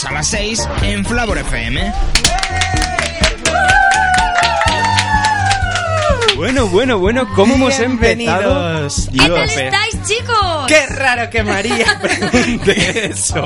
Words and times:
domingos 0.00 0.04
a 0.04 0.12
las 0.12 0.26
6 0.28 0.68
en 0.82 1.04
Flavor 1.04 1.38
FM. 1.38 1.92
Bueno, 6.36 6.66
bueno, 6.68 6.98
bueno, 6.98 7.28
¿cómo 7.34 7.54
hemos 7.54 7.78
empezado? 7.78 8.80
Bienvenidos. 8.80 9.08
¿Qué 9.12 9.18
tal 9.18 9.50
estáis, 9.50 10.02
chicos? 10.04 10.59
Qué 10.70 10.86
raro 10.86 11.28
que 11.30 11.42
María 11.42 11.98
pregunte 12.30 13.06
eso. 13.10 13.44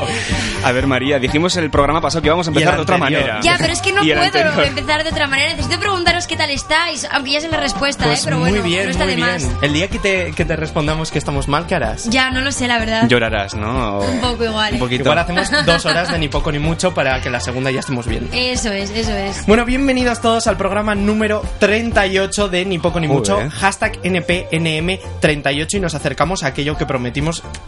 A 0.62 0.72
ver, 0.72 0.86
María, 0.86 1.18
dijimos 1.18 1.56
el 1.56 1.70
programa 1.70 2.02
pasado 2.02 2.20
que 2.20 2.28
íbamos 2.28 2.46
a 2.46 2.50
empezar 2.50 2.76
de 2.76 2.82
otra 2.82 2.98
manera. 2.98 3.40
Ya, 3.42 3.56
pero 3.58 3.72
es 3.72 3.80
que 3.80 3.92
no 3.92 4.02
puedo 4.02 4.20
anterior. 4.20 4.64
empezar 4.64 5.02
de 5.04 5.08
otra 5.10 5.26
manera. 5.26 5.52
Necesito 5.54 5.80
preguntaros 5.80 6.26
qué 6.26 6.36
tal 6.36 6.50
estáis, 6.50 7.06
aunque 7.10 7.30
ya 7.32 7.40
sé 7.40 7.48
la 7.48 7.56
respuesta, 7.60 8.04
¿eh? 8.04 8.08
Pues 8.08 8.24
Pero 8.26 8.38
bueno, 8.40 8.60
muy 8.60 8.68
bien, 8.70 8.84
no 8.84 8.90
está 8.90 9.04
muy 9.04 9.14
de 9.14 9.16
bien. 9.16 9.28
más. 9.28 9.48
El 9.62 9.72
día 9.72 9.88
que 9.88 9.98
te, 9.98 10.32
que 10.32 10.44
te 10.44 10.54
respondamos 10.54 11.10
que 11.10 11.18
estamos 11.18 11.48
mal, 11.48 11.66
¿qué 11.66 11.74
harás? 11.76 12.10
Ya, 12.10 12.30
no 12.30 12.42
lo 12.42 12.52
sé, 12.52 12.68
la 12.68 12.78
verdad. 12.78 13.08
Llorarás, 13.08 13.54
¿no? 13.54 14.00
O- 14.00 14.04
Un 14.10 14.20
poco 14.20 14.44
igual. 14.44 14.72
Un 14.72 14.76
¿eh? 14.76 14.80
poquito. 14.80 15.04
Igual 15.04 15.18
hacemos 15.20 15.50
dos 15.64 15.86
horas 15.86 16.12
de 16.12 16.18
ni 16.18 16.28
poco 16.28 16.52
ni 16.52 16.58
mucho 16.58 16.92
para 16.92 17.22
que 17.22 17.30
la 17.30 17.40
segunda 17.40 17.70
ya 17.70 17.80
estemos 17.80 18.06
bien. 18.06 18.28
Eso 18.32 18.70
es, 18.70 18.90
eso 18.90 19.12
es. 19.16 19.46
Bueno, 19.46 19.64
bienvenidos 19.64 20.20
todos 20.20 20.46
al 20.46 20.58
programa 20.58 20.94
número 20.94 21.42
38 21.58 22.48
de 22.48 22.66
Ni 22.66 22.78
Poco 22.78 23.00
Ni. 23.00 23.08
Mucho, 23.08 23.40
hashtag 23.50 24.00
NPNM38 24.02 25.74
y 25.74 25.80
nos 25.80 25.94
acercamos 25.94 26.42
a 26.42 26.48
aquello 26.48 26.76
que 26.76 26.84
prometimos 26.84 27.13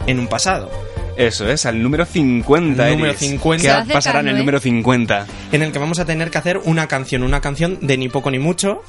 en 0.05 0.19
un 0.19 0.27
pasado, 0.27 0.69
Eso 1.17 1.49
es, 1.49 1.65
al 1.65 1.81
número 1.81 2.05
50. 2.05 2.85
El 2.87 2.93
número 2.93 3.11
Eris. 3.13 3.29
50. 3.29 3.63
¿Qué 3.63 3.67
Se 3.67 3.87
va 3.89 3.93
pasará 3.93 4.19
en 4.19 4.27
el 4.29 4.37
número 4.37 4.59
50? 4.59 5.25
en 5.51 5.61
el 5.63 5.71
que 5.71 5.79
vamos 5.79 5.97
a 5.99 6.05
tener 6.05 6.29
que 6.29 6.37
hacer 6.37 6.57
una 6.63 6.87
canción, 6.87 7.23
una 7.23 7.41
canción 7.41 7.79
de 7.81 7.97
Ni 7.97 8.07
Poco 8.09 8.29
Ni 8.29 8.37
Mucho. 8.39 8.83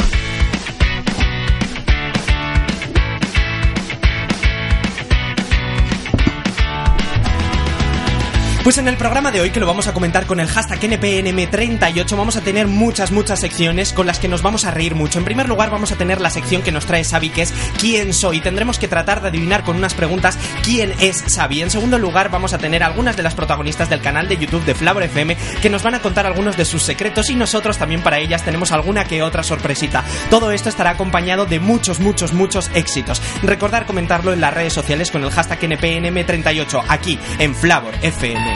Pues 8.62 8.78
en 8.78 8.87
el 8.87 8.97
programa 8.97 9.33
de 9.33 9.41
hoy, 9.41 9.50
que 9.50 9.59
lo 9.59 9.67
vamos 9.67 9.89
a 9.89 9.93
comentar 9.93 10.25
con 10.25 10.39
el 10.39 10.47
hashtag 10.47 10.78
NPNM38, 10.78 12.17
vamos 12.17 12.37
a 12.37 12.43
tener 12.43 12.69
muchas, 12.69 13.11
muchas 13.11 13.41
secciones 13.41 13.93
con 13.93 14.06
las 14.06 14.21
que 14.21 14.28
nos 14.28 14.41
vamos 14.41 14.65
a 14.65 14.71
reír 14.71 14.95
mucho. 14.95 15.19
En 15.19 15.25
primer 15.25 15.49
lugar, 15.49 15.71
vamos 15.71 15.91
a 15.91 15.97
tener 15.97 16.21
la 16.21 16.31
sección 16.31 16.62
que 16.62 16.71
nos 16.71 16.87
trae 16.87 17.03
Xavi, 17.03 17.31
que 17.31 17.43
es 17.43 17.53
¿Quién 17.81 18.15
soy? 18.15 18.41
Tendremos 18.41 18.78
que 18.78 18.87
tratar 18.87 19.21
de 19.21 19.28
adivinar 19.28 19.65
con 19.65 19.75
unas 19.75 19.95
preguntas 19.95 20.39
quién 20.62 20.95
es 21.00 21.25
Xavi. 21.25 21.61
En 21.61 21.71
segundo 21.71 21.99
lugar, 21.99 22.31
vamos 22.31 22.53
a 22.53 22.59
tener 22.59 22.84
algunas 22.84 23.17
de 23.17 23.25
las 23.25 23.34
protagonistas 23.34 23.91
del 23.91 24.00
canal 24.00 24.28
de 24.28 24.37
YouTube 24.37 24.65
de 24.65 24.77
Flavor 24.77 25.03
FM 25.03 25.37
que 25.61 25.69
nos 25.69 25.83
van 25.83 25.97
a 25.97 26.00
contar 26.00 26.27
algunos 26.27 26.56
de 26.56 26.65
sus 26.65 26.84
secretos 26.84 27.31
y 27.31 27.34
nosotros 27.34 27.79
también 27.79 28.03
para 28.03 28.21
ellas 28.21 28.44
tenemos 28.44 28.71
alguna 28.71 29.06
que 29.06 29.25
otra 29.25 29.43
sorpresita. 29.43 30.05
Todo 30.31 30.53
esto 30.53 30.69
estará 30.69 30.91
acompañado 30.91 31.47
de 31.47 31.59
muchos, 31.59 31.99
muchos, 31.99 32.33
muchos 32.33 32.71
éxitos. 32.75 33.21
Recordar 33.43 33.87
comentarlo 33.87 34.33
en 34.33 34.41
las 34.41 34.55
redes 34.55 34.73
sociales 34.73 35.11
con 35.11 35.25
el 35.25 35.33
hashtag 35.33 35.59
NPNM38 35.62 36.84
aquí 36.89 37.19
en 37.41 37.56
Flavor 37.56 37.94
FM. 38.03 38.51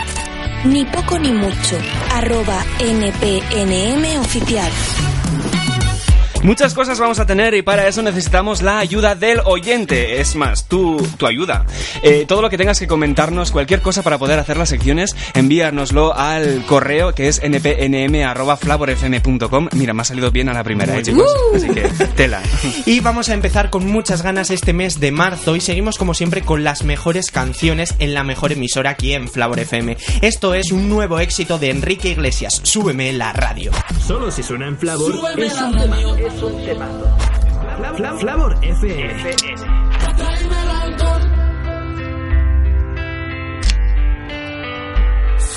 Ni 0.64 0.84
poco 0.84 1.18
ni 1.18 1.32
mucho. 1.32 1.78
Arroba 2.14 2.64
NPNM 2.80 4.20
oficial. 4.20 4.70
Muchas 6.42 6.74
cosas 6.74 7.00
vamos 7.00 7.19
a 7.19 7.24
tener 7.26 7.54
y 7.54 7.62
para 7.62 7.88
eso 7.88 8.02
necesitamos 8.02 8.60
la 8.62 8.78
ayuda 8.78 9.14
del 9.14 9.41
oyente. 9.44 10.20
Es 10.20 10.36
más, 10.36 10.69
tu, 10.69 10.97
tu 11.16 11.26
ayuda. 11.26 11.64
Eh, 12.02 12.26
todo 12.28 12.42
lo 12.42 12.50
que 12.50 12.58
tengas 12.58 12.78
que 12.78 12.86
comentarnos, 12.86 13.50
cualquier 13.50 13.82
cosa 13.82 14.02
para 14.02 14.19
poder 14.19 14.38
hacer 14.38 14.56
las 14.56 14.69
secciones, 14.69 15.16
envíanoslo 15.34 16.16
al 16.16 16.64
correo 16.66 17.12
que 17.14 17.26
es 17.28 17.41
npnm.flavorfm.com. 17.42 19.69
Mira, 19.72 19.94
me 19.94 20.02
ha 20.02 20.04
salido 20.04 20.30
bien 20.30 20.48
a 20.48 20.52
la 20.52 20.62
primera, 20.62 20.96
eh, 20.96 21.02
chicos. 21.02 21.28
Así 21.54 21.69
que, 21.69 21.82
tela. 22.16 22.42
Y 22.84 23.00
vamos 23.00 23.28
a 23.28 23.34
empezar 23.34 23.70
con 23.70 23.86
muchas 23.86 24.22
ganas 24.22 24.50
este 24.50 24.72
mes 24.72 25.00
de 25.00 25.10
marzo 25.10 25.56
y 25.56 25.60
seguimos 25.60 25.98
como 25.98 26.14
siempre 26.14 26.42
con 26.42 26.62
las 26.64 26.84
mejores 26.84 27.30
canciones 27.30 27.94
en 27.98 28.14
la 28.14 28.25
mejor 28.25 28.52
emisora 28.52 28.91
aquí 28.91 29.14
en 29.14 29.28
Flavor 29.28 29.58
FM. 29.58 29.96
Esto 30.22 30.54
es 30.54 30.72
un 30.72 30.88
nuevo 30.88 31.19
éxito 31.19 31.58
de 31.58 31.70
Enrique 31.70 32.10
Iglesias, 32.10 32.60
Súbeme 32.62 33.12
la 33.12 33.32
radio. 33.32 33.72
Solo 34.06 34.30
si 34.30 34.42
suena 34.42 34.69
en 34.69 34.78
Flavor 34.78 35.12
es 35.38 35.60
un 35.60 35.76
tema. 35.76 35.96
Es 36.26 36.42
un 36.42 36.64
tema. 36.64 36.88
Fla- 37.97 38.14
Flavor 38.19 38.56
FM. 38.62 39.34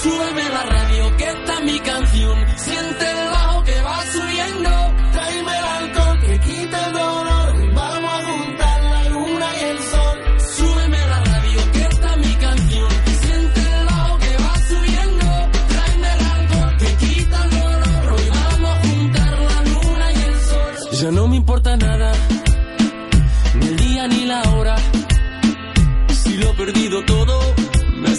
Súbeme 0.01 0.43
la 0.49 0.63
radio, 0.63 1.17
que 1.17 1.23
está 1.25 1.59
mi 1.61 1.79
canción. 1.79 1.98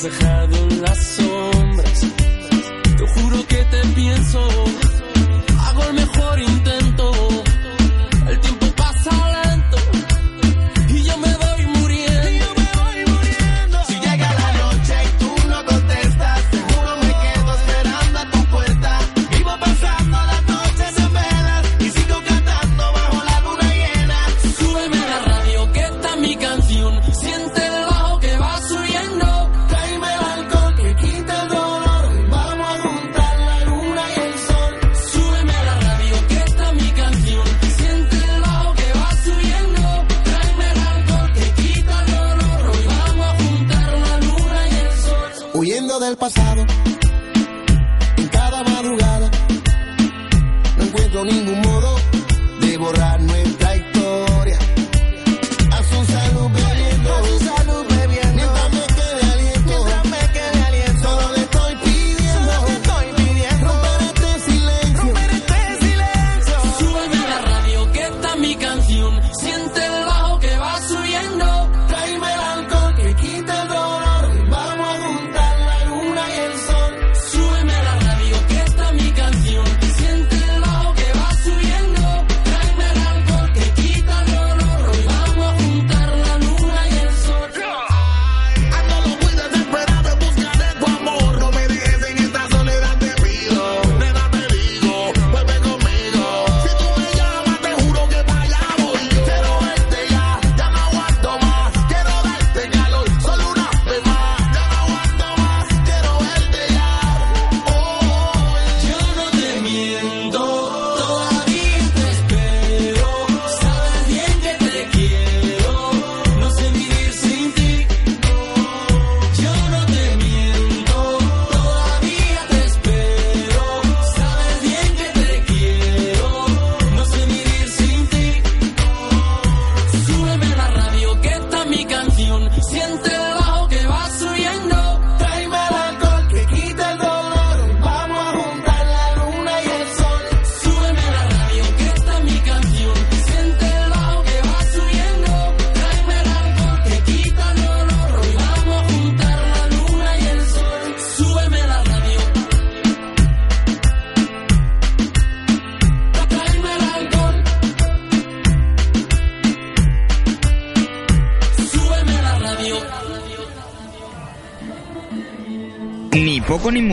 Me 0.02 0.39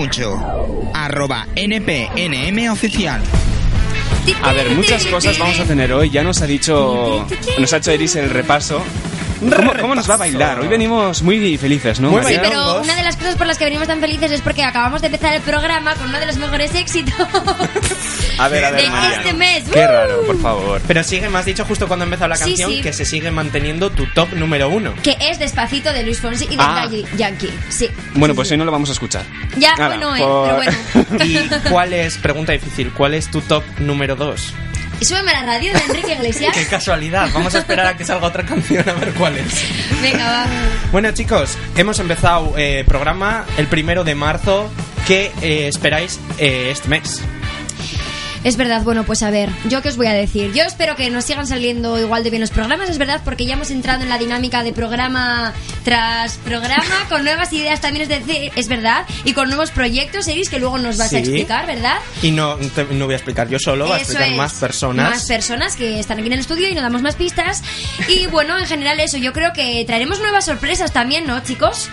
mucho. 0.07 0.41
Arroba 0.93 1.47
NPNM 1.53 2.71
oficial. 2.71 3.21
A 4.41 4.53
ver, 4.53 4.69
muchas 4.69 5.05
cosas 5.05 5.37
vamos 5.37 5.59
a 5.59 5.65
tener 5.65 5.91
hoy. 5.91 6.09
Ya 6.09 6.23
nos 6.23 6.41
ha 6.41 6.45
dicho, 6.45 7.27
nos 7.59 7.73
ha 7.73 7.77
hecho 7.77 7.91
Eris 7.91 8.15
el 8.15 8.29
repaso. 8.29 8.81
¿Cómo, 9.39 9.73
cómo 9.79 9.95
nos 9.95 10.09
va 10.09 10.13
a 10.13 10.17
bailar? 10.17 10.61
Hoy 10.61 10.69
venimos 10.69 11.21
muy 11.23 11.57
felices, 11.57 11.99
¿no? 11.99 12.11
Muy? 12.11 12.23
Sí, 12.23 12.37
pero 12.41 12.81
una 12.81 12.95
de 12.95 13.03
las 13.03 13.17
cosas 13.17 13.35
por 13.35 13.47
las 13.47 13.57
que 13.57 13.65
venimos 13.65 13.87
tan 13.87 13.99
felices 13.99 14.31
es 14.31 14.41
porque 14.41 14.63
acabamos 14.63 15.01
de 15.01 15.07
empezar 15.07 15.33
el 15.33 15.41
programa 15.41 15.93
con 15.95 16.07
uno 16.07 16.19
de 16.19 16.25
los 16.25 16.37
mejores 16.37 16.73
éxitos 16.73 17.13
A 18.39 18.47
ver, 18.49 18.65
a 18.65 18.71
ver, 18.71 18.83
de 18.83 18.89
María. 18.89 19.17
este 19.17 19.33
mes. 19.33 19.63
Qué 19.71 19.79
¡Uh! 19.79 19.87
raro, 19.87 20.21
por 20.25 20.39
favor. 20.41 20.81
Pero 20.87 21.03
sigue, 21.03 21.29
me 21.29 21.37
has 21.39 21.45
dicho 21.45 21.65
justo 21.65 21.87
cuando 21.87 22.03
ha 22.03 22.07
empezado 22.07 22.29
la 22.29 22.35
Sí, 22.35 22.43
canción 22.45 22.71
sí. 22.71 22.81
que 22.81 22.93
se 22.93 23.05
sigue 23.05 23.31
manteniendo 23.31 23.89
tu 23.89 24.05
top 24.13 24.33
número 24.33 24.69
uno. 24.69 24.93
Que 25.03 25.15
es 25.19 25.39
Despacito 25.39 25.91
de 25.93 26.03
Luis 26.03 26.19
Fonsi 26.19 26.45
y 26.45 26.55
de 26.55 26.61
Ah. 26.61 26.83
Daddy 26.85 27.05
Yankee. 27.17 27.49
Sí. 27.69 27.89
Bueno, 28.13 28.33
Sí, 28.33 28.35
pues 28.35 28.47
sí. 28.47 28.53
hoy 28.53 28.57
no 28.59 28.65
lo 28.65 28.71
vamos 28.71 28.89
a 28.89 28.93
escuchar. 28.93 29.23
Ya, 29.57 29.75
Nada, 29.75 29.87
bueno, 29.97 30.15
eh, 30.15 30.21
por- 30.21 30.43
pero 30.93 31.05
bueno. 31.07 31.25
¿Y 31.25 31.69
cuál 31.69 31.93
es, 31.93 32.17
pregunta 32.17 32.51
difícil, 32.53 32.91
cuál 32.91 33.13
es 33.15 33.29
tu 33.31 33.41
top 33.41 33.63
número 33.79 34.15
dos? 34.15 34.53
Y 34.99 35.05
súbeme 35.05 35.29
a 35.31 35.41
la 35.41 35.45
radio 35.45 35.73
de 35.73 35.79
Enrique 35.79 36.13
Iglesias. 36.13 36.53
Qué 36.57 36.65
casualidad, 36.65 37.29
vamos 37.33 37.53
a 37.53 37.59
esperar 37.59 37.85
a 37.87 37.95
que 37.97 38.03
salga 38.03 38.27
otra 38.27 38.43
canción 38.45 38.87
a 38.89 38.93
ver 38.93 39.13
cuál 39.13 39.37
es. 39.37 39.63
Venga, 40.01 40.25
va. 40.25 40.45
Bueno 40.91 41.11
chicos, 41.11 41.55
hemos 41.75 41.99
empezado 41.99 42.53
eh, 42.57 42.83
programa 42.87 43.45
el 43.57 43.67
primero 43.67 44.03
de 44.03 44.15
marzo. 44.15 44.69
¿Qué 45.05 45.31
eh, 45.41 45.67
esperáis 45.67 46.19
eh, 46.39 46.69
este 46.71 46.87
mes? 46.89 47.21
Es 48.47 48.55
verdad, 48.55 48.81
bueno, 48.83 49.03
pues 49.03 49.23
a 49.23 49.29
ver, 49.29 49.49
yo 49.67 49.81
qué 49.81 49.89
os 49.89 49.97
voy 49.97 50.07
a 50.07 50.13
decir. 50.13 50.53
Yo 50.53 50.63
espero 50.63 50.95
que 50.95 51.09
nos 51.09 51.25
sigan 51.25 51.45
saliendo 51.45 51.99
igual 51.99 52.23
de 52.23 52.29
bien 52.29 52.39
los 52.39 52.49
programas, 52.49 52.89
es 52.89 52.97
verdad, 52.97 53.19
porque 53.25 53.45
ya 53.45 53.55
hemos 53.55 53.71
entrado 53.71 54.03
en 54.03 54.07
la 54.09 54.17
dinámica 54.17 54.63
de 54.63 54.71
programa 54.71 55.53
tras 55.83 56.37
programa, 56.45 56.85
con 57.09 57.25
nuevas 57.25 57.51
ideas 57.51 57.81
también, 57.81 58.09
es 58.09 58.25
decir, 58.25 58.53
es 58.55 58.69
verdad, 58.69 59.05
y 59.25 59.33
con 59.33 59.49
nuevos 59.49 59.71
proyectos, 59.71 60.29
Eris, 60.29 60.49
que 60.49 60.59
luego 60.59 60.77
nos 60.77 60.95
vas 60.97 61.09
Sí. 61.09 61.17
a 61.17 61.19
explicar, 61.19 61.65
¿verdad? 61.67 61.97
Y 62.21 62.31
no, 62.31 62.55
te- 62.55 62.85
no 62.85 63.03
voy 63.03 63.15
a 63.15 63.17
explicar 63.17 63.49
yo 63.49 63.59
solo, 63.59 63.89
va 63.89 63.95
a 63.95 63.99
explicar 63.99 64.29
es. 64.29 64.37
más 64.37 64.53
personas. 64.53 65.09
Más 65.09 65.25
personas 65.25 65.75
que 65.75 65.99
están 65.99 66.19
aquí 66.19 66.27
en 66.27 66.33
el 66.33 66.39
estudio 66.39 66.69
y 66.69 66.73
nos 66.73 66.83
damos 66.83 67.01
más 67.01 67.15
pistas. 67.15 67.61
Y 68.07 68.27
bueno, 68.27 68.57
en 68.57 68.65
general 68.65 68.97
eso, 69.01 69.17
yo 69.17 69.33
creo 69.33 69.51
que 69.51 69.83
traeremos 69.85 70.19
nuevas 70.21 70.45
sorpresas 70.45 70.93
también, 70.93 71.27
¿no, 71.27 71.37
chicos? 71.43 71.89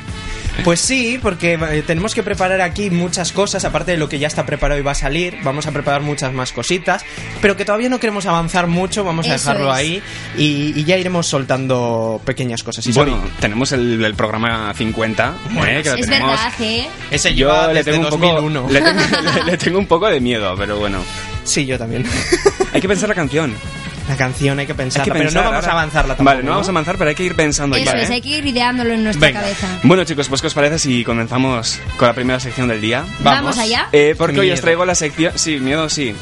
Pues 0.63 0.81
sí, 0.81 1.19
porque 1.21 1.55
eh, 1.55 1.83
tenemos 1.87 2.15
que 2.15 2.23
preparar 2.23 2.61
aquí 2.61 2.89
muchas 2.89 3.33
cosas, 3.33 3.65
aparte 3.65 3.91
de 3.93 3.97
lo 3.99 4.09
que 4.09 4.19
ya 4.19 4.29
está 4.29 4.47
preparado 4.47 4.79
y 4.81 4.85
va 4.85 4.93
a 4.93 4.95
salir, 4.95 5.37
vamos 5.43 5.67
a 5.67 5.73
preparar 5.73 6.01
muchas 6.03 6.33
más 6.33 6.53
cositas, 6.53 7.05
pero 7.43 7.57
que 7.57 7.65
todavía 7.65 7.89
no 7.89 7.99
queremos 7.99 8.25
avanzar 8.27 8.67
mucho, 8.69 9.03
vamos 9.05 9.27
a 9.27 9.35
Eso 9.35 9.51
dejarlo 9.51 9.71
es. 9.73 9.77
ahí 9.79 10.03
y, 10.39 10.73
y 10.79 10.85
ya 10.85 10.97
iremos 10.97 11.27
soltando 11.27 12.21
pequeñas 12.25 12.63
cosas. 12.63 12.87
Y 12.87 12.93
Bueno, 12.93 13.19
tenemos 13.41 13.73
el, 13.73 14.03
el 14.05 14.15
programa 14.15 14.73
50, 14.75 15.35
¿eh? 15.67 15.81
que 15.83 15.89
lo 15.91 15.95
es 15.97 16.01
tenemos. 16.07 16.31
verdad, 16.31 16.53
¿eh? 16.61 16.89
ese 17.11 17.35
lleva 17.35 17.63
Yo 17.67 17.69
le 17.73 17.75
desde 17.83 17.93
tengo, 17.93 18.05
un 18.05 18.11
poco, 18.21 18.27
2001. 18.41 18.69
le, 18.71 18.81
tengo, 18.81 19.01
le- 19.01 19.45
le 19.51 19.57
tengo 19.59 19.79
un 19.81 19.87
poco 19.87 20.07
de 20.09 20.21
miedo, 20.21 20.55
pero 20.57 20.79
bueno. 20.79 20.99
Sí, 21.43 21.67
yo 21.67 21.77
también. 21.79 22.07
Hay 22.73 22.81
que 22.81 22.89
pensar 22.89 23.09
la 23.09 23.15
canción. 23.15 23.53
La 24.09 24.17
canción 24.17 24.59
hay 24.59 24.67
que 24.67 24.73
Hay 24.73 24.77
pensarla, 24.77 25.05
que 25.05 25.11
pero 25.13 25.25
pensar 25.25 25.45
no 25.45 25.51
vamos 25.51 25.65
ahora. 25.65 25.73
a 25.77 25.81
avanzarla 25.81 26.15
tampoco. 26.17 26.25
Vale, 26.25 26.43
no 26.43 26.51
vamos 26.51 26.67
a 26.69 26.71
avanzar, 26.73 26.97
pero 26.99 27.09
hay 27.09 27.17
que 27.17 27.25
ir 27.25 27.35
pensando 27.35 27.77
Eso 27.77 27.85
ya, 27.87 27.93
es, 28.03 28.11
¿eh? 28.11 28.15
hay 28.15 28.21
que 28.21 28.29
ir 28.29 28.47
ideándolo 28.47 28.93
en 28.93 29.03
nuestra 29.05 29.29
Venga. 29.29 29.41
cabeza. 29.41 29.67
Bueno 29.83 30.05
chicos, 30.05 30.29
pues 30.29 30.41
¿qué 30.43 30.47
os 30.49 30.55
parece 30.55 30.79
si 30.79 31.05
comenzamos 31.05 31.81
con 31.97 32.09
la 32.09 32.15
primera 32.15 32.39
sección 32.39 32.69
del 32.69 32.81
día? 32.83 33.05
Vamos 33.21 33.57
allá. 33.59 33.89
Eh, 33.93 34.15
porque 34.19 34.41
hoy 34.41 34.51
os 34.51 34.61
traigo 34.61 34.85
la 34.85 34.95
sección... 34.95 35.33
Sí, 35.37 35.59
miedo 35.59 35.89
sí. 35.89 36.15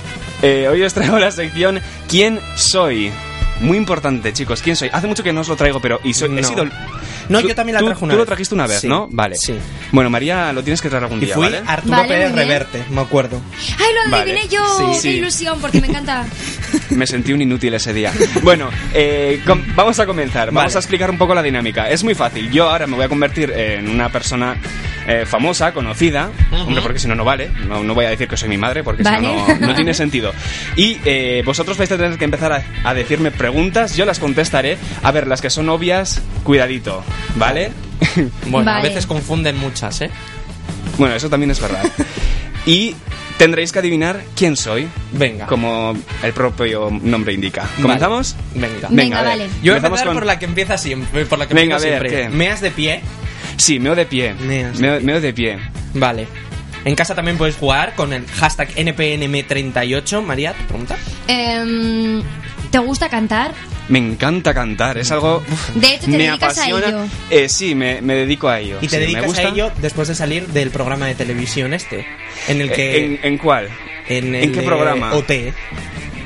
Eh, 0.43 0.69
hoy 0.71 0.83
os 0.83 0.95
traigo 0.95 1.19
la 1.19 1.31
sección 1.33 1.81
¿Quién 2.09 2.41
soy? 2.57 3.11
Muy 3.61 3.77
importante, 3.79 4.33
chicos. 4.33 4.61
¿Quién 4.63 4.75
soy? 4.77 4.89
Hace 4.93 5.07
mucho 5.07 5.23
que 5.23 5.33
no 5.33 5.41
os 5.43 5.49
lo 5.49 5.55
traigo, 5.57 5.81
pero... 5.81 6.01
Y 6.03 6.15
soy, 6.15 6.37
he 6.39 6.43
sido... 6.43 6.65
No, 7.29 7.41
yo 7.41 7.55
también 7.55 7.75
la 7.75 7.81
tú- 7.81 7.87
traje 7.87 8.05
una 8.05 8.13
Tú 8.13 8.19
lo 8.19 8.23
vez. 8.25 8.27
trajiste 8.29 8.55
una 8.55 8.67
vez, 8.67 8.81
Sí, 8.81 8.89
¿no? 8.89 9.09
Vale. 9.11 9.37
sí. 9.37 9.55
Bueno, 9.93 10.11
María, 10.11 10.53
lo 10.53 10.63
tienes 10.63 10.81
que 10.81 10.89
traer 10.89 11.05
algún 11.05 11.19
Y 11.23 11.27
día, 11.27 11.35
fui 11.35 11.45
¿vale? 11.45 11.63
Arturo 11.67 11.97
Vale, 11.97 12.09
Pérez. 12.09 12.33
Reverte, 12.35 12.85
me 12.91 13.01
acuerdo. 13.01 13.41
¡Ay, 13.79 13.87
lo 14.05 14.11
Vale. 14.11 14.33
adiviné 14.33 14.49
yo! 14.49 14.65
Sí, 14.79 14.85
¡Qué 14.95 15.01
sí. 15.01 15.09
ilusión! 15.19 15.61
Porque 15.61 15.81
me 15.81 15.89
encanta. 15.89 16.25
Me 16.91 17.07
sentí 17.07 17.33
un 17.33 17.41
inútil 17.43 17.73
ese 17.75 17.93
día. 17.93 18.13
Bueno, 18.43 18.69
eh, 18.95 19.41
com- 19.47 19.63
vamos 19.75 19.99
a 19.99 20.07
comenzar. 20.07 20.49
Vamos 20.49 20.65
Vale. 20.73 20.77
a 20.77 20.79
explicar 20.79 21.11
un 21.11 21.17
poco 21.19 21.35
la 21.35 21.43
dinámica. 21.43 21.89
Es 21.89 22.05
muy 22.05 22.15
fácil. 22.15 22.51
Yo 22.51 22.69
ahora 22.71 22.87
me 22.87 22.97
voy 22.97 23.05
a 23.05 23.09
convertir 23.09 23.51
en 23.51 23.89
una 23.89 24.11
persona 24.11 24.57
eh, 25.07 25.25
famosa, 25.27 25.73
conocida. 25.73 26.31
Hombre, 26.53 26.83
porque 26.83 26.99
si 26.99 27.09
no, 27.09 27.15
no 27.15 27.25
vale. 27.25 27.51
No, 27.67 27.83
no 27.83 27.95
voy 27.95 28.05
a 28.07 28.11
decir 28.11 28.29
que 28.29 28.37
soy 28.37 28.49
mi 28.51 28.59
madre, 28.59 28.85
porque 28.85 29.03
Vale. 29.03 29.19
si 29.21 29.25
no, 29.35 29.49
no, 29.61 29.67
no 29.69 29.75
tiene 29.75 29.95
sentido. 29.95 30.33
Y 30.77 30.99
eh, 31.05 31.43
vosotros 31.45 31.77
vais 31.79 31.91
a 31.93 31.97
tener 31.97 32.19
que 32.19 32.25
empezar 32.25 32.53
a, 32.53 32.63
a 32.85 32.95
decirme 32.95 33.31
preguntas. 33.31 33.97
Yo 33.97 34.05
las 34.05 34.19
contestaré. 34.19 34.77
A 35.03 35.13
ver, 35.13 35.27
las 35.27 35.41
que 35.41 35.51
son 35.51 35.69
obvias, 35.71 36.21
cuidadito. 36.45 37.03
¿Vale? 37.37 37.71
Bueno, 38.49 38.71
a 38.73 38.81
veces 38.83 39.07
confunden 39.07 39.57
muchas, 39.59 40.01
¿eh? 40.01 40.11
bueno, 40.99 41.15
eso 41.15 41.31
también 41.31 41.51
es 41.53 41.61
verdad. 41.61 41.85
Y 42.67 42.95
tendréis 43.39 43.71
que 43.73 43.79
adivinar 43.79 44.23
quién 44.37 44.57
soy. 44.57 44.89
Venga. 45.13 45.47
Como 45.47 45.97
el 46.23 46.33
propio 46.33 46.91
nombre 46.91 47.33
indica. 47.33 47.69
¿Comenzamos? 47.81 48.35
Venga. 48.55 48.89
Venga, 48.91 49.19
a 49.21 49.23
ver. 49.23 49.31
vale. 49.31 49.45
Yo 49.45 49.51
voy 49.51 49.71
a 49.71 49.77
Empezamos 49.77 49.85
empezar 50.01 50.07
con- 50.09 50.15
por 50.17 50.27
la 50.27 50.39
que 50.39 50.45
empieza 50.47 50.77
siempre, 50.79 51.25
por 51.27 51.39
la 51.39 51.47
que 51.49 51.55
Venga, 51.55 51.77
a 51.77 51.79
ver, 51.79 51.89
siempre. 51.89 52.11
¿qué? 52.11 52.29
Meas 52.29 52.61
de 52.61 52.71
pie. 52.73 53.01
Sí, 53.57 53.79
meo 53.79 53.95
de 53.95 54.05
pie. 54.07 54.35
Meas. 54.35 54.79
Meo, 54.81 55.01
meo 55.01 55.21
de 55.21 55.33
pie. 55.33 55.59
Vale. 55.95 56.27
En 56.85 56.95
casa 56.97 57.15
también 57.15 57.39
puedes 57.39 57.57
jugar 57.57 57.95
con 57.95 58.13
el 58.13 58.27
hashtag 58.27 58.69
NPNM38. 58.75 60.23
María, 60.25 60.53
¿te 60.55 60.65
pregunta? 60.65 60.97
Em, 61.29 62.23
¿Te 62.71 62.79
gusta 62.79 63.09
cantar? 63.09 63.53
Me 63.89 63.99
encanta 63.99 64.55
cantar, 64.55 64.97
es 64.99 65.11
algo... 65.11 65.43
De 65.75 65.95
hecho, 65.95 66.05
te 66.07 66.13
me 66.13 66.19
dedicas 66.29 66.57
a 66.59 66.63
apasiona. 66.63 66.89
ello. 66.89 67.05
Eh, 67.31 67.49
sí, 67.49 67.75
me, 67.75 68.01
me 68.01 68.15
dedico 68.15 68.49
a 68.49 68.61
ello. 68.61 68.79
Y 68.81 68.87
te 68.89 68.91
Sí, 68.91 68.97
me 68.97 69.01
dedicas 69.03 69.25
gusta. 69.27 69.43
a 69.43 69.49
ello 69.49 69.73
después 69.83 70.09
de 70.09 70.15
salir 70.15 70.47
del 70.49 70.71
programa 70.71 71.07
de 71.07 71.15
televisión 71.15 71.75
este. 71.75 72.07
En 72.49 72.61
el 72.61 72.71
que... 72.73 73.05
¿En, 73.05 73.21
en 73.23 73.39
cuál? 73.39 73.69
en, 74.09 74.35
¿en 74.35 74.45
el, 74.45 74.53
qué 74.53 74.63
programa? 74.63 75.13
OT. 75.15 75.31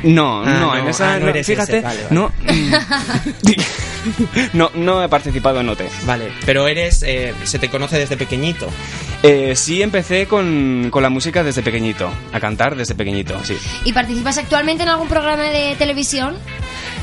No, 0.04 0.42
Ah, 0.44 0.50
no, 0.50 0.60
no, 0.60 0.76
en 0.76 0.88
esa... 0.88 1.14
ah, 1.14 1.18
no 1.18 1.24
no, 1.24 1.30
eres 1.30 1.46
fíjate, 1.46 1.78
ese, 1.78 1.86
vale, 1.86 2.02
vale. 2.04 2.14
no... 2.14 2.32
no, 4.52 4.70
no 4.74 5.02
he 5.02 5.08
participado 5.08 5.60
en 5.60 5.68
OT. 5.68 5.80
Vale, 6.04 6.28
pero 6.44 6.68
eres... 6.68 7.02
eh, 7.02 7.34
se 7.44 7.58
te 7.58 7.68
conoce 7.68 7.98
desde 7.98 8.16
pequeñito. 8.16 8.68
Eh, 9.22 9.54
sí, 9.56 9.82
empecé 9.82 10.26
con, 10.26 10.88
con 10.90 11.02
la 11.02 11.08
música 11.08 11.42
desde 11.42 11.62
pequeñito, 11.62 12.10
a 12.32 12.38
cantar 12.38 12.76
desde 12.76 12.94
pequeñito, 12.94 13.34
sí. 13.44 13.56
¿Y 13.84 13.92
participas 13.92 14.38
actualmente 14.38 14.82
en 14.84 14.90
algún 14.90 15.08
programa 15.08 15.44
de 15.44 15.74
televisión? 15.76 16.36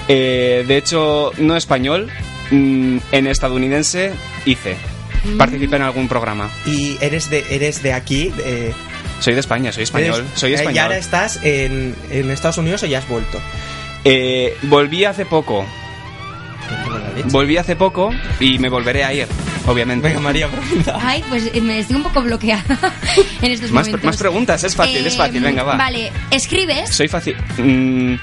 Eh, 0.07 0.63
de 0.67 0.77
hecho, 0.77 1.31
no 1.37 1.55
español, 1.55 2.09
mm, 2.51 2.97
en 3.11 3.27
estadounidense 3.27 4.11
hice. 4.45 4.75
Mm. 5.23 5.37
Participé 5.37 5.77
en 5.77 5.81
algún 5.83 6.07
programa. 6.07 6.49
Y 6.65 6.97
eres 7.01 7.29
de, 7.29 7.45
eres 7.49 7.81
de 7.83 7.93
aquí... 7.93 8.31
eh, 8.45 8.73
Soy 9.19 9.33
de 9.35 9.39
España, 9.39 9.71
soy 9.71 9.83
español. 9.83 10.19
eres- 10.27 10.39
soy 10.39 10.51
eh, 10.51 10.55
español. 10.55 10.75
¿Y 10.75 10.79
ahora 10.79 10.97
estás 10.97 11.39
en, 11.43 11.95
en 12.11 12.29
Estados 12.31 12.57
Unidos 12.57 12.83
o 12.83 12.85
ya 12.87 12.97
has 12.99 13.07
vuelto? 13.07 13.39
Eh, 14.03 14.57
volví 14.63 15.05
hace 15.05 15.25
poco. 15.25 15.65
Volví 17.25 17.57
hace 17.57 17.75
poco 17.75 18.09
y 18.39 18.57
me 18.59 18.67
volveré 18.69 19.03
a 19.03 19.13
ir, 19.13 19.27
obviamente. 19.67 20.07
Venga, 20.07 20.19
María, 20.19 20.47
pregunta. 20.49 20.97
Ay, 21.01 21.23
pues 21.29 21.49
eh, 21.53 21.61
me 21.61 21.79
estoy 21.79 21.95
un 21.97 22.03
poco 22.03 22.21
bloqueada 22.21 22.63
en 23.41 23.51
estos 23.51 23.71
Más, 23.71 23.85
momentos. 23.87 24.03
más 24.05 24.17
preguntas, 24.17 24.63
es 24.63 24.75
fácil, 24.75 25.05
es 25.05 25.15
fácil, 25.15 25.37
Em, 25.37 25.43
venga, 25.43 25.63
va. 25.63 25.75
Vale, 25.77 26.11
¿escribes? 26.31 26.89
Soy 26.89 27.07
fácil. 27.07 27.35
Mm, 27.57 28.15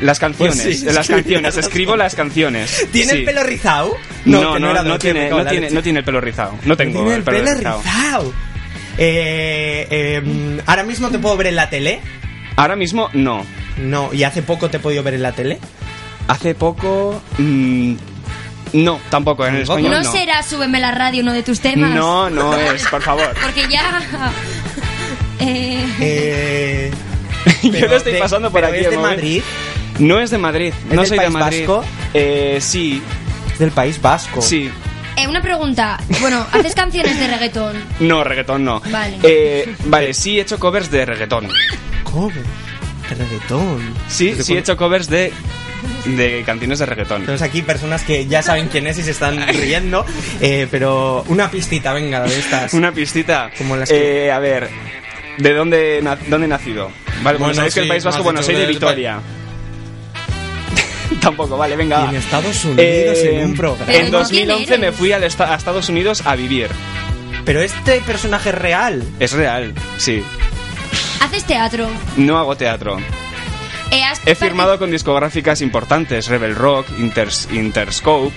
las 0.00 0.18
canciones, 0.18 0.62
Pues 0.62 0.80
sí, 0.80 0.86
las 0.86 1.06
canciones, 1.08 1.56
escribo 1.56 1.96
las 1.96 2.14
canciones. 2.14 2.86
¿Tiene 2.92 3.12
Sí. 3.12 3.18
el 3.18 3.24
pelo 3.24 3.42
rizado? 3.42 3.96
No, 4.24 4.54
que 4.54 4.60
no, 4.60 4.70
era 4.70 4.82
no, 4.82 4.92
de 4.94 4.98
que 4.98 5.14
me 5.14 5.20
tiene, 5.20 5.30
no, 5.30 5.46
tiene, 5.46 5.70
no 5.70 5.82
tiene 5.82 5.98
el 6.00 6.04
pelo 6.04 6.20
rizado. 6.20 6.58
No 6.64 6.76
tengo 6.76 7.00
Tiene 7.00 7.16
el 7.16 7.22
pelo, 7.22 7.54
rizado. 7.54 7.82
rizado. 7.82 8.32
Eh, 8.98 9.86
eh, 9.90 10.60
Ahora 10.66 10.82
mismo 10.84 11.08
te 11.10 11.18
puedo 11.18 11.36
ver 11.36 11.48
en 11.48 11.56
la 11.56 11.70
tele. 11.70 12.00
Ahora 12.56 12.76
mismo 12.76 13.08
no. 13.12 13.44
No, 13.78 14.12
y 14.12 14.24
hace 14.24 14.42
poco 14.42 14.68
te 14.68 14.76
he 14.76 14.80
podido 14.80 15.02
ver 15.02 15.14
en 15.14 15.22
la 15.22 15.32
tele. 15.32 15.58
Hace 16.28 16.54
poco. 16.54 17.22
mm, 17.38 17.94
no, 18.74 19.00
tampoco. 19.10 19.46
En 19.46 19.56
el 19.56 19.62
español 19.62 19.90
no, 19.92 20.02
no. 20.02 20.12
será 20.12 20.42
Súbeme 20.42 20.78
la 20.80 20.90
radio 20.92 21.22
uno 21.22 21.32
de 21.32 21.42
tus 21.42 21.60
temas. 21.60 21.90
No, 21.94 22.28
no 22.30 22.54
es, 22.54 22.86
por 22.88 23.02
favor. 23.02 23.34
Porque 23.42 23.66
ya. 23.68 24.00
Eh, 25.40 25.86
Eh, 26.00 26.90
Yo 27.62 27.86
lo 27.88 27.96
estoy 27.96 28.12
de- 28.12 28.18
pasando 28.18 28.50
por 28.50 28.60
pero 28.60 28.72
aquí. 28.72 28.78
¿Es 28.78 28.84
de 28.84 28.90
de 28.90 28.96
momento. 28.96 29.16
Madrid? 29.16 29.42
No 30.00 30.18
es 30.20 30.30
de 30.30 30.38
Madrid. 30.38 30.72
¿Es 30.88 30.94
no 30.94 31.02
del 31.02 31.08
soy 31.08 31.18
de 31.18 31.24
País 31.24 31.32
Madrid. 31.34 31.60
Vasco? 31.68 31.84
Eh, 32.14 32.58
sí, 32.60 33.02
Es 33.52 33.58
del 33.58 33.70
País 33.70 34.00
Vasco. 34.02 34.42
sí. 34.42 34.70
eh, 35.16 35.28
una 35.28 35.40
pregunta. 35.42 35.98
Bueno, 36.20 36.44
¿haces 36.52 36.74
canciones 36.74 37.18
de 37.18 37.28
reggaetón? 37.28 37.76
No, 38.00 38.24
reggaetón 38.24 38.64
no. 38.64 38.80
Vale. 38.90 39.18
Eh, 39.22 39.74
vale, 39.84 40.12
sí 40.14 40.38
he 40.38 40.42
hecho 40.42 40.58
covers 40.58 40.90
de 40.90 41.04
reggaetón. 41.06 41.48
Cover. 42.04 42.42
De 43.08 43.14
reggaetón. 43.14 43.94
Sí, 44.08 44.30
¿Desde 44.30 44.44
sí 44.44 44.54
he 44.54 44.58
hecho 44.58 44.76
covers 44.76 45.08
de, 45.08 45.32
de 46.06 46.42
canciones 46.46 46.78
de 46.78 46.86
reggaetón. 46.86 47.22
Tenemos 47.22 47.42
aquí 47.42 47.60
personas 47.62 48.02
que 48.02 48.26
ya 48.26 48.40
saben 48.42 48.68
quién 48.68 48.86
es 48.86 48.98
y 48.98 49.02
se 49.02 49.10
están 49.10 49.46
riendo. 49.48 50.04
eh, 50.40 50.66
pero 50.70 51.24
una 51.28 51.50
pistita, 51.50 51.92
venga, 51.92 52.20
de 52.22 52.38
estas. 52.38 52.72
Una 52.72 52.90
pistita. 52.92 53.50
Como 53.58 53.76
las 53.76 53.88
que- 53.90 54.26
Eh, 54.26 54.32
a 54.32 54.38
ver, 54.38 54.70
¿de 55.38 55.52
dónde, 55.52 56.00
na- 56.02 56.16
dónde 56.28 56.46
he 56.46 56.48
nacido? 56.48 56.90
Vale, 57.22 57.36
bueno, 57.36 57.38
Bueno, 57.38 57.54
sabéis 57.54 57.74
que 57.74 57.80
el 57.80 57.88
País 57.88 58.04
Vasco, 58.04 58.22
bueno, 58.22 58.42
soy 58.42 58.54
de 58.54 58.66
Vitoria. 58.66 59.20
Tampoco, 61.20 61.56
vale, 61.56 61.76
venga. 61.76 62.04
Y 62.06 62.08
en 62.10 62.16
Estados 62.16 62.64
Unidos 62.64 63.18
en 63.18 63.44
un 63.44 63.56
programa. 63.56 63.92
En 63.92 64.04
Pero, 64.06 64.18
2011 64.20 64.66
¿quién 64.66 64.80
me 64.80 64.92
fui 64.92 65.12
al 65.12 65.22
a 65.24 65.26
Estados 65.26 65.88
Unidos 65.88 66.22
a 66.26 66.36
vivir. 66.36 66.68
Pero 67.44 67.60
este 67.62 68.00
personaje 68.02 68.50
es 68.50 68.54
real. 68.54 69.02
Es 69.18 69.32
real, 69.32 69.74
sí. 69.96 70.22
Haces 71.20 71.44
teatro. 71.44 71.88
No 72.16 72.38
hago 72.38 72.56
teatro. 72.56 72.98
Eh, 73.90 74.02
He 74.24 74.34
firmado 74.34 74.78
con 74.78 74.90
discográficas 74.90 75.60
importantes, 75.62 76.28
Rebel 76.28 76.54
Rock, 76.54 76.86
Inters- 76.98 77.50
Interscope, 77.52 78.32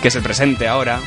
que 0.00 0.08
es 0.08 0.14
el 0.14 0.22
presente 0.22 0.68
ahora. 0.68 1.00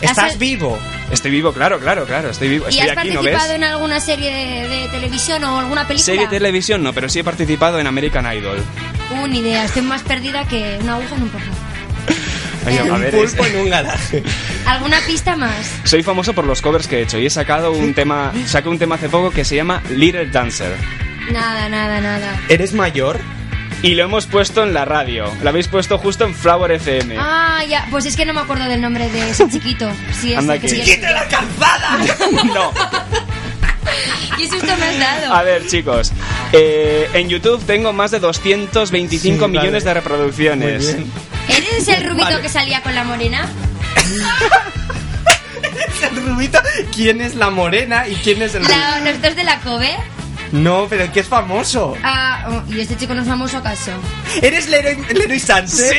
¿Estás 0.00 0.38
vivo? 0.38 0.78
Estoy 1.10 1.30
vivo, 1.30 1.52
claro, 1.52 1.78
claro, 1.80 2.04
claro. 2.06 2.30
Estoy 2.30 2.48
vivo. 2.48 2.66
¿Y 2.66 2.74
Estoy 2.78 2.90
has 2.90 2.98
aquí, 2.98 3.08
¿no 3.08 3.14
participado 3.16 3.48
ves? 3.48 3.56
en 3.56 3.64
alguna 3.64 4.00
serie 4.00 4.30
de, 4.32 4.68
de 4.68 4.88
televisión 4.88 5.42
o 5.44 5.58
alguna 5.58 5.86
película? 5.88 6.04
Serie 6.04 6.26
de 6.26 6.28
televisión 6.28 6.82
no, 6.82 6.92
pero 6.92 7.08
sí 7.08 7.18
he 7.20 7.24
participado 7.24 7.78
en 7.80 7.86
American 7.86 8.30
Idol. 8.36 8.62
Uh, 9.10 9.26
ni 9.26 9.38
idea, 9.40 9.64
estoy 9.64 9.82
más 9.82 10.02
perdida 10.02 10.46
que 10.46 10.78
una 10.82 10.94
aguja 10.94 11.14
en 11.16 11.22
un 11.22 11.30
a 12.94 12.98
ver, 12.98 13.10
pulpo 13.14 13.44
es- 13.44 13.54
en 13.54 13.60
un 13.60 13.70
garaje. 13.70 14.22
¿Alguna 14.66 14.98
pista 15.06 15.34
más? 15.36 15.72
Soy 15.84 16.02
famoso 16.02 16.34
por 16.34 16.44
los 16.44 16.60
covers 16.60 16.86
que 16.86 16.98
he 16.98 17.02
hecho 17.02 17.18
y 17.18 17.26
he 17.26 17.30
sacado 17.30 17.72
un 17.72 17.94
tema, 17.94 18.32
saqué 18.46 18.68
un 18.68 18.78
tema 18.78 18.96
hace 18.96 19.08
poco 19.08 19.30
que 19.30 19.44
se 19.44 19.56
llama 19.56 19.82
Little 19.90 20.26
Dancer 20.26 20.76
Nada, 21.32 21.68
nada, 21.68 22.00
nada. 22.00 22.40
¿Eres 22.48 22.72
mayor? 22.74 23.18
Y 23.82 23.94
lo 23.94 24.04
hemos 24.04 24.26
puesto 24.26 24.62
en 24.64 24.74
la 24.74 24.84
radio. 24.84 25.32
Lo 25.42 25.48
habéis 25.48 25.68
puesto 25.68 25.98
justo 25.98 26.24
en 26.24 26.34
Flower 26.34 26.72
FM. 26.72 27.16
Ah, 27.18 27.62
ya, 27.68 27.86
pues 27.90 28.06
es 28.06 28.16
que 28.16 28.24
no 28.24 28.34
me 28.34 28.40
acuerdo 28.40 28.64
del 28.64 28.80
nombre 28.80 29.08
de 29.08 29.30
ese 29.30 29.48
chiquito. 29.48 29.88
Sí, 30.12 30.28
ese 30.32 30.36
Anda 30.36 30.58
que 30.58 30.68
sí, 30.68 30.80
¡Quita 30.80 31.10
la 31.12 31.26
calzada! 31.28 31.98
no. 32.54 32.72
¿Qué 34.36 34.48
susto 34.48 34.66
me 34.78 34.86
has 34.86 34.98
dado? 34.98 35.34
A 35.34 35.42
ver, 35.42 35.66
chicos, 35.66 36.12
eh, 36.52 37.08
en 37.14 37.28
YouTube 37.28 37.64
tengo 37.64 37.92
más 37.92 38.10
de 38.10 38.18
225 38.20 39.44
Sí, 39.46 39.50
millones 39.50 39.72
vale. 39.72 39.84
de 39.84 39.94
reproducciones. 39.94 40.84
Muy 40.84 40.94
bien. 40.94 41.12
¿Eres 41.48 41.88
el 41.88 42.04
rubito 42.08 42.24
Vale. 42.26 42.42
que 42.42 42.48
salía 42.48 42.82
con 42.82 42.94
la 42.94 43.04
morena? 43.04 43.48
El 46.02 46.24
rubito, 46.26 46.60
¿quién 46.94 47.20
es 47.20 47.34
la 47.34 47.50
morena 47.50 48.06
y 48.06 48.14
quién 48.16 48.40
es 48.42 48.54
el 48.54 48.62
La, 48.62 49.00
¿Los 49.00 49.20
dos 49.20 49.34
de 49.34 49.42
la 49.42 49.58
cover? 49.60 49.96
No, 50.52 50.86
pero 50.88 51.04
el 51.04 51.12
que 51.12 51.20
es 51.20 51.28
famoso. 51.28 51.94
Ah, 52.02 52.46
oh, 52.48 52.72
¿y 52.72 52.80
este 52.80 52.96
chico 52.96 53.14
no 53.14 53.22
es 53.22 53.28
famoso 53.28 53.58
acaso? 53.58 53.92
¿Eres 54.42 54.68
Leroy, 54.68 54.96
Leroy 55.12 55.40
Sánchez? 55.40 55.92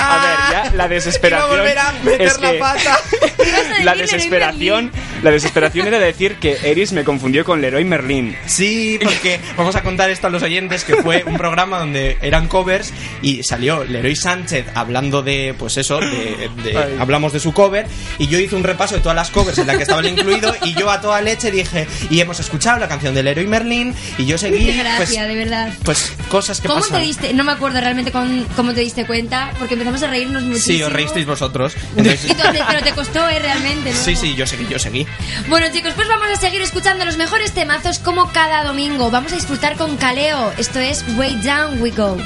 A 0.00 0.18
ver, 0.18 0.64
ya 0.70 0.72
la 0.76 0.88
desesperación. 0.88 1.50
Iba 1.50 1.54
a 1.54 1.58
volver 1.58 1.78
a 1.78 1.92
meter 2.04 2.22
es 2.22 2.40
la 2.40 2.52
que 2.52 2.58
pata. 2.58 2.98
la 3.84 3.94
desesperación, 3.94 4.90
la 5.22 5.30
desesperación 5.30 5.86
era 5.86 5.98
decir 5.98 6.36
que 6.36 6.58
Eris 6.64 6.92
me 6.92 7.04
confundió 7.04 7.44
con 7.44 7.60
Leroy 7.60 7.84
Merlin. 7.84 8.36
Sí, 8.46 8.98
porque 9.02 9.40
vamos 9.56 9.76
a 9.76 9.82
contar 9.82 10.10
esto 10.10 10.26
a 10.26 10.30
los 10.30 10.42
oyentes 10.42 10.84
que 10.84 10.96
fue 10.96 11.24
un 11.26 11.36
programa 11.36 11.78
donde 11.78 12.18
eran 12.22 12.48
covers 12.48 12.92
y 13.22 13.42
salió 13.42 13.84
Leroy 13.84 14.16
Sánchez 14.16 14.66
hablando 14.74 15.22
de, 15.22 15.54
pues 15.58 15.76
eso, 15.76 15.98
de, 16.00 16.50
de- 16.62 16.76
Ay. 16.76 16.96
hablamos 16.98 17.32
de 17.32 17.40
su 17.40 17.52
cover 17.52 17.86
y 18.18 18.26
yo 18.28 18.38
hice 18.38 18.56
un 18.56 18.64
repaso 18.64 18.94
de 18.94 19.00
todas 19.00 19.16
las 19.16 19.30
covers 19.30 19.58
en 19.58 19.66
las 19.66 19.76
que 19.76 19.82
estaba 19.82 20.00
él 20.00 20.08
incluido 20.08 20.54
y 20.62 20.74
yo 20.74 20.90
a 20.90 21.00
toda 21.00 21.20
leche 21.20 21.50
dije, 21.50 21.86
y 22.10 22.20
hemos 22.20 22.40
escuchado 22.40 22.78
la 22.78 22.88
canción 22.88 23.14
de 23.14 23.22
Leroy 23.22 23.46
Merlin 23.46 23.94
y 24.18 24.26
yo 24.26 24.38
seguí, 24.38 24.66
Qué 24.66 24.72
gracia, 24.78 24.96
pues, 25.24 25.28
de 25.28 25.34
verdad. 25.34 25.72
pues 25.84 26.12
cosas 26.28 26.60
que 26.60 26.68
¿Cómo 26.68 26.80
pasan. 26.80 27.00
te 27.00 27.06
diste? 27.06 27.32
No 27.34 27.44
me 27.44 27.52
acuerdo 27.52 27.80
realmente 27.80 28.12
con- 28.12 28.44
cómo 28.56 28.72
te 28.74 28.80
diste 28.80 29.06
cuenta, 29.06 29.50
porque 29.60 29.74
empezamos 29.74 30.02
a 30.02 30.08
reírnos 30.08 30.42
muchísimo. 30.42 30.76
Sí, 30.78 30.82
os 30.82 30.92
reísteis 30.92 31.24
vosotros. 31.26 31.74
Entonces- 31.96 32.36
tú- 32.36 32.42
pero 32.68 32.82
te 32.82 32.90
costó, 32.92 33.28
¿eh? 33.28 33.38
Realmente, 33.38 33.92
¿no? 33.92 33.96
sí, 33.96 34.16
sí, 34.16 34.34
yo 34.34 34.44
seguí, 34.46 34.66
yo 34.68 34.80
seguí. 34.80 35.06
Bueno, 35.48 35.68
chicos, 35.72 35.92
pues 35.94 36.08
vamos 36.08 36.26
a 36.28 36.36
seguir 36.36 36.60
escuchando 36.62 37.04
los 37.04 37.16
mejores 37.16 37.52
temazos 37.52 38.00
como 38.00 38.32
cada 38.32 38.64
domingo. 38.64 39.10
Vamos 39.12 39.32
a 39.32 39.36
disfrutar 39.36 39.76
con 39.76 39.96
Caleo. 39.96 40.52
Esto 40.58 40.80
es 40.80 41.04
Way 41.16 41.36
Down 41.42 41.80
We 41.80 41.90
Go. 41.92 42.16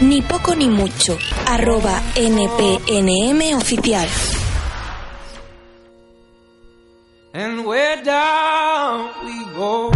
Ni 0.00 0.22
poco 0.22 0.54
ni 0.54 0.68
mucho. 0.68 1.18
Arroba 1.46 2.00
NPNM 2.14 3.56
oficial. 3.56 4.06
And 7.34 7.64
we're 7.66 8.02
down 8.04 9.10
we 9.24 9.44
go, 9.54 9.90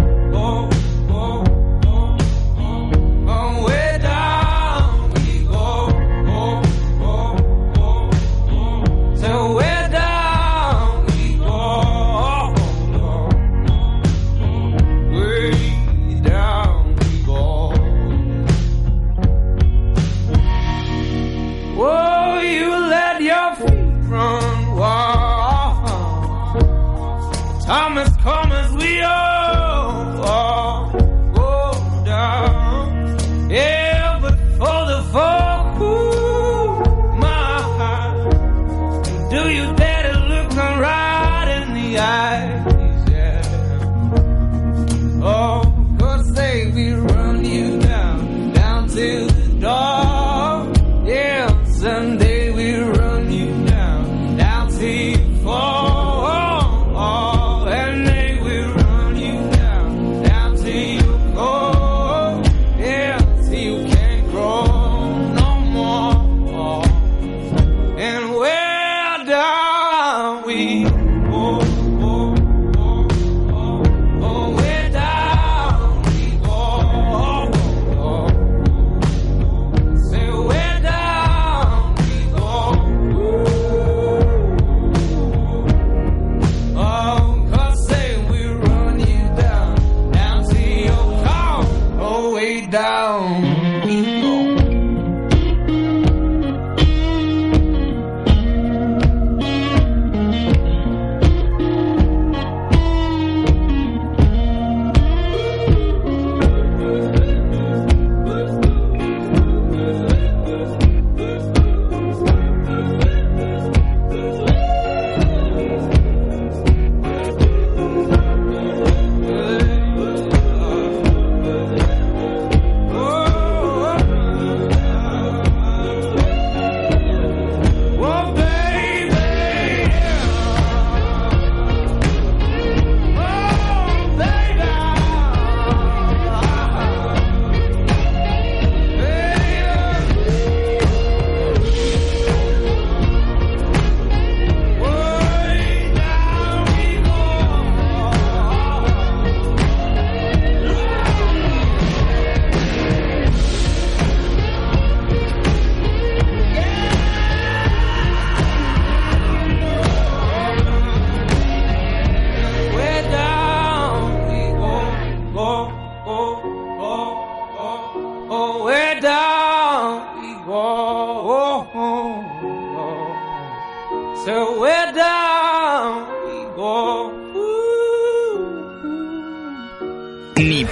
go. 9.22 9.28
So 9.28 9.54
we're 9.54 9.88
down 9.88 11.06
we 28.74 28.98
go. 28.98 29.31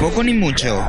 Poco 0.00 0.22
ni 0.24 0.32
mucho. 0.32 0.82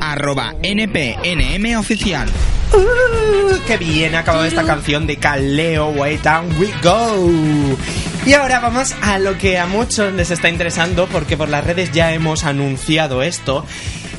Arroba 0.00 0.54
NPNM 0.62 1.76
oficial. 1.76 2.28
Uh, 2.72 3.56
¡Qué 3.66 3.76
bien 3.76 4.14
ha 4.14 4.20
acabado 4.20 4.44
esta 4.44 4.62
canción 4.62 5.06
de 5.06 5.16
Caleo, 5.16 5.88
Way 5.88 6.18
Down 6.18 6.56
We 6.60 6.70
Go! 6.80 7.76
Y 8.24 8.34
ahora 8.34 8.60
vamos 8.60 8.94
a 9.02 9.18
lo 9.18 9.36
que 9.36 9.58
a 9.58 9.66
muchos 9.66 10.12
les 10.14 10.30
está 10.30 10.48
interesando, 10.48 11.08
porque 11.08 11.36
por 11.36 11.48
las 11.48 11.64
redes 11.64 11.90
ya 11.90 12.12
hemos 12.12 12.44
anunciado 12.44 13.22
esto. 13.22 13.66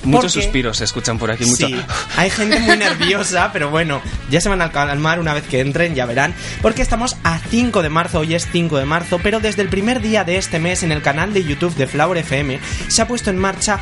Muchos 0.04 0.34
Porque- 0.34 0.44
suspiros 0.44 0.78
se 0.78 0.84
escuchan 0.84 1.18
por 1.18 1.32
aquí, 1.32 1.46
mucho. 1.46 1.66
Sí, 1.66 1.76
hay 2.18 2.30
gente 2.30 2.60
muy 2.60 2.76
nerviosa, 2.76 3.50
pero 3.54 3.70
bueno, 3.70 4.02
ya 4.30 4.42
se 4.42 4.50
van 4.50 4.62
a 4.62 4.70
calmar 4.70 5.22
una 5.22 5.34
vez 5.34 5.46
que 5.46 5.62
entren, 5.62 5.96
ya 5.96 6.06
verán. 6.06 6.36
Porque 6.62 6.82
estamos 6.82 7.16
a 7.24 7.40
5 7.40 7.82
de 7.82 7.88
marzo, 7.88 8.20
hoy 8.20 8.36
es 8.36 8.46
5 8.52 8.78
de 8.78 8.84
marzo, 8.84 9.20
pero 9.24 9.40
desde 9.40 9.62
el 9.62 9.70
primer 9.70 10.02
día 10.02 10.26
de 10.26 10.36
este 10.36 10.60
mes 10.60 10.84
en 10.84 10.92
el 10.92 11.02
canal 11.02 11.34
de 11.34 11.46
YouTube 11.46 11.74
de 11.76 11.88
Flower 11.88 12.18
FM 12.18 12.60
se 12.90 13.02
ha 13.02 13.08
puesto 13.08 13.30
en 13.30 13.38
marcha 13.38 13.80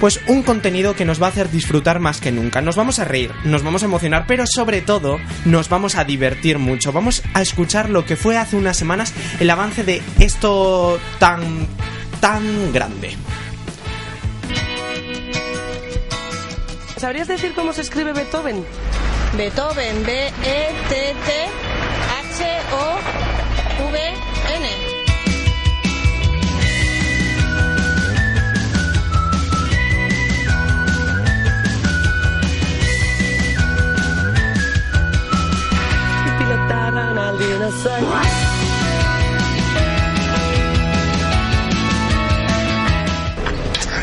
pues 0.00 0.20
un 0.26 0.42
contenido 0.42 0.94
que 0.94 1.04
nos 1.04 1.20
va 1.20 1.26
a 1.26 1.30
hacer 1.30 1.50
disfrutar 1.50 2.00
más 2.00 2.20
que 2.20 2.32
nunca. 2.32 2.60
Nos 2.60 2.76
vamos 2.76 2.98
a 2.98 3.04
reír, 3.04 3.32
nos 3.44 3.62
vamos 3.62 3.82
a 3.82 3.86
emocionar, 3.86 4.24
pero 4.26 4.44
sobre 4.46 4.80
todo 4.80 5.18
nos 5.44 5.68
vamos 5.68 5.96
a 5.96 6.04
divertir 6.04 6.58
mucho. 6.58 6.92
Vamos 6.92 7.22
a 7.34 7.42
escuchar 7.42 7.90
lo 7.90 8.04
que 8.04 8.16
fue 8.16 8.36
hace 8.36 8.56
unas 8.56 8.76
semanas 8.76 9.12
el 9.40 9.50
avance 9.50 9.84
de 9.84 10.02
esto 10.18 10.98
tan 11.18 11.66
tan 12.20 12.72
grande. 12.72 13.16
¿Sabrías 16.96 17.28
decir 17.28 17.52
cómo 17.54 17.72
se 17.72 17.82
escribe 17.82 18.12
Beethoven? 18.12 18.64
Beethoven, 19.36 19.98
E 19.98 20.32
B-E-T-T-H-O-V-N. 20.42 21.18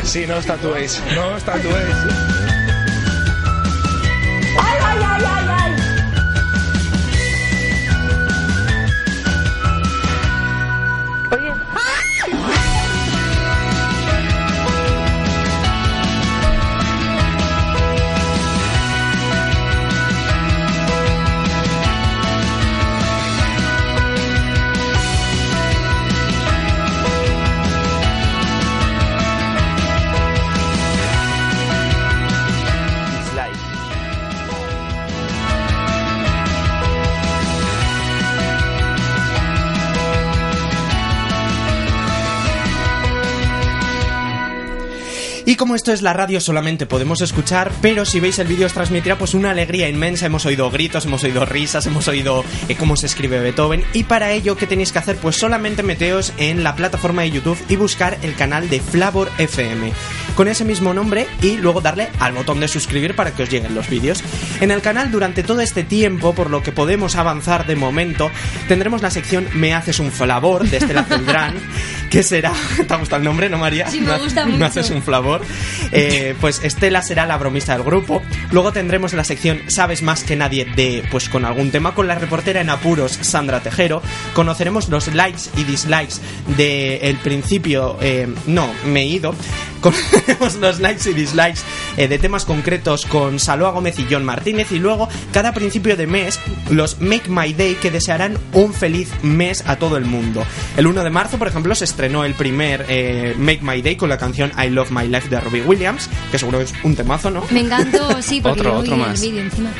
Sí, 0.04 0.26
no 0.26 0.38
os 0.38 0.46
tatuéis. 0.46 1.02
No 1.14 1.34
os 1.34 1.42
tatuéis. 1.42 2.35
Como 45.66 45.74
esto 45.74 45.92
es 45.92 46.00
la 46.00 46.12
radio, 46.12 46.40
solamente 46.40 46.86
podemos 46.86 47.22
escuchar, 47.22 47.72
pero 47.82 48.04
si 48.04 48.20
veis 48.20 48.38
el 48.38 48.46
vídeo 48.46 48.66
os 48.68 48.72
transmitirá 48.72 49.18
pues 49.18 49.34
una 49.34 49.50
alegría 49.50 49.88
inmensa. 49.88 50.26
Hemos 50.26 50.46
oído 50.46 50.70
gritos, 50.70 51.06
hemos 51.06 51.24
oído 51.24 51.44
risas, 51.44 51.86
hemos 51.86 52.06
oído 52.06 52.44
eh, 52.68 52.76
cómo 52.76 52.94
se 52.94 53.06
escribe 53.06 53.40
Beethoven. 53.40 53.82
Y 53.92 54.04
para 54.04 54.30
ello, 54.30 54.56
¿qué 54.56 54.68
tenéis 54.68 54.92
que 54.92 55.00
hacer? 55.00 55.16
Pues 55.16 55.34
solamente 55.34 55.82
meteos 55.82 56.32
en 56.36 56.62
la 56.62 56.76
plataforma 56.76 57.22
de 57.22 57.32
YouTube 57.32 57.58
y 57.68 57.74
buscar 57.74 58.16
el 58.22 58.36
canal 58.36 58.70
de 58.70 58.78
Flavor 58.78 59.28
FM 59.38 59.92
con 60.36 60.46
ese 60.46 60.64
mismo 60.64 60.92
nombre 60.94 61.26
y 61.42 61.56
luego 61.56 61.80
darle 61.80 62.10
al 62.20 62.34
botón 62.34 62.60
de 62.60 62.68
suscribir 62.68 63.16
para 63.16 63.32
que 63.32 63.42
os 63.42 63.50
lleguen 63.50 63.74
los 63.74 63.88
vídeos. 63.88 64.22
En 64.60 64.70
el 64.70 64.82
canal 64.82 65.10
durante 65.10 65.42
todo 65.42 65.62
este 65.62 65.82
tiempo, 65.82 66.32
por 66.32 66.48
lo 66.50 66.62
que 66.62 66.70
podemos 66.70 67.16
avanzar 67.16 67.66
de 67.66 67.74
momento, 67.74 68.30
tendremos 68.68 69.02
la 69.02 69.10
sección 69.10 69.48
Me 69.54 69.74
haces 69.74 69.98
un 69.98 70.12
favor 70.12 70.68
de 70.68 70.76
Estela 70.76 71.02
Celdrán, 71.08 71.54
que 72.10 72.22
será... 72.22 72.52
¿Te 72.86 72.92
ha 72.94 72.98
gustado 72.98 73.18
el 73.18 73.24
nombre, 73.24 73.48
no 73.48 73.58
María? 73.58 73.88
Sí, 73.90 74.00
me 74.00 74.16
gusta 74.18 74.44
Me 74.44 74.52
mucho. 74.52 74.66
haces 74.66 74.90
un 74.90 75.02
favor. 75.02 75.40
Eh, 75.92 76.34
pues 76.40 76.62
Estela 76.62 77.02
será 77.02 77.26
la 77.26 77.36
bromista 77.36 77.74
del 77.74 77.84
grupo. 77.84 78.22
Luego 78.50 78.72
tendremos 78.72 79.12
la 79.12 79.24
sección 79.24 79.60
Sabes 79.68 80.02
más 80.02 80.24
que 80.24 80.36
nadie 80.36 80.64
de, 80.64 81.04
pues 81.10 81.28
con 81.28 81.44
algún 81.44 81.70
tema, 81.70 81.94
con 81.94 82.06
la 82.06 82.14
reportera 82.14 82.60
en 82.60 82.70
apuros 82.70 83.18
Sandra 83.20 83.60
Tejero. 83.60 84.02
Conoceremos 84.34 84.88
los 84.88 85.08
likes 85.14 85.42
y 85.56 85.64
dislikes 85.64 86.14
de 86.56 86.98
el 86.98 87.16
principio, 87.16 87.98
eh, 88.00 88.28
no, 88.46 88.68
me 88.84 89.02
he 89.02 89.06
ido. 89.06 89.34
Conoceremos 89.80 90.56
los 90.56 90.80
likes 90.80 91.08
y 91.08 91.14
dislikes 91.14 91.60
eh, 91.96 92.08
de 92.08 92.18
temas 92.18 92.44
concretos 92.44 93.06
con 93.06 93.38
Saloa 93.38 93.70
Gómez 93.70 93.98
y 93.98 94.06
John 94.10 94.24
Martínez. 94.24 94.72
Y 94.72 94.78
luego, 94.78 95.08
cada 95.32 95.52
principio 95.52 95.96
de 95.96 96.06
mes, 96.06 96.40
los 96.70 97.00
Make 97.00 97.28
My 97.28 97.52
Day 97.52 97.74
que 97.74 97.90
desearán 97.90 98.38
un 98.52 98.72
feliz 98.72 99.10
mes 99.22 99.64
a 99.66 99.76
todo 99.76 99.96
el 99.96 100.04
mundo. 100.04 100.44
El 100.76 100.86
1 100.86 101.04
de 101.04 101.10
marzo, 101.10 101.38
por 101.38 101.48
ejemplo, 101.48 101.74
se 101.74 101.84
estrenó 101.84 102.24
el 102.24 102.34
primer 102.34 102.86
Make 103.38 103.60
My 103.62 103.82
Day 103.82 103.96
con 103.96 104.08
la 104.08 104.18
canción 104.18 104.52
I 104.58 104.70
Love 104.70 104.90
My 104.90 105.06
Life 105.06 105.28
de 105.28 105.36
Robbie 105.46 105.62
Williams, 105.62 106.10
que 106.30 106.38
seguro 106.38 106.60
es 106.60 106.74
un 106.82 106.94
temazo, 106.96 107.30
¿no? 107.30 107.44
Me 107.50 107.60
encantó, 107.60 108.20
sí, 108.20 108.40
porque 108.40 108.60
Otro, 108.60 108.78
otro 108.78 108.94
vi 108.96 109.00
más. 109.02 109.20
el 109.22 109.30
vídeo 109.30 109.42
encima. 109.44 109.70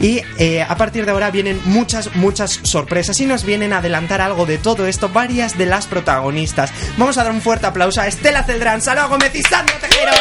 Y 0.00 0.22
eh, 0.38 0.62
a 0.62 0.76
partir 0.76 1.04
de 1.04 1.10
ahora 1.10 1.30
vienen 1.32 1.60
muchas, 1.64 2.14
muchas 2.14 2.60
sorpresas 2.62 3.18
y 3.20 3.26
nos 3.26 3.44
vienen 3.44 3.72
a 3.72 3.78
adelantar 3.78 4.20
algo 4.20 4.46
de 4.46 4.56
todo 4.58 4.86
esto 4.86 5.08
varias 5.08 5.58
de 5.58 5.66
las 5.66 5.86
protagonistas. 5.86 6.70
Vamos 6.96 7.18
a 7.18 7.24
dar 7.24 7.32
un 7.32 7.40
fuerte 7.42 7.66
aplauso 7.66 8.00
a 8.00 8.06
Estela 8.06 8.44
Celdrán, 8.44 8.80
Saloa 8.80 9.06
Gómez 9.06 9.34
y 9.34 9.42
Sandra 9.42 9.74
Tejero. 9.80 10.12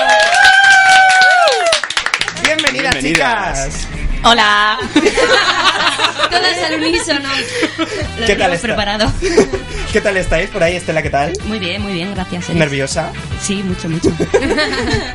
Bienvenidas, 2.44 2.94
Bienvenidas. 2.96 3.70
chicas. 3.82 3.88
Hola. 4.24 4.78
Todas 6.30 6.58
al 6.66 6.74
unísono. 6.76 7.30
Lo 8.20 8.26
¿Qué 8.26 8.36
tal 8.36 8.54
está? 8.54 8.68
preparado. 8.68 9.12
¿Qué 9.94 10.02
tal 10.02 10.18
estáis 10.18 10.50
por 10.50 10.62
ahí, 10.62 10.76
Estela? 10.76 11.02
¿Qué 11.02 11.10
tal? 11.10 11.34
Muy 11.46 11.60
bien, 11.60 11.82
muy 11.82 11.94
bien, 11.94 12.14
gracias. 12.14 12.46
Eres. 12.50 12.60
¿Nerviosa? 12.60 13.12
Sí, 13.42 13.64
mucho, 13.64 13.88
mucho. 13.90 14.12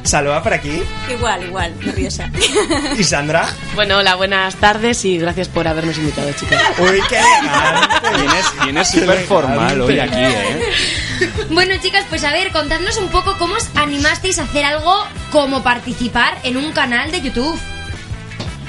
Saloa 0.02 0.42
por 0.42 0.54
aquí. 0.54 0.82
Igual, 1.10 1.44
igual, 1.44 1.74
nerviosa. 1.84 2.30
¿Y 2.96 3.04
Sandra? 3.04 3.48
Bueno, 3.74 3.98
hola, 3.98 4.14
buenas 4.14 4.54
tardes 4.56 5.04
y 5.04 5.18
gracias 5.18 5.48
por 5.48 5.68
habernos 5.68 5.98
invitado, 5.98 6.32
chicas. 6.32 6.62
Uy, 6.78 7.00
qué 7.08 7.18
elegante. 7.18 8.08
Vienes, 8.18 8.46
vienes 8.64 8.90
súper 8.90 9.18
formal 9.26 9.80
hoy 9.82 9.98
aquí, 9.98 10.18
¿eh? 10.18 10.72
Bueno, 11.50 11.74
chicas, 11.82 12.04
pues 12.08 12.24
a 12.24 12.32
ver, 12.32 12.50
contadnos 12.50 12.96
un 12.96 13.08
poco 13.08 13.36
cómo 13.38 13.54
os 13.56 13.68
animasteis 13.76 14.38
a 14.38 14.44
hacer 14.44 14.64
algo 14.64 15.06
como 15.30 15.62
participar 15.62 16.38
en 16.44 16.56
un 16.56 16.72
canal 16.72 17.10
de 17.12 17.20
YouTube. 17.20 17.58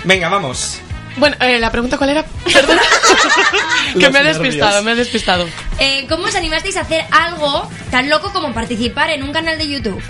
Venga, 0.03 0.29
vamos. 0.29 0.79
Bueno, 1.15 1.35
eh, 1.41 1.59
la 1.59 1.71
pregunta 1.71 1.97
cuál 1.97 2.09
era? 2.09 2.25
Perdona. 2.51 2.81
que 3.99 4.09
me 4.09 4.19
he 4.19 4.23
despistado, 4.23 4.81
me 4.83 4.93
he 4.93 4.95
despistado. 4.95 5.45
Eh, 5.79 6.05
¿Cómo 6.09 6.25
os 6.25 6.35
animasteis 6.35 6.75
a 6.77 6.81
hacer 6.81 7.05
algo 7.11 7.69
tan 7.91 8.09
loco 8.09 8.31
como 8.33 8.51
participar 8.53 9.11
en 9.11 9.21
un 9.23 9.31
canal 9.31 9.57
de 9.59 9.67
YouTube? 9.67 10.01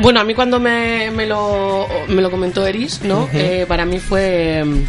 Bueno, 0.00 0.20
a 0.20 0.24
mí 0.24 0.34
cuando 0.34 0.58
me, 0.58 1.10
me 1.10 1.26
lo, 1.26 1.86
me 2.08 2.22
lo 2.22 2.30
comentó 2.30 2.66
Eris, 2.66 3.02
¿no? 3.02 3.28
Eh, 3.34 3.66
para 3.68 3.84
mí 3.84 3.98
fue... 3.98 4.62
mm, 4.64 4.84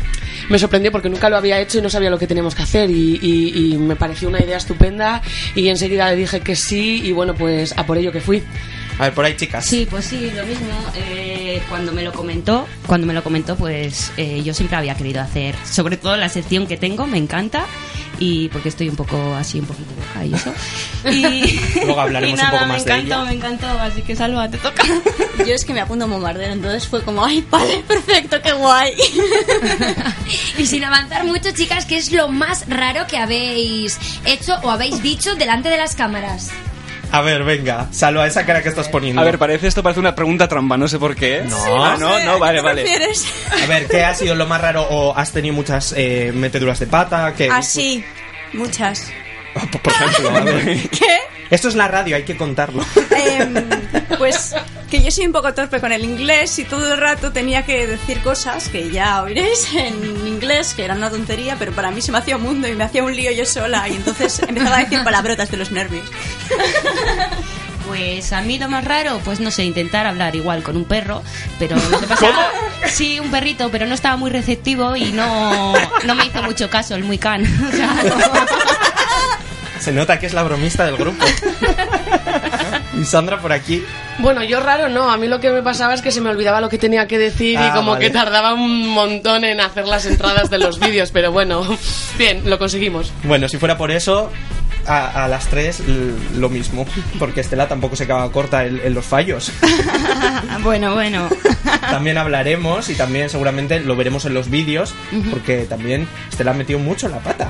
Me 0.49 0.59
sorprendió 0.59 0.91
porque 0.93 1.09
nunca 1.09 1.29
lo 1.29 1.35
había 1.35 1.59
hecho 1.59 1.79
y 1.79 1.81
no 1.81 1.89
sabía 1.89 2.09
lo 2.09 2.17
que 2.19 2.27
teníamos 2.27 2.55
que 2.55 2.63
hacer 2.63 2.89
y, 2.89 3.19
y- 3.21 3.73
y 3.73 3.77
me 3.77 3.95
pareció 3.97 4.29
una 4.29 4.39
idea 4.39 4.57
estupenda 4.57 5.21
y 5.55 5.67
enseguida 5.67 6.09
le 6.09 6.15
dije 6.15 6.39
que 6.39 6.55
sí 6.55 7.01
y 7.03 7.11
bueno, 7.11 7.33
pues 7.35 7.73
a 7.77 7.85
por 7.85 7.97
ello 7.97 8.11
que 8.13 8.21
fui. 8.21 8.43
A 8.99 9.03
ver, 9.03 9.13
por 9.13 9.25
ahí, 9.25 9.35
chicas. 9.35 9.65
Sí, 9.65 9.87
pues 9.89 10.05
sí, 10.05 10.31
lo 10.35 10.45
mismo. 10.45 10.67
Eh, 10.95 11.61
cuando 11.69 11.91
me 11.91 12.03
lo 12.03 12.13
comentó, 12.13 12.67
cuando 12.87 13.07
me 13.07 13.13
lo 13.13 13.23
comentó, 13.23 13.55
pues 13.55 14.11
eh, 14.17 14.41
yo 14.43 14.53
siempre 14.53 14.77
había 14.77 14.95
querido 14.95 15.21
hacer, 15.21 15.55
sobre 15.69 15.97
todo 15.97 16.15
la 16.15 16.29
sección 16.29 16.67
que 16.67 16.77
tengo, 16.77 17.07
me 17.07 17.17
encanta 17.17 17.65
y 18.19 18.47
porque 18.49 18.69
estoy 18.69 18.89
un 18.89 18.95
poco 18.95 19.33
así, 19.35 19.59
un 19.59 19.65
poquito 19.65 19.89
loca 19.95 20.25
y 20.25 20.33
eso. 20.33 20.53
Y, 21.11 21.59
Luego 21.83 21.99
hablaremos 21.99 22.39
y 22.39 22.41
nada, 22.41 22.53
un 22.53 22.59
poco 22.59 22.67
más 22.73 22.85
me 22.85 22.91
de 22.93 22.99
encantó, 22.99 23.21
ella. 23.21 23.29
me 23.31 23.35
encantó, 23.35 23.67
así 23.79 24.01
que 24.03 24.15
Salva, 24.15 24.49
te 24.49 24.57
toca. 24.57 24.83
Yo 25.39 25.53
es 25.53 25.65
que 25.65 25.73
me 25.73 25.81
apunto 25.81 26.05
a 26.05 26.07
bombardero, 26.07 26.53
entonces 26.53 26.87
fue 26.87 27.01
como, 27.01 27.25
ay, 27.25 27.45
vale, 27.49 27.83
perfecto, 27.87 28.41
qué 28.41 28.53
guay. 28.53 28.93
Y 30.57 30.65
sin 30.67 30.83
avanzar 30.83 31.25
mucho, 31.25 31.51
chicas, 31.51 31.85
¿qué 31.85 31.97
es 31.97 32.11
lo 32.11 32.27
más 32.29 32.69
raro 32.69 33.05
que 33.07 33.17
habéis 33.17 33.97
hecho 34.23 34.53
o 34.63 34.69
habéis 34.69 35.01
dicho 35.01 35.35
delante 35.35 35.69
de 35.69 35.77
las 35.77 35.95
cámaras? 35.95 36.51
A 37.13 37.21
ver, 37.21 37.43
venga, 37.43 37.89
Salva, 37.91 38.25
esa 38.25 38.43
cara 38.43 38.63
que 38.63 38.69
estás 38.69 38.89
poniendo. 38.89 39.21
A 39.21 39.23
ver, 39.23 39.37
parece 39.37 39.67
esto 39.67 39.83
parece 39.83 39.99
una 39.99 40.15
pregunta 40.15 40.47
trampa, 40.47 40.77
no 40.77 40.87
sé 40.87 40.97
por 40.97 41.15
qué. 41.15 41.43
No. 41.47 41.85
Ah, 41.85 41.95
no, 41.99 42.19
no, 42.21 42.39
vale, 42.39 42.59
vale. 42.59 42.83
A 43.61 43.67
ver, 43.67 43.87
¿qué 43.87 44.03
ha 44.03 44.15
sido 44.15 44.33
lo 44.33 44.47
más 44.47 44.59
raro? 44.59 44.81
¿O 44.89 45.15
has 45.15 45.31
tenido 45.31 45.53
muchas 45.53 45.93
eh, 45.95 46.31
meteduras 46.33 46.79
de 46.79 46.87
pata? 46.87 47.35
¿Qué? 47.37 47.49
Ah, 47.51 47.61
sí, 47.61 48.03
muchas. 48.53 49.11
Por 49.83 49.93
ejemplo, 49.93 50.29
a 50.29 50.41
ver. 50.41 50.89
¿Qué? 50.89 51.17
Esto 51.49 51.67
es 51.67 51.75
la 51.75 51.87
radio, 51.87 52.15
hay 52.15 52.23
que 52.23 52.35
contarlo. 52.35 52.83
Em, 53.11 53.53
pues 54.17 54.55
que 54.89 55.01
yo 55.01 55.11
soy 55.11 55.25
un 55.25 55.31
poco 55.31 55.53
torpe 55.53 55.79
con 55.79 55.91
el 55.91 56.03
inglés 56.03 56.57
y 56.59 56.65
todo 56.65 56.93
el 56.93 56.99
rato 56.99 57.31
tenía 57.31 57.63
que 57.63 57.87
decir 57.87 58.19
cosas 58.21 58.69
que 58.69 58.91
ya 58.91 59.23
oiréis 59.23 59.73
en 59.73 60.27
inglés, 60.27 60.73
que 60.73 60.83
eran 60.83 60.97
una 60.97 61.09
tontería, 61.09 61.55
pero 61.57 61.71
para 61.71 61.91
mí 61.91 62.01
se 62.01 62.11
me 62.11 62.19
hacía 62.19 62.37
un 62.37 62.43
mundo 62.43 62.67
y 62.67 62.75
me 62.75 62.83
hacía 62.83 63.03
un 63.03 63.15
lío 63.15 63.31
yo 63.31 63.45
sola 63.45 63.87
y 63.87 63.95
entonces 63.95 64.39
empezaba 64.47 64.77
a 64.77 64.79
decir 64.83 65.03
palabrotas 65.03 65.49
de 65.49 65.57
los 65.57 65.71
nervios. 65.71 66.05
Pues 67.87 68.31
a 68.31 68.41
mí 68.41 68.57
lo 68.57 68.69
más 68.69 68.85
raro, 68.85 69.19
pues 69.25 69.39
no 69.41 69.51
sé, 69.51 69.65
intentar 69.65 70.05
hablar 70.05 70.35
igual 70.35 70.63
con 70.63 70.77
un 70.77 70.85
perro, 70.85 71.21
pero 71.59 71.75
lo 71.91 71.99
que 71.99 72.07
pasa 72.07 72.27
sí, 72.85 73.19
un 73.19 73.29
perrito, 73.29 73.69
pero 73.71 73.85
no 73.85 73.93
estaba 73.93 74.15
muy 74.15 74.31
receptivo 74.31 74.95
y 74.95 75.11
no, 75.11 75.73
no 76.05 76.15
me 76.15 76.25
hizo 76.25 76.41
mucho 76.43 76.69
caso 76.69 76.95
el 76.95 77.03
muy 77.03 77.17
can. 77.17 77.43
O 77.43 77.71
sea, 77.75 77.93
Se 79.83 79.91
nota 79.91 80.17
que 80.17 80.27
es 80.27 80.33
la 80.33 80.43
bromista 80.43 80.85
del 80.85 80.95
grupo. 80.95 81.25
y 82.99 83.03
Sandra 83.03 83.39
por 83.39 83.51
aquí. 83.51 83.83
Bueno, 84.19 84.41
yo 84.43 84.59
raro 84.61 84.87
no, 84.87 85.11
a 85.11 85.17
mí 85.17 85.27
lo 85.27 85.39
que 85.41 85.49
me 85.49 85.61
pasaba 85.61 85.93
es 85.93 86.01
que 86.01 86.11
se 86.11 86.21
me 86.21 86.29
olvidaba 86.29 86.61
lo 86.61 86.69
que 86.69 86.77
tenía 86.77 87.05
que 87.07 87.17
decir 87.17 87.53
y 87.53 87.55
Ah, 87.57 87.73
como 87.75 87.91
vale. 87.91 88.05
que 88.05 88.11
tardaba 88.11 88.53
un 88.53 88.87
montón 88.89 89.43
en 89.43 89.59
hacer 89.59 89.85
las 89.87 90.05
entradas 90.05 90.49
de 90.49 90.59
los 90.59 90.79
vídeos, 90.79 91.11
pero 91.11 91.31
bueno, 91.33 91.77
bien, 92.17 92.43
lo 92.49 92.57
conseguimos. 92.59 93.11
Bueno, 93.23 93.49
si 93.49 93.57
fuera 93.57 93.77
por 93.77 93.91
eso, 93.91 94.31
a, 94.85 95.25
a 95.25 95.27
las 95.27 95.47
tres 95.47 95.81
lo 96.37 96.47
mismo. 96.49 96.85
Porque 97.19 97.41
Estela 97.41 97.67
tampoco 97.67 97.95
se 97.97 98.05
quedaba 98.05 98.31
corta 98.31 98.65
en, 98.65 98.79
en 98.85 98.93
los 98.93 99.05
fallos. 99.05 99.51
bueno, 100.61 100.93
bueno. 100.93 101.27
También 101.81 102.17
hablaremos 102.17 102.89
y 102.89 102.95
también 102.95 103.29
seguramente 103.29 103.79
lo 103.81 103.95
veremos 103.97 104.23
en 104.25 104.33
los 104.33 104.49
vídeos. 104.49 104.93
Porque 105.29 105.65
también 105.65 106.07
Estela 106.31 106.51
ha 106.51 106.53
metido 106.53 106.79
mucho 106.79 107.09
la 107.09 107.17
pata. 107.19 107.49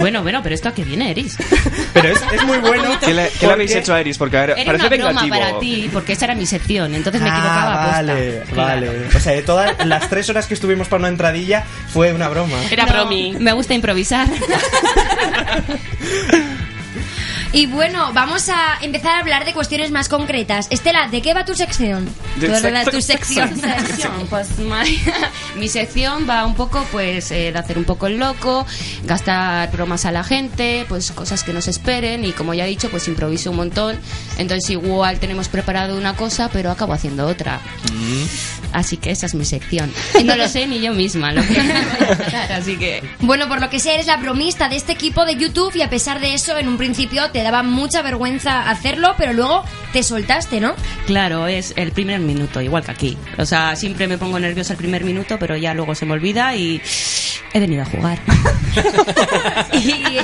Bueno, 0.00 0.22
bueno, 0.22 0.40
pero 0.42 0.54
esto 0.54 0.68
a 0.68 0.74
qué 0.74 0.82
viene, 0.84 1.10
Eris. 1.12 1.36
Pero 1.92 2.08
es, 2.08 2.20
es 2.32 2.44
muy 2.44 2.58
bueno. 2.58 2.90
¿Qué 3.00 3.12
le, 3.14 3.28
qué 3.38 3.46
le 3.46 3.52
habéis 3.52 3.74
hecho 3.74 3.92
a 3.94 4.00
Eris? 4.00 4.16
Porque 4.18 4.36
a 4.38 4.40
ver, 4.46 4.50
Era 4.58 4.64
parece 4.64 4.86
una 4.86 4.96
broma 4.96 5.22
vengativo. 5.22 5.46
para 5.48 5.58
ti, 5.60 5.90
porque 5.92 6.12
esa 6.14 6.24
era 6.26 6.34
mi 6.34 6.46
sección, 6.46 6.94
entonces 6.94 7.20
me 7.20 7.28
Ah, 7.28 7.32
equivocaba 7.32 7.72
aposta. 7.82 7.96
vale, 7.96 8.42
Claro. 8.52 8.86
vale. 8.86 9.06
O 9.16 9.20
sea, 9.20 9.32
de 9.32 9.42
todas 9.42 9.86
las 9.86 10.08
tres 10.08 10.28
horas 10.30 10.46
que 10.46 10.54
estuvimos 10.54 10.88
para 10.88 11.00
una 11.00 11.08
entradilla 11.08 11.64
fue 11.88 12.12
una 12.12 12.28
broma. 12.28 12.56
Era 12.70 12.86
No, 12.86 12.92
bromi. 12.92 13.34
Me 13.38 13.52
gusta 13.52 13.74
improvisar. 13.74 14.26
Y 17.52 17.66
bueno, 17.66 18.12
vamos 18.12 18.48
a 18.48 18.78
empezar 18.80 19.16
a 19.16 19.18
hablar 19.20 19.44
de 19.44 19.52
cuestiones 19.52 19.90
más 19.90 20.08
concretas. 20.08 20.68
Estela, 20.70 21.08
¿de 21.08 21.20
qué 21.20 21.34
va 21.34 21.44
tu 21.44 21.54
sección? 21.56 22.08
De 22.36 22.48
Tu- 22.48 22.90
tu 22.92 23.00
sección. 23.02 23.60
sección, 23.60 24.12
pues 24.30 24.48
mi 25.56 25.68
sección 25.68 26.26
va 26.30 26.46
un 26.46 26.54
poco 26.54 26.86
pues 26.92 27.30
eh, 27.32 27.50
de 27.52 27.58
hacer 27.58 27.76
un 27.76 27.84
poco 27.84 28.06
el 28.06 28.18
loco, 28.18 28.66
gastar 29.04 29.70
bromas 29.72 30.04
a 30.04 30.12
la 30.12 30.22
gente, 30.22 30.86
pues 30.88 31.10
cosas 31.10 31.42
que 31.42 31.52
nos 31.52 31.66
esperen 31.66 32.24
y 32.24 32.32
como 32.32 32.54
ya 32.54 32.66
he 32.66 32.68
dicho 32.68 32.88
pues 32.88 33.08
improviso 33.08 33.50
un 33.50 33.56
montón, 33.56 33.98
entonces 34.38 34.70
igual 34.70 35.18
tenemos 35.18 35.48
preparado 35.48 35.96
una 35.98 36.14
cosa 36.14 36.48
pero 36.52 36.70
acabo 36.70 36.92
haciendo 36.92 37.26
otra. 37.26 37.60
Así 38.72 38.96
que 38.96 39.10
esa 39.10 39.26
es 39.26 39.34
mi 39.34 39.44
sección. 39.44 39.92
Y 40.18 40.24
no 40.24 40.36
lo 40.36 40.48
sé 40.48 40.66
ni 40.66 40.80
yo 40.80 40.92
misma 40.92 41.32
lo 41.32 41.42
que 41.42 41.54
voy 41.54 41.70
a 41.70 42.12
hacer, 42.12 42.52
así 42.52 42.76
que 42.76 43.02
Bueno, 43.20 43.48
por 43.48 43.60
lo 43.60 43.68
que 43.70 43.78
sé, 43.80 43.94
eres 43.94 44.06
la 44.06 44.16
bromista 44.16 44.68
de 44.68 44.76
este 44.76 44.92
equipo 44.92 45.24
de 45.24 45.36
YouTube 45.36 45.74
y 45.74 45.82
a 45.82 45.90
pesar 45.90 46.20
de 46.20 46.34
eso, 46.34 46.56
en 46.58 46.68
un 46.68 46.76
principio 46.78 47.30
te 47.30 47.42
daba 47.42 47.62
mucha 47.62 48.02
vergüenza 48.02 48.68
hacerlo, 48.70 49.14
pero 49.18 49.32
luego 49.32 49.64
te 49.92 50.02
soltaste, 50.02 50.60
¿no? 50.60 50.74
Claro, 51.06 51.46
es 51.46 51.72
el 51.76 51.92
primer 51.92 52.20
minuto, 52.20 52.60
igual 52.60 52.84
que 52.84 52.90
aquí. 52.92 53.16
O 53.38 53.44
sea, 53.46 53.74
siempre 53.76 54.06
me 54.06 54.18
pongo 54.18 54.38
nerviosa 54.38 54.72
el 54.74 54.78
primer 54.78 55.04
minuto, 55.04 55.36
pero 55.38 55.56
ya 55.56 55.74
luego 55.74 55.94
se 55.94 56.06
me 56.06 56.12
olvida 56.12 56.54
y 56.54 56.80
he 57.52 57.60
venido 57.60 57.82
a 57.82 57.86
jugar. 57.86 58.18
Y 59.72 60.18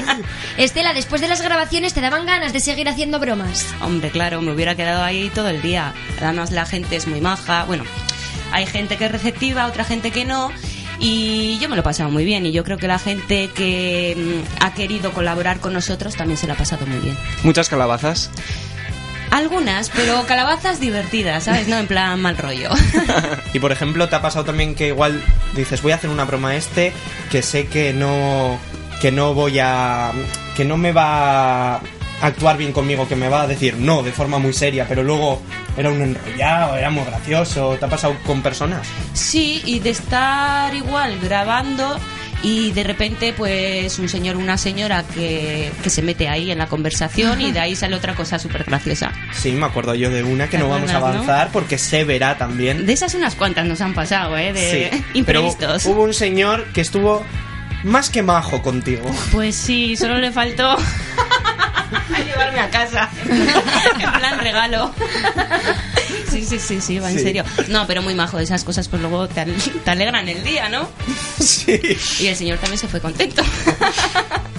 Estela, 0.57 0.93
después 0.93 1.21
de 1.21 1.29
las 1.29 1.41
grabaciones, 1.43 1.95
¿te 1.95 2.01
daban 2.01 2.27
ganas 2.27 2.53
de 2.53 2.61
seguir 2.61 2.89
haciendo 2.89 3.19
bromas? 3.19 3.67
Hombre, 3.81 4.11
claro, 4.11 4.41
me 4.41 4.53
hubiera 4.53 4.75
quedado 4.75 5.03
ahí 5.03 5.31
todo 5.35 5.49
el 5.49 5.63
día. 5.63 5.93
Además, 6.21 6.51
la 6.53 6.65
gente 6.67 6.97
es 6.97 7.07
muy 7.07 7.21
maja. 7.21 7.65
Bueno, 7.65 7.85
hay 8.53 8.67
gente 8.67 8.97
que 8.97 9.07
es 9.07 9.13
receptiva, 9.13 9.67
otra 9.67 9.85
gente 9.85 10.11
que 10.11 10.25
no. 10.25 10.51
Y 10.99 11.59
yo 11.59 11.69
me 11.69 11.77
lo 11.77 11.81
he 11.81 11.85
pasado 11.85 12.11
muy 12.11 12.25
bien. 12.25 12.47
Y 12.47 12.53
yo 12.53 12.65
creo 12.65 12.79
que 12.79 12.89
la 12.89 12.99
gente 12.99 13.51
que 13.55 14.17
mm, 14.17 14.65
ha 14.65 14.75
querido 14.75 15.13
colaborar 15.13 15.61
con 15.61 15.73
nosotros 15.73 16.17
también 16.17 16.39
se 16.39 16.47
lo 16.47 16.55
ha 16.55 16.57
pasado 16.57 16.87
muy 16.87 16.99
bien. 16.99 17.17
Muchas 17.43 17.69
calabazas. 17.69 18.31
Algunas, 19.31 19.91
pero 19.91 20.25
calabazas 20.25 20.81
divertidas, 20.81 21.45
¿sabes? 21.45 21.69
No 21.69 21.77
en 21.77 21.87
plan 21.87 22.21
mal 22.21 22.39
rollo. 22.39 22.71
Y 23.53 23.59
por 23.59 23.73
ejemplo, 23.73 24.09
¿te 24.09 24.17
ha 24.17 24.23
pasado 24.23 24.45
también 24.45 24.75
que 24.75 24.89
igual 24.89 25.23
dices, 25.55 25.83
voy 25.83 25.93
a 25.93 25.97
hacer 25.97 26.11
una 26.11 26.25
broma 26.25 26.51
a 26.51 26.57
este, 26.57 26.93
que 27.31 27.43
sé 27.43 27.67
que 27.67 27.93
no. 27.93 28.59
que 29.01 29.13
no 29.13 29.35
voy 29.35 29.59
a. 29.59 30.13
que 30.57 30.65
no 30.65 30.77
me 30.77 30.93
va 30.93 31.81
actuar 32.21 32.57
bien 32.57 32.73
conmigo, 32.73 33.07
que 33.09 33.17
me 33.17 33.29
va 33.29 33.43
a 33.43 33.47
decir 33.47 33.77
no 33.77 34.03
de 34.03 34.13
forma 34.13 34.39
muy 34.39 34.53
seria, 34.53 34.87
pero 34.89 35.03
luego 35.03 35.43
era 35.77 35.91
un 35.91 36.01
enrollado, 36.01 36.77
era 36.77 36.91
muy 36.91 37.05
gracioso. 37.05 37.77
¿Te 37.79 37.85
ha 37.85 37.89
pasado 37.89 38.17
con 38.27 38.43
personas? 38.43 38.87
Sí, 39.13 39.63
y 39.65 39.81
de 39.81 39.91
estar 39.91 40.75
igual 40.75 41.19
grabando 41.21 41.99
y 42.43 42.71
de 42.73 42.85
repente 42.85 43.33
pues 43.33 43.99
un 43.99 44.09
señor 44.11 44.37
una 44.37 44.59
señora 44.59 45.03
que, 45.15 45.73
que 45.83 45.89
se 45.91 46.03
mete 46.03 46.29
ahí 46.29 46.51
en 46.51 46.59
la 46.59 46.67
conversación 46.67 47.41
y 47.41 47.51
de 47.51 47.61
ahí 47.61 47.75
sale 47.75 47.97
otra 47.97 48.15
cosa 48.15 48.39
súper 48.39 48.65
graciosa. 48.65 49.13
Sí, 49.33 49.53
me 49.53 49.67
acuerdo 49.67 49.95
yo 49.95 50.11
de 50.11 50.23
una 50.23 50.45
que 50.49 50.57
¿Te 50.59 50.63
no 50.63 50.69
vamos 50.69 50.91
a 50.91 51.01
no? 51.01 51.07
avanzar 51.07 51.51
porque 51.53 51.79
se 51.79 52.05
verá 52.05 52.37
también. 52.39 52.87
De 52.87 52.93
esas 52.93 53.15
unas 53.15 53.35
cuantas 53.35 53.67
nos 53.67 53.81
han 53.81 53.95
pasado, 53.95 54.37
¿eh? 54.37 54.53
De 54.53 54.91
Sí, 54.93 55.05
imprevistos. 55.15 55.83
Pero 55.83 55.95
hubo 55.95 56.05
un 56.05 56.15
señor 56.15 56.65
que 56.73 56.83
estuvo 56.83 57.25
más 57.85 58.11
que 58.11 58.23
majo 58.23 58.63
contigo. 58.63 59.11
Pues 59.33 59.55
sí, 59.57 59.97
solo 59.97 60.19
le 60.19 60.31
faltó 60.31 60.77
llevarme 62.37 62.61
a 62.61 62.70
casa. 62.70 63.09
en 63.29 64.12
plan 64.12 64.38
regalo. 64.38 64.92
Sí, 66.31 66.44
sí, 66.44 66.59
sí, 66.59 66.81
sí, 66.81 66.99
va 66.99 67.11
en 67.11 67.16
Sí. 67.18 67.22
serio. 67.25 67.44
No, 67.68 67.87
pero 67.87 68.03
muy 68.03 68.14
majo, 68.14 68.38
esas 68.38 68.62
cosas 68.64 68.88
pues 68.88 69.01
luego 69.01 69.27
te, 69.29 69.40
al- 69.40 69.55
te 69.57 69.90
alegran 69.90 70.29
el 70.29 70.42
día, 70.44 70.68
¿no? 70.68 70.88
Sí. 71.40 71.81
Y 72.20 72.27
el 72.27 72.37
señor 72.37 72.59
también 72.59 72.79
se 72.79 72.88
fue 72.88 73.01
contento. 73.01 73.42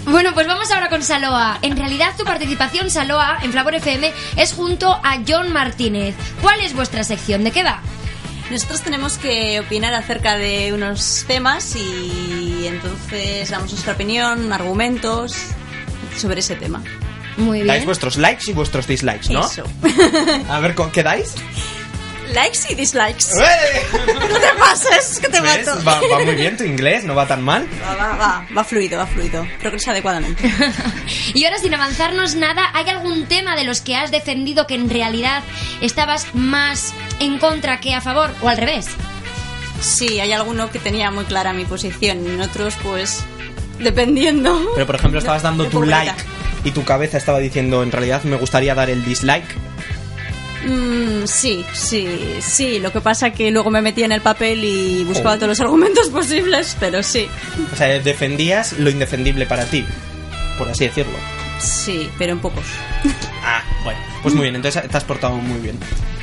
Bueno, 0.10 0.34
pues 0.34 0.48
vamos 0.48 0.72
ahora 0.72 0.88
con 0.88 1.04
Saloa. 1.04 1.60
En 1.62 1.76
realidad, 1.76 2.14
tu 2.18 2.24
participación, 2.24 2.90
Saloa, 2.90 3.40
en 3.44 3.52
Flavor 3.52 3.76
FM 3.76 4.14
es 4.38 4.54
junto 4.54 4.90
a 4.94 5.20
John 5.28 5.52
Martínez. 5.52 6.16
¿Cuál 6.42 6.62
es 6.62 6.74
vuestra 6.74 7.04
sección? 7.04 7.44
¿De 7.44 7.52
qué 7.52 7.62
va? 7.62 7.82
Nosotros 8.50 8.82
tenemos 8.84 9.18
que 9.18 9.60
opinar 9.60 9.94
acerca 9.94 10.38
de 10.38 10.72
unos 10.72 11.26
temas 11.28 11.76
y 11.76 12.64
entonces 12.68 13.50
damos 13.50 13.70
nuestra 13.72 13.96
opinión, 13.96 14.54
argumentos 14.54 15.34
sobre 16.18 16.40
ese 16.40 16.56
tema. 16.56 16.82
Muy 17.38 17.64
Dais 17.64 17.86
vuestros 17.86 18.18
likes 18.18 18.50
y 18.50 18.54
vuestros 18.54 18.88
dislikes, 18.88 19.32
¿no? 19.32 19.46
Eso. 19.46 19.64
A 20.50 20.60
ver, 20.60 20.76
¿con 20.76 20.92
qué 20.92 21.04
dais? 21.04 21.36
Likes 22.34 22.60
y 22.70 22.76
dislikes. 22.76 23.26
¡Eh! 23.40 23.82
No 24.30 24.40
te 24.40 24.48
pases, 24.60 25.20
que 25.20 25.30
te 25.30 25.40
¿Ves? 25.40 25.66
mato. 25.66 25.84
Va, 25.86 26.02
va 26.02 26.26
muy 26.26 26.36
bien 26.36 26.58
tu 26.58 26.64
inglés, 26.64 27.04
no 27.06 27.16
va 27.16 27.26
tan 27.26 27.42
mal. 27.44 27.66
Va, 27.82 27.96
va, 27.96 28.16
va, 28.18 28.46
va 28.56 28.64
fluido, 28.64 28.98
va 28.98 29.06
fluido. 29.08 29.48
Progresa 29.62 29.92
adecuadamente. 29.92 30.52
Y 31.34 31.46
ahora, 31.46 31.60
sin 31.60 31.74
avanzarnos 31.74 32.36
nada, 32.36 32.70
¿hay 32.74 32.90
algún 32.90 33.28
tema 33.28 33.56
de 33.56 33.64
los 33.64 33.82
que 33.82 33.96
has 33.96 34.12
defendido 34.12 34.66
que 34.66 34.76
en 34.76 34.90
realidad 34.90 35.44
estabas 35.82 36.28
más 36.34 36.94
en 37.20 37.38
contra 37.38 37.80
que 37.80 37.94
a 37.94 38.02
favor? 38.02 38.34
¿O 38.42 38.50
al 38.50 38.58
revés? 38.58 38.88
Sí, 39.82 40.20
hay 40.20 40.32
alguno 40.32 40.72
que 40.72 40.80
tenía 40.80 41.12
muy 41.12 41.26
clara 41.26 41.54
mi 41.54 41.66
posición 41.66 42.26
y 42.26 42.30
en 42.30 42.42
otros, 42.42 42.74
pues, 42.82 43.24
dependiendo. 43.80 44.72
Pero 44.74 44.86
por 44.88 44.96
ejemplo, 44.96 45.20
estabas 45.20 45.44
dando 45.44 45.66
De 45.66 45.70
tu 45.70 45.84
like 45.84 46.14
y 46.68 46.72
tu 46.72 46.84
cabeza 46.84 47.18
estaba 47.18 47.40
diciendo, 47.40 47.82
en 47.82 47.92
realidad 47.92 48.24
me 48.24 48.36
gustaría 48.36 48.76
dar 48.76 48.90
el 48.90 49.04
dislike. 49.06 49.46
Mm, 50.66 51.26
sí, 51.26 51.64
sí, 51.74 52.08
sí. 52.42 52.80
Lo 52.80 52.92
que 52.92 53.00
pasa 53.00 53.32
que 53.32 53.52
luego 53.52 53.70
me 53.70 53.82
metía 53.82 54.06
en 54.06 54.12
el 54.12 54.22
papel 54.22 54.64
y 54.64 55.04
buscaba 55.06 55.34
Oh. 55.34 55.36
todos 55.36 55.50
los 55.50 55.62
argumentos 55.62 56.10
posibles, 56.12 56.76
pero 56.80 57.02
sí. 57.04 57.28
O 57.72 57.76
sea, 57.76 57.88
defendías 58.00 58.74
lo 58.74 58.90
indefendible 58.90 59.46
para 59.46 59.66
ti, 59.66 59.86
por 60.58 60.68
así 60.70 60.86
decirlo. 60.86 61.14
Sí, 61.60 62.10
pero 62.18 62.34
en 62.34 62.40
pocos. 62.40 62.66
Ah, 63.50 63.64
bueno, 63.86 64.00
pues 64.24 64.36
muy 64.36 64.44
bien, 64.44 64.58
entonces 64.58 64.90
te 64.90 64.98
has 64.98 65.06
portado 65.06 65.36
muy 65.38 65.62
bien. 65.62 65.78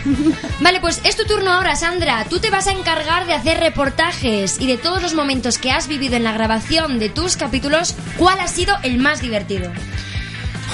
Vale, 0.61 0.79
pues 0.81 1.01
es 1.05 1.17
tu 1.17 1.25
turno 1.25 1.51
ahora, 1.53 1.75
Sandra. 1.75 2.27
Tú 2.29 2.39
te 2.39 2.51
vas 2.51 2.67
a 2.67 2.73
encargar 2.73 3.27
de 3.27 3.33
hacer 3.33 3.61
reportajes 3.61 4.61
y 4.61 4.67
de 4.67 4.77
todos 4.77 5.01
los 5.03 5.15
momentos 5.15 5.57
que 5.57 5.71
has 5.71 5.89
vivido 5.89 6.17
en 6.17 6.25
la 6.25 6.33
grabación 6.33 6.99
de 6.99 7.09
tus 7.09 7.39
capítulos, 7.39 7.95
¿cuál 8.19 8.41
ha 8.41 8.49
sido 8.49 8.77
el 8.83 8.99
más 8.99 9.23
divertido? 9.23 9.73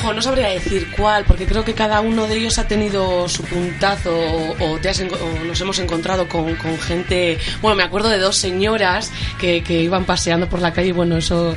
Jo, 0.03 0.13
no 0.13 0.23
sabría 0.23 0.49
decir 0.49 0.89
cuál, 0.97 1.25
porque 1.25 1.47
creo 1.47 1.65
que 1.65 1.75
cada 1.75 2.01
uno 2.01 2.27
de 2.27 2.37
ellos 2.37 2.59
ha 2.59 2.67
tenido 2.67 3.29
su 3.29 3.43
puntazo 3.45 4.17
o, 4.17 4.73
o 4.73 4.79
te 4.79 4.89
has 4.89 5.01
o 5.01 5.45
nos 5.45 5.61
hemos 5.61 5.79
encontrado 5.79 6.29
con, 6.29 6.55
con 6.57 6.79
gente... 6.79 7.39
Bueno, 7.61 7.77
me 7.77 7.83
acuerdo 7.83 8.09
de 8.09 8.19
dos 8.19 8.37
señoras 8.37 9.11
que, 9.39 9.63
que 9.63 9.83
iban 9.83 10.05
paseando 10.05 10.49
por 10.49 10.61
la 10.61 10.73
calle 10.73 10.89
y 10.89 10.93
bueno, 10.93 11.17
eso 11.17 11.57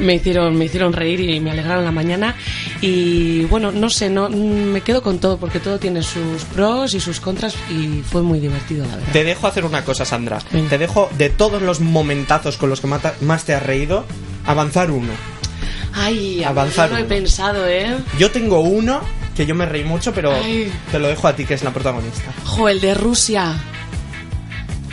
me 0.00 0.14
hicieron, 0.14 0.56
me 0.56 0.66
hicieron 0.66 0.92
reír 0.92 1.20
y 1.20 1.40
me 1.40 1.50
alegraron 1.50 1.84
la 1.84 1.92
mañana. 1.92 2.34
Y 2.80 3.44
bueno, 3.44 3.72
no 3.72 3.90
sé, 3.90 4.10
no, 4.10 4.28
me 4.28 4.80
quedo 4.80 5.02
con 5.02 5.18
todo 5.18 5.38
porque 5.38 5.60
todo 5.60 5.78
tiene 5.78 6.02
sus 6.02 6.44
pros 6.44 6.94
y 6.94 7.00
sus 7.00 7.20
contras 7.20 7.56
y 7.70 8.02
fue 8.02 8.22
muy 8.22 8.40
divertido, 8.40 8.84
la 8.86 8.96
verdad. 8.96 9.12
Te 9.12 9.24
dejo 9.24 9.46
hacer 9.46 9.64
una 9.64 9.84
cosa, 9.84 10.04
Sandra. 10.04 10.38
Te 10.68 10.78
dejo 10.78 11.08
de 11.16 11.30
todos 11.30 11.62
los 11.62 11.80
momentazos 11.80 12.56
con 12.56 12.70
los 12.70 12.80
que 12.80 12.86
más 12.86 13.44
te 13.44 13.54
has 13.54 13.62
reído, 13.62 14.04
avanzar 14.44 14.90
uno. 14.90 15.12
Ay, 15.96 16.44
Avanzar 16.44 16.90
no 16.90 16.98
he 16.98 17.04
pensado, 17.04 17.66
¿eh? 17.66 17.96
Yo 18.18 18.30
tengo 18.30 18.60
uno 18.60 19.00
que 19.34 19.46
yo 19.46 19.54
me 19.54 19.66
reí 19.66 19.82
mucho, 19.84 20.12
pero 20.12 20.32
Ay. 20.32 20.70
te 20.90 20.98
lo 20.98 21.08
dejo 21.08 21.26
a 21.26 21.34
ti, 21.34 21.44
que 21.44 21.54
es 21.54 21.64
la 21.64 21.72
protagonista. 21.72 22.32
Jo, 22.44 22.68
el 22.68 22.80
de 22.80 22.94
Rusia. 22.94 23.54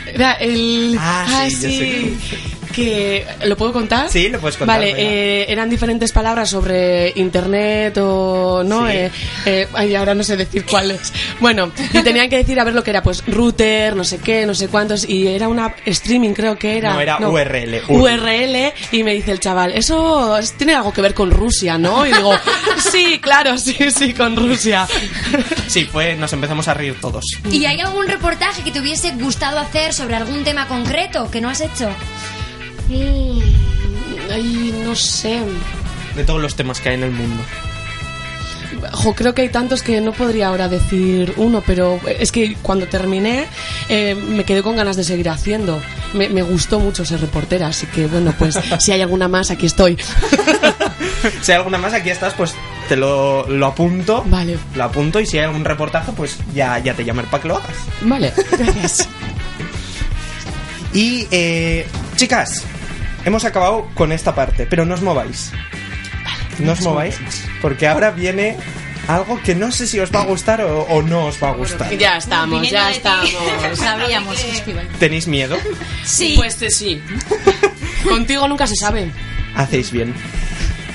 Era 0.06 0.32
el. 0.34 0.96
Ah, 0.98 1.46
sí, 1.48 1.62
yo 1.62 1.68
sé 1.70 2.63
Que. 2.74 3.24
¿Lo 3.44 3.56
puedo 3.56 3.72
contar? 3.72 4.08
Sí, 4.10 4.28
lo 4.28 4.40
puedes 4.40 4.56
contar, 4.56 4.78
Vale, 4.78 4.94
eh, 4.96 5.46
eran 5.48 5.70
diferentes 5.70 6.12
palabras 6.12 6.50
sobre 6.50 7.12
internet 7.16 7.96
o. 7.98 8.62
¿No? 8.64 8.86
Sí. 8.88 8.96
Eh, 8.96 9.10
eh, 9.46 9.68
ay, 9.74 9.94
ahora 9.94 10.14
no 10.14 10.22
sé 10.24 10.36
decir 10.36 10.64
cuáles. 10.64 11.12
Bueno, 11.40 11.70
y 11.92 12.02
tenían 12.02 12.28
que 12.28 12.36
decir 12.38 12.58
a 12.58 12.64
ver 12.64 12.74
lo 12.74 12.82
que 12.82 12.90
era, 12.90 13.02
pues 13.02 13.22
router, 13.26 13.94
no 13.94 14.04
sé 14.04 14.18
qué, 14.18 14.44
no 14.46 14.54
sé 14.54 14.68
cuántos. 14.68 15.08
Y 15.08 15.28
era 15.28 15.48
una 15.48 15.74
streaming, 15.86 16.30
creo 16.34 16.58
que 16.58 16.78
era. 16.78 16.94
No, 16.94 17.00
era 17.00 17.18
URL. 17.18 17.82
URL. 17.88 18.72
Y 18.92 19.02
me 19.04 19.12
dice 19.14 19.32
el 19.32 19.40
chaval, 19.40 19.72
eso 19.72 20.36
es- 20.38 20.52
tiene 20.52 20.74
algo 20.74 20.92
que 20.92 21.00
ver 21.00 21.14
con 21.14 21.30
Rusia, 21.30 21.78
¿no? 21.78 22.04
Y 22.06 22.12
digo, 22.12 22.32
sí, 22.92 23.18
claro, 23.20 23.56
sí, 23.58 23.76
sí, 23.90 24.12
con 24.14 24.36
Rusia. 24.36 24.86
Sí, 25.66 25.84
fue, 25.84 26.14
nos 26.16 26.32
empezamos 26.32 26.66
a 26.68 26.74
reír 26.74 26.96
todos. 27.00 27.24
¿Y 27.50 27.64
hay 27.66 27.80
algún 27.80 28.06
reportaje 28.08 28.62
que 28.62 28.70
te 28.70 28.80
hubiese 28.80 29.12
gustado 29.12 29.58
hacer 29.58 29.92
sobre 29.92 30.16
algún 30.16 30.44
tema 30.44 30.66
concreto 30.68 31.30
que 31.30 31.40
no 31.40 31.48
has 31.48 31.60
hecho? 31.60 31.88
Mm, 32.88 33.40
Ay, 34.30 34.74
no 34.84 34.94
sé. 34.94 35.40
De 36.16 36.24
todos 36.24 36.40
los 36.40 36.54
temas 36.54 36.80
que 36.80 36.90
hay 36.90 36.94
en 36.96 37.04
el 37.04 37.10
mundo. 37.10 37.42
Jo, 38.92 39.14
creo 39.14 39.34
que 39.34 39.42
hay 39.42 39.48
tantos 39.48 39.82
que 39.82 40.00
no 40.00 40.12
podría 40.12 40.48
ahora 40.48 40.68
decir 40.68 41.32
uno, 41.36 41.62
pero 41.66 42.00
es 42.06 42.32
que 42.32 42.54
cuando 42.56 42.86
terminé 42.86 43.46
eh, 43.88 44.14
me 44.14 44.44
quedé 44.44 44.62
con 44.62 44.76
ganas 44.76 44.96
de 44.96 45.04
seguir 45.04 45.28
haciendo. 45.28 45.80
Me, 46.12 46.28
me 46.28 46.42
gustó 46.42 46.80
mucho 46.80 47.04
ser 47.04 47.20
reportera, 47.20 47.68
así 47.68 47.86
que 47.86 48.06
bueno, 48.06 48.34
pues 48.38 48.58
si 48.80 48.92
hay 48.92 49.00
alguna 49.00 49.28
más, 49.28 49.50
aquí 49.50 49.66
estoy. 49.66 49.98
Si 51.40 51.52
hay 51.52 51.56
alguna 51.56 51.78
más, 51.78 51.94
aquí 51.94 52.10
estás, 52.10 52.34
pues 52.34 52.54
te 52.86 52.96
lo, 52.96 53.48
lo 53.48 53.66
apunto. 53.66 54.22
Vale. 54.26 54.58
Lo 54.74 54.84
apunto 54.84 55.20
y 55.20 55.26
si 55.26 55.38
hay 55.38 55.44
algún 55.44 55.64
reportaje, 55.64 56.12
pues 56.12 56.36
ya, 56.54 56.78
ya 56.80 56.92
te 56.92 57.02
llamaré 57.02 57.28
para 57.28 57.42
que 57.42 57.48
lo 57.48 57.56
hagas. 57.56 57.76
Vale, 58.02 58.32
gracias. 58.50 59.08
Y, 60.92 61.26
eh, 61.32 61.86
chicas, 62.14 62.62
hemos 63.24 63.44
acabado 63.44 63.88
con 63.94 64.12
esta 64.12 64.34
parte, 64.34 64.66
pero 64.66 64.84
no 64.84 64.94
os 64.94 65.02
mováis. 65.02 65.52
No 66.58 66.72
os 66.72 66.80
mováis, 66.82 67.16
porque 67.60 67.86
ahora 67.88 68.10
viene 68.12 68.56
algo 69.08 69.40
que 69.42 69.54
no 69.54 69.70
sé 69.72 69.86
si 69.86 69.98
os 70.00 70.10
va 70.14 70.22
a 70.22 70.24
gustar 70.24 70.60
o, 70.62 70.82
o 70.82 71.02
no 71.02 71.26
os 71.26 71.42
va 71.42 71.48
a 71.50 71.52
gustar. 71.52 71.96
Ya 71.98 72.16
estamos, 72.16 72.70
ya 72.70 72.90
estamos. 72.90 73.30
Sabíamos 73.74 74.40
que 74.42 74.50
esto 74.50 74.70
iba 74.70 74.82
a- 74.82 74.98
¿Tenéis 74.98 75.26
miedo? 75.26 75.56
Sí. 76.04 76.34
Pues 76.36 76.56
sí. 76.68 77.02
Contigo 78.08 78.46
nunca 78.48 78.66
se 78.66 78.76
sabe. 78.76 79.10
Hacéis 79.56 79.90
bien. 79.90 80.14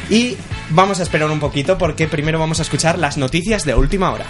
Y 0.10 0.38
vamos 0.70 1.00
a 1.00 1.04
esperar 1.04 1.30
un 1.30 1.40
poquito 1.40 1.78
porque 1.78 2.08
primero 2.08 2.40
vamos 2.40 2.60
a 2.60 2.62
escuchar 2.64 2.98
las 2.98 3.18
noticias 3.18 3.64
de 3.66 3.76
última 3.76 4.12
hora. 4.12 4.26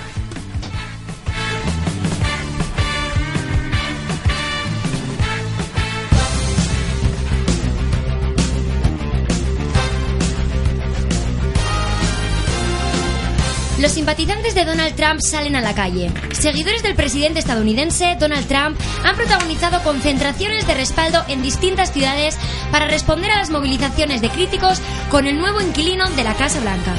Los 13.80 13.94
simpatizantes 13.94 14.56
de 14.56 14.66
Donald 14.66 14.94
Trump 14.96 15.22
salen 15.22 15.56
a 15.56 15.62
la 15.62 15.74
calle. 15.74 16.12
Seguidores 16.34 16.84
del 16.84 16.96
presidente 16.96 17.40
estadounidense, 17.40 18.18
Donald 18.20 18.46
Trump, 18.46 18.78
han 19.06 19.16
protagonizado 19.16 19.82
concentraciones 19.84 20.68
de 20.68 20.74
respaldo 20.74 21.24
en 21.30 21.42
distintas 21.42 21.94
ciudades 21.94 22.38
para 22.74 22.88
responder 22.88 23.32
a 23.32 23.38
las 23.38 23.50
movilizaciones 23.50 24.20
de 24.20 24.30
críticos 24.32 24.82
con 25.10 25.28
el 25.28 25.38
nuevo 25.38 25.62
inquilino 25.62 26.10
de 26.10 26.24
la 26.26 26.34
Casa 26.34 26.60
Blanca. 26.60 26.94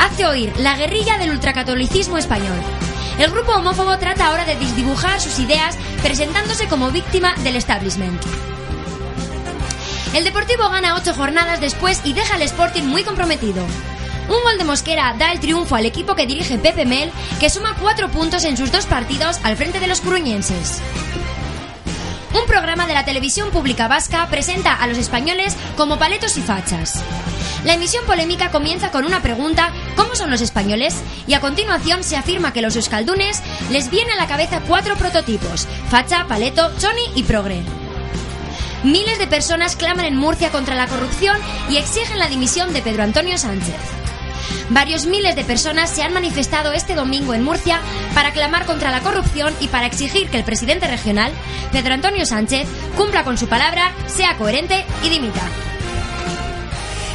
Hace 0.00 0.26
oír 0.26 0.52
la 0.58 0.76
guerrilla 0.76 1.16
del 1.16 1.30
ultracatolicismo 1.30 2.18
español. 2.18 2.58
El 3.20 3.30
grupo 3.30 3.52
homófobo 3.52 3.96
trata 3.98 4.26
ahora 4.26 4.46
de 4.46 4.56
desdibujar 4.56 5.20
sus 5.20 5.38
ideas 5.38 5.76
presentándose 6.02 6.66
como 6.66 6.90
víctima 6.90 7.36
del 7.44 7.54
establishment. 7.54 8.20
El 10.12 10.24
Deportivo 10.24 10.68
gana 10.70 10.96
ocho 10.96 11.14
jornadas 11.14 11.60
después 11.60 12.00
y 12.02 12.14
deja 12.14 12.34
al 12.34 12.42
Sporting 12.42 12.82
muy 12.82 13.04
comprometido. 13.04 13.64
Un 14.28 14.42
gol 14.42 14.58
de 14.58 14.64
Mosquera 14.64 15.14
da 15.18 15.32
el 15.32 15.40
triunfo 15.40 15.76
al 15.76 15.86
equipo 15.86 16.14
que 16.14 16.26
dirige 16.26 16.58
Pepe 16.58 16.84
Mel, 16.84 17.12
que 17.38 17.50
suma 17.50 17.76
cuatro 17.80 18.10
puntos 18.10 18.44
en 18.44 18.56
sus 18.56 18.72
dos 18.72 18.86
partidos 18.86 19.38
al 19.44 19.56
frente 19.56 19.78
de 19.78 19.86
los 19.86 20.00
coruñenses. 20.00 20.80
Un 22.34 22.46
programa 22.46 22.86
de 22.86 22.94
la 22.94 23.04
televisión 23.04 23.50
pública 23.50 23.88
vasca 23.88 24.26
presenta 24.28 24.74
a 24.74 24.86
los 24.86 24.98
españoles 24.98 25.56
como 25.76 25.98
paletos 25.98 26.36
y 26.36 26.42
fachas. 26.42 27.02
La 27.64 27.74
emisión 27.74 28.04
polémica 28.04 28.50
comienza 28.50 28.90
con 28.90 29.04
una 29.04 29.22
pregunta 29.22 29.72
¿cómo 29.96 30.14
son 30.14 30.30
los 30.30 30.40
españoles? 30.40 30.96
Y 31.26 31.34
a 31.34 31.40
continuación 31.40 32.04
se 32.04 32.16
afirma 32.16 32.52
que 32.52 32.62
los 32.62 32.76
euskaldunes 32.76 33.42
les 33.70 33.90
viene 33.90 34.12
a 34.12 34.16
la 34.16 34.26
cabeza 34.26 34.60
cuatro 34.66 34.96
prototipos, 34.96 35.66
facha, 35.88 36.26
paleto, 36.26 36.72
choni 36.78 37.02
y 37.14 37.22
progre. 37.22 37.62
Miles 38.84 39.18
de 39.18 39.26
personas 39.26 39.74
claman 39.74 40.04
en 40.04 40.16
Murcia 40.16 40.50
contra 40.50 40.74
la 40.74 40.86
corrupción 40.86 41.36
y 41.70 41.76
exigen 41.76 42.18
la 42.18 42.28
dimisión 42.28 42.72
de 42.72 42.82
Pedro 42.82 43.02
Antonio 43.02 43.38
Sánchez. 43.38 43.74
Varios 44.70 45.06
miles 45.06 45.36
de 45.36 45.44
personas 45.44 45.90
se 45.90 46.02
han 46.02 46.12
manifestado 46.12 46.72
este 46.72 46.94
domingo 46.94 47.34
en 47.34 47.42
Murcia 47.42 47.80
para 48.14 48.32
clamar 48.32 48.66
contra 48.66 48.90
la 48.90 49.00
corrupción 49.00 49.54
y 49.60 49.68
para 49.68 49.86
exigir 49.86 50.28
que 50.28 50.38
el 50.38 50.44
presidente 50.44 50.86
regional, 50.88 51.32
Pedro 51.72 51.94
Antonio 51.94 52.26
Sánchez, 52.26 52.66
cumpla 52.96 53.24
con 53.24 53.38
su 53.38 53.48
palabra, 53.48 53.92
sea 54.06 54.36
coherente 54.36 54.84
y 55.02 55.08
dimita. 55.08 55.42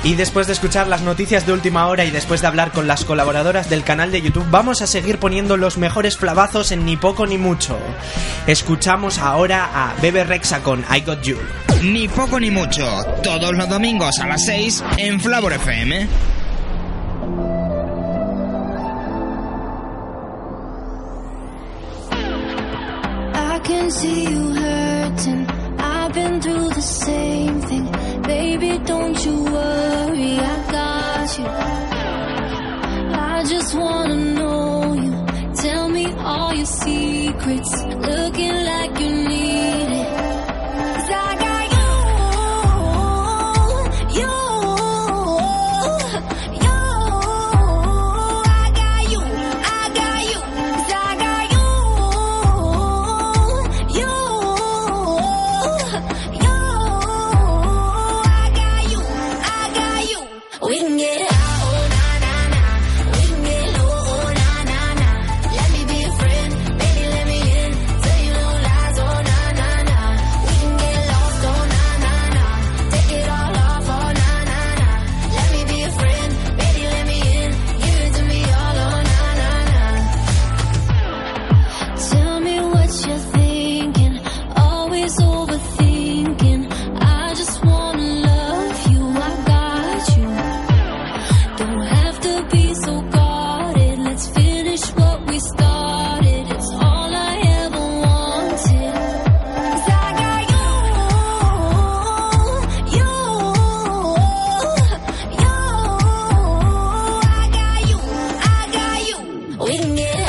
Y 0.03 0.15
después 0.15 0.47
de 0.47 0.53
escuchar 0.53 0.87
las 0.87 1.01
noticias 1.01 1.45
de 1.45 1.53
última 1.53 1.87
hora 1.87 2.03
y 2.05 2.09
después 2.09 2.41
de 2.41 2.47
hablar 2.47 2.71
con 2.71 2.87
las 2.87 3.05
colaboradoras 3.05 3.69
del 3.69 3.83
canal 3.83 4.11
de 4.11 4.21
YouTube, 4.21 4.47
vamos 4.49 4.81
a 4.81 4.87
seguir 4.87 5.19
poniendo 5.19 5.57
los 5.57 5.77
mejores 5.77 6.17
flavazos 6.17 6.71
en 6.71 6.85
ni 6.85 6.97
poco 6.97 7.27
ni 7.27 7.37
mucho. 7.37 7.77
Escuchamos 8.47 9.19
ahora 9.19 9.69
a 9.73 9.93
Bebe 10.01 10.23
Rexa 10.23 10.63
con 10.63 10.83
I 10.91 11.01
Got 11.01 11.21
You. 11.21 11.37
Ni 11.83 12.07
poco 12.07 12.39
ni 12.39 12.49
mucho. 12.49 12.83
Todos 13.21 13.53
los 13.53 13.69
domingos 13.69 14.19
a 14.19 14.27
las 14.27 14.43
6 14.45 14.83
en 14.97 15.19
Flavor 15.19 15.53
FM. 15.53 16.07
See 23.91 24.23
you 24.23 24.53
hurting. 24.53 25.45
I've 25.77 26.13
been 26.13 26.41
through 26.41 26.69
the 26.69 26.81
same 26.81 27.61
thing. 27.61 27.91
Baby, 28.21 28.77
don't 28.85 29.25
you 29.25 29.43
worry, 29.43 30.39
I 30.39 30.55
got 30.71 31.37
you. 31.39 31.47
I 33.33 33.43
just 33.43 33.75
wanna 33.75 34.15
know 34.15 34.93
you. 34.93 35.13
Tell 35.55 35.89
me 35.89 36.05
all 36.19 36.53
your 36.53 36.65
secrets. 36.65 37.90
wing 109.71 109.97
it. 109.99 110.20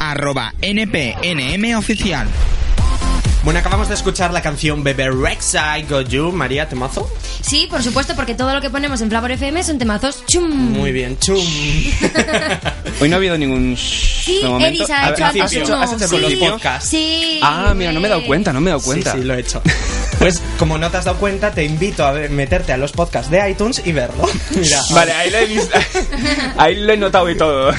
Arroba 0.00 0.54
NPNM 0.62 1.76
oficial. 1.76 2.26
Bueno, 3.42 3.58
acabamos 3.60 3.88
de 3.88 3.94
escuchar 3.94 4.32
la 4.32 4.42
canción 4.42 4.82
Bebe 4.84 5.10
Rex 5.10 5.54
I 5.54 5.82
Got 5.88 6.08
You, 6.08 6.30
María 6.32 6.68
Temazo. 6.68 7.10
Sí, 7.42 7.66
por 7.70 7.82
supuesto, 7.82 8.14
porque 8.14 8.34
todo 8.34 8.52
lo 8.54 8.60
que 8.60 8.68
ponemos 8.70 9.00
en 9.00 9.08
Flavor 9.08 9.30
FM 9.32 9.62
son 9.62 9.78
temazos 9.78 10.24
chum. 10.26 10.50
Muy 10.50 10.92
bien, 10.92 11.18
chum. 11.18 11.42
Hoy 13.00 13.08
no 13.08 13.16
ha 13.16 13.18
habido 13.18 13.36
ningún... 13.38 13.76
Sí. 13.78 14.40
Eris 14.60 14.88
ha 14.90 15.06
A- 15.06 15.10
hecho 15.10 15.24
¿has 15.24 15.34
antes 15.34 15.52
hecho- 15.54 15.74
has 15.76 15.92
hecho 15.94 16.04
Sí. 16.06 16.10
con 16.10 16.22
los 16.22 16.34
podcasts? 16.34 16.88
Sí. 16.90 17.40
Ah, 17.42 17.72
mira, 17.74 17.92
no 17.92 18.00
me 18.00 18.08
he 18.08 18.10
dado 18.10 18.26
cuenta, 18.26 18.52
no 18.52 18.60
me 18.60 18.70
he 18.70 18.72
dado 18.72 18.82
cuenta. 18.84 19.12
Sí, 19.12 19.18
sí, 19.20 19.24
lo 19.24 19.34
he 19.34 19.40
hecho. 19.40 19.62
Pues 20.18 20.42
como 20.58 20.76
no 20.76 20.90
te 20.90 20.98
has 20.98 21.06
dado 21.06 21.18
cuenta, 21.18 21.50
te 21.50 21.64
invito 21.64 22.04
a 22.06 22.12
ver- 22.12 22.28
meterte 22.30 22.74
a 22.74 22.76
los 22.76 22.92
podcasts 22.92 23.30
de 23.30 23.50
iTunes 23.50 23.80
y 23.86 23.92
verlo. 23.92 24.28
Mira. 24.54 24.82
Vale, 24.90 25.12
ahí 25.12 25.30
lo 25.30 25.38
he 25.38 25.46
visto. 25.46 25.78
ahí 26.58 26.74
lo 26.76 26.92
he 26.92 26.96
notado 26.98 27.30
y 27.30 27.38
todo. 27.38 27.72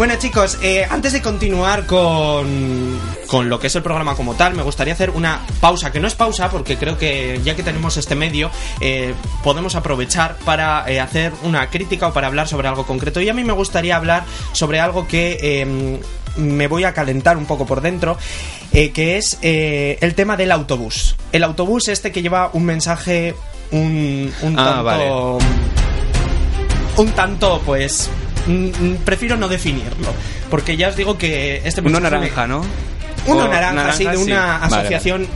Bueno 0.00 0.14
chicos, 0.16 0.58
eh, 0.62 0.86
antes 0.88 1.12
de 1.12 1.20
continuar 1.20 1.84
con, 1.84 2.98
con 3.26 3.50
lo 3.50 3.60
que 3.60 3.66
es 3.66 3.76
el 3.76 3.82
programa 3.82 4.14
como 4.14 4.32
tal, 4.34 4.54
me 4.54 4.62
gustaría 4.62 4.94
hacer 4.94 5.10
una 5.10 5.42
pausa, 5.60 5.92
que 5.92 6.00
no 6.00 6.08
es 6.08 6.14
pausa 6.14 6.48
porque 6.48 6.78
creo 6.78 6.96
que 6.96 7.38
ya 7.44 7.54
que 7.54 7.62
tenemos 7.62 7.98
este 7.98 8.14
medio, 8.14 8.50
eh, 8.80 9.12
podemos 9.44 9.74
aprovechar 9.74 10.38
para 10.38 10.90
eh, 10.90 11.00
hacer 11.00 11.34
una 11.42 11.68
crítica 11.68 12.08
o 12.08 12.12
para 12.14 12.28
hablar 12.28 12.48
sobre 12.48 12.66
algo 12.66 12.86
concreto. 12.86 13.20
Y 13.20 13.28
a 13.28 13.34
mí 13.34 13.44
me 13.44 13.52
gustaría 13.52 13.94
hablar 13.94 14.24
sobre 14.52 14.80
algo 14.80 15.06
que... 15.06 15.36
eh, 15.38 16.00
me 16.36 16.66
voy 16.66 16.84
a 16.84 16.94
calentar 16.94 17.36
un 17.36 17.44
poco 17.44 17.66
por 17.66 17.82
dentro, 17.82 18.16
que 18.72 19.18
es 19.18 19.36
el 19.42 20.14
tema 20.14 20.38
del 20.38 20.50
autobús. 20.52 21.16
El 21.32 21.44
autobús 21.44 21.88
este 21.88 22.10
que 22.10 22.22
lleva 22.22 22.48
un 22.54 22.64
mensaje 22.64 23.34
un, 23.70 24.32
un 24.40 24.58
Ah, 24.58 24.64
tanto... 24.64 24.84
vale. 24.84 25.10
Un 26.96 27.10
tanto, 27.12 27.60
pues... 27.66 28.08
mm, 28.46 28.52
mm, 28.52 28.96
prefiero 29.04 29.36
no 29.36 29.48
definirlo. 29.48 30.12
Porque 30.50 30.76
ya 30.76 30.88
os 30.88 30.96
digo 30.96 31.16
que 31.18 31.60
este 31.64 31.80
Uno 31.80 32.00
me- 32.00 32.10
naranja, 32.10 32.46
¿no? 32.46 32.62
uno 33.26 33.44
O 33.44 33.48
naranja, 33.48 33.92
sí, 33.92 34.04
de 34.06 34.16
una 34.16 34.56
asociación 34.64 35.26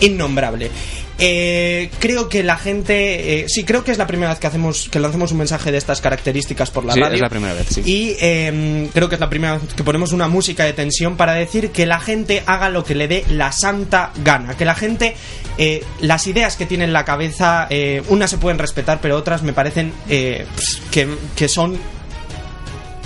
innombrable. 0.00 0.70
Eh, 1.18 1.90
creo 2.00 2.28
que 2.28 2.42
la 2.42 2.56
gente. 2.56 3.42
eh, 3.42 3.44
sí, 3.48 3.62
creo 3.64 3.84
que 3.84 3.92
es 3.92 3.98
la 3.98 4.06
primera 4.08 4.30
vez 4.30 4.40
que 4.40 4.46
hacemos 4.48 4.88
que 4.90 4.98
lanzamos 4.98 5.30
un 5.30 5.38
mensaje 5.38 5.70
de 5.70 5.78
estas 5.78 6.00
características 6.00 6.70
por 6.70 6.84
la 6.84 6.94
Sí, 6.94 7.00
radio. 7.00 7.14
es 7.14 7.20
la 7.20 7.28
primera 7.28 7.54
vez, 7.54 7.66
sí. 7.68 7.82
Y 7.84 8.16
eh, 8.20 8.88
creo 8.92 9.08
que 9.08 9.14
es 9.16 9.20
la 9.20 9.30
primera 9.30 9.54
vez 9.58 9.74
que 9.74 9.84
ponemos 9.84 10.12
una 10.12 10.26
música 10.26 10.64
de 10.64 10.72
tensión 10.72 11.16
para 11.16 11.34
decir 11.34 11.70
que 11.70 11.86
la 11.86 12.00
gente 12.00 12.42
haga 12.46 12.70
lo 12.70 12.82
que 12.82 12.94
le 12.96 13.06
dé 13.08 13.24
la 13.30 13.52
santa 13.52 14.10
gana. 14.24 14.56
Que 14.56 14.64
la 14.64 14.74
gente. 14.74 15.14
eh, 15.58 15.84
las 16.00 16.26
ideas 16.26 16.56
que 16.56 16.64
tiene 16.66 16.84
en 16.84 16.92
la 16.94 17.04
cabeza, 17.04 17.68
unas 18.08 18.30
se 18.30 18.38
pueden 18.38 18.58
respetar, 18.58 18.98
pero 19.00 19.16
otras 19.16 19.42
me 19.42 19.52
parecen 19.52 19.92
eh, 20.08 20.46
que, 20.90 21.06
que 21.36 21.46
son 21.46 21.76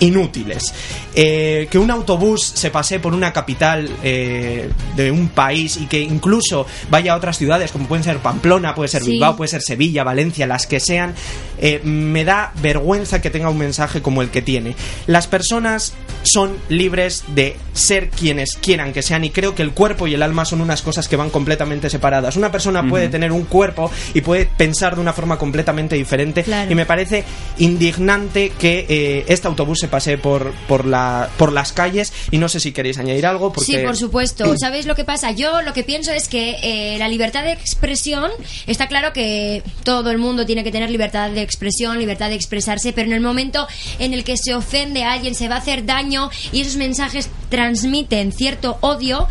inútiles. 0.01 0.75
Eh, 1.15 1.69
que 1.71 1.79
un 1.79 1.91
autobús 1.91 2.43
se 2.55 2.71
pase 2.71 3.01
por 3.01 3.15
una 3.15 3.33
capital 3.33 3.89
eh, 4.03 4.71
de 4.95 5.11
un 5.11 5.29
país 5.29 5.79
y 5.79 5.87
que 5.87 6.01
incluso 6.01 6.67
vaya 6.91 7.15
a 7.15 7.17
otras 7.17 7.39
ciudades 7.39 7.73
como 7.73 7.87
pueden 7.87 8.05
ser 8.05 8.19
Pamplona, 8.19 8.75
puede 8.75 8.89
ser 8.89 9.03
Sí. 9.03 9.13
Bilbao, 9.13 9.37
puede 9.37 9.49
ser 9.49 9.63
Sevilla, 9.63 10.05
Valencia, 10.05 10.47
las 10.47 10.67
que 10.67 10.81
sean, 10.81 11.15
eh, 11.59 11.81
me 11.85 12.25
da 12.25 12.53
vergüenza 12.61 13.21
que 13.21 13.31
tenga 13.31 13.51
un 13.51 13.59
mensaje 13.59 14.03
como 14.03 14.23
el 14.23 14.31
que 14.31 14.43
tiene. 14.43 14.77
Las 15.07 15.27
personas 15.27 15.95
son 16.23 16.57
libres 16.69 17.25
de 17.29 17.57
ser 17.73 18.11
quienes 18.11 18.57
quieran 18.57 18.93
que 18.93 19.03
sean 19.03 19.25
y 19.25 19.31
creo 19.31 19.55
que 19.55 19.63
el 19.63 19.73
cuerpo 19.73 20.07
y 20.07 20.15
el 20.15 20.23
alma 20.23 20.45
son 20.45 20.61
unas 20.61 20.83
cosas 20.83 21.09
que 21.09 21.17
van 21.17 21.31
completamente 21.31 21.91
separadas. 21.91 22.37
Una 22.37 22.51
persona 22.51 22.89
puede 22.89 23.09
tener 23.09 23.33
un 23.33 23.45
cuerpo 23.45 23.91
y 24.15 24.21
puede 24.21 24.47
pensar 24.47 24.95
de 24.95 25.01
una 25.01 25.13
forma 25.13 25.39
completamente 25.39 25.97
diferente 25.97 26.43
Claro. 26.43 26.71
y 26.71 26.75
me 26.75 26.87
parece 26.87 27.25
indignante 27.59 28.53
que 28.59 28.87
eh, 28.89 29.25
este 29.29 29.49
autobús 29.49 29.79
se 29.81 29.89
pase 29.89 30.19
por, 30.19 30.53
por, 30.69 30.87
la, 30.87 31.29
por 31.37 31.53
las 31.53 31.73
calles 31.73 32.13
y 32.31 32.39
no 32.39 32.49
sé 32.49 32.61
si 32.61 32.73
queréis 32.73 32.99
añadir 32.99 33.27
algo 33.27 33.53
porque... 33.53 33.73
Sí, 33.73 33.79
por 33.79 33.97
supuesto. 33.97 34.57
¿Sabéis 34.59 34.87
lo 34.87 34.95
que 34.95 35.05
pasa? 35.05 35.31
Yo 35.33 35.63
lo 35.63 35.73
que 35.73 35.83
pienso 35.85 36.13
es 36.13 36.29
que 36.29 36.57
eh, 36.63 36.99
la 36.99 37.09
libertad 37.09 37.45
de 37.45 37.53
expresión, 37.53 38.31
está 38.67 38.89
claro 38.89 39.13
que 39.13 39.63
todo 39.85 40.11
el 40.11 40.19
mundo 40.19 40.47
tiene 40.47 40.65
que 40.65 40.73
tener 40.73 40.91
libertad 40.91 41.31
de 41.31 41.43
expresión, 41.47 41.99
libertad 41.99 42.29
de 42.29 42.35
expresarse, 42.35 42.93
pero 42.93 43.07
en 43.09 43.15
el 43.15 43.21
momento 43.21 43.67
en 43.99 44.13
el 44.13 44.23
que 44.25 44.37
se 44.37 44.55
ofende 44.55 45.05
a 45.05 45.13
alguien, 45.13 45.35
se 45.35 45.49
va 45.49 45.55
a 45.55 45.59
hacer 45.59 45.87
daño 45.87 46.31
y 46.53 46.61
esos 46.61 46.77
mensajes 46.77 47.31
transmiten 47.49 48.33
cierto 48.33 48.77
odio 48.81 49.27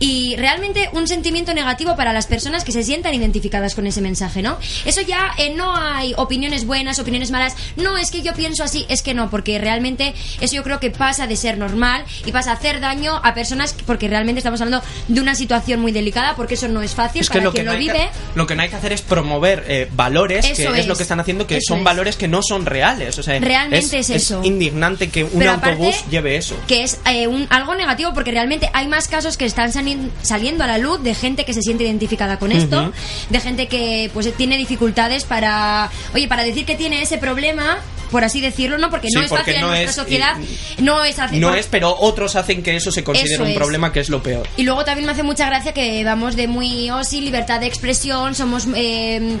y 0.00 0.34
realmente 0.36 0.88
un 0.92 1.06
sentimiento 1.06 1.52
negativo 1.54 1.96
para 1.96 2.12
las 2.12 2.26
personas 2.26 2.64
que 2.64 2.72
se 2.72 2.82
sientan 2.82 3.14
identificadas 3.14 3.74
con 3.74 3.86
ese 3.86 4.00
mensaje, 4.00 4.42
¿no? 4.42 4.56
Eso 4.84 5.00
ya 5.02 5.32
eh, 5.38 5.52
no 5.54 5.76
hay 5.76 6.14
opiniones 6.16 6.66
buenas, 6.66 6.98
opiniones 6.98 7.30
malas. 7.30 7.54
No, 7.76 7.96
es 7.98 8.10
que 8.10 8.22
yo 8.22 8.32
pienso 8.34 8.64
así, 8.64 8.86
es 8.88 9.02
que 9.02 9.14
no, 9.14 9.28
porque 9.30 9.58
realmente 9.58 10.14
eso 10.40 10.54
yo 10.56 10.62
creo 10.62 10.80
que 10.80 10.90
pasa 10.90 11.26
de 11.26 11.36
ser 11.36 11.58
normal 11.58 12.04
y 12.26 12.32
pasa 12.32 12.50
a 12.52 12.54
hacer 12.54 12.80
daño 12.80 13.20
a 13.22 13.34
personas 13.34 13.72
que- 13.74 13.84
porque 13.84 14.08
realmente 14.08 14.38
estamos 14.38 14.60
hablando 14.60 14.84
de 15.08 15.20
una 15.20 15.34
situación 15.34 15.80
muy 15.80 15.92
delicada, 15.92 16.34
porque 16.36 16.54
eso 16.54 16.68
no 16.68 16.80
es 16.82 16.94
fácil 16.94 17.20
Es 17.22 17.28
que 17.28 17.34
para 17.34 17.44
lo 17.44 17.50
que, 17.52 17.56
quien 17.56 17.66
no 17.66 17.72
lo 17.72 17.78
hay 17.78 17.84
vive. 17.84 17.98
que, 17.98 18.08
lo 18.38 18.46
que 18.46 18.54
no 18.56 18.62
hay 18.62 18.68
que 18.68 18.76
hacer 18.76 18.92
es 18.92 19.02
promover 19.02 19.64
eh, 19.68 19.88
valores, 19.92 20.44
Eso 20.44 20.72
que 20.72 20.80
es. 20.80 20.86
lo 20.86 20.92
es. 20.92 20.96
que 20.98 21.02
están 21.02 21.20
haciendo, 21.20 21.46
que 21.46 21.57
Eso 21.58 21.68
son 21.74 21.78
es. 21.78 21.84
valores 21.84 22.16
que 22.16 22.28
no 22.28 22.40
son 22.42 22.66
reales. 22.66 23.18
O 23.18 23.22
sea, 23.22 23.38
Realmente 23.38 23.98
es 23.98 24.10
eso. 24.10 24.40
indignante 24.44 25.08
que 25.10 25.24
un 25.24 25.38
Pero 25.38 25.52
aparte- 25.52 25.70
autobús 25.70 26.04
lleve 26.10 26.36
eso. 26.36 26.56
que 26.66 26.82
es 26.82 26.98
eh, 27.10 27.26
un, 27.26 27.46
algo 27.50 27.74
negativo 27.74 28.12
porque 28.14 28.30
realmente 28.30 28.70
hay 28.72 28.88
más 28.88 29.08
casos 29.08 29.36
que 29.36 29.44
están 29.44 29.72
sali- 29.72 30.10
saliendo 30.22 30.64
a 30.64 30.66
la 30.66 30.78
luz 30.78 31.02
de 31.02 31.14
gente 31.14 31.44
que 31.44 31.52
se 31.54 31.62
siente 31.62 31.84
identificada 31.84 32.38
con 32.38 32.52
esto, 32.52 32.92
de 33.30 33.40
gente 33.40 33.66
que 33.68 34.10
pues 34.14 34.32
tiene 34.36 34.56
dificultades 34.58 35.24
para, 35.24 35.90
oye, 36.14 36.28
para 36.28 36.42
decir 36.44 36.64
que 36.64 36.74
tiene 36.76 37.02
ese 37.02 37.18
problema, 37.18 37.78
por 38.10 38.24
así 38.24 38.40
decirlo, 38.40 38.78
no 38.78 38.88
porque 38.90 39.08
no 39.12 39.20
Sí, 39.20 39.24
es 39.26 39.30
porque 39.30 39.44
fácil 39.52 39.60
no 39.60 39.66
en 39.66 39.72
nuestra 39.84 39.90
es, 39.90 39.96
sociedad, 39.96 40.36
y- 40.78 40.82
no 40.82 41.04
es 41.04 41.18
hacer- 41.18 41.38
No 41.38 41.54
es, 41.54 41.66
pero 41.66 41.94
otros 41.98 42.36
hacen 42.36 42.62
que 42.62 42.74
eso 42.76 42.90
se 42.90 43.04
considere 43.04 43.34
Eso 43.34 43.42
un 43.42 43.50
es. 43.50 43.56
problema 43.56 43.92
que 43.92 44.00
es 44.00 44.08
lo 44.08 44.22
peor. 44.22 44.48
Y 44.56 44.62
luego 44.62 44.84
también 44.84 45.06
me 45.06 45.12
hace 45.12 45.22
mucha 45.22 45.46
gracia 45.46 45.72
que 45.74 46.02
vamos 46.04 46.34
de 46.36 46.48
muy, 46.48 46.90
oh 46.90 47.04
sí, 47.04 47.20
libertad 47.20 47.60
de 47.60 47.66
expresión, 47.66 48.34
somos 48.34 48.66
eh, 48.74 49.36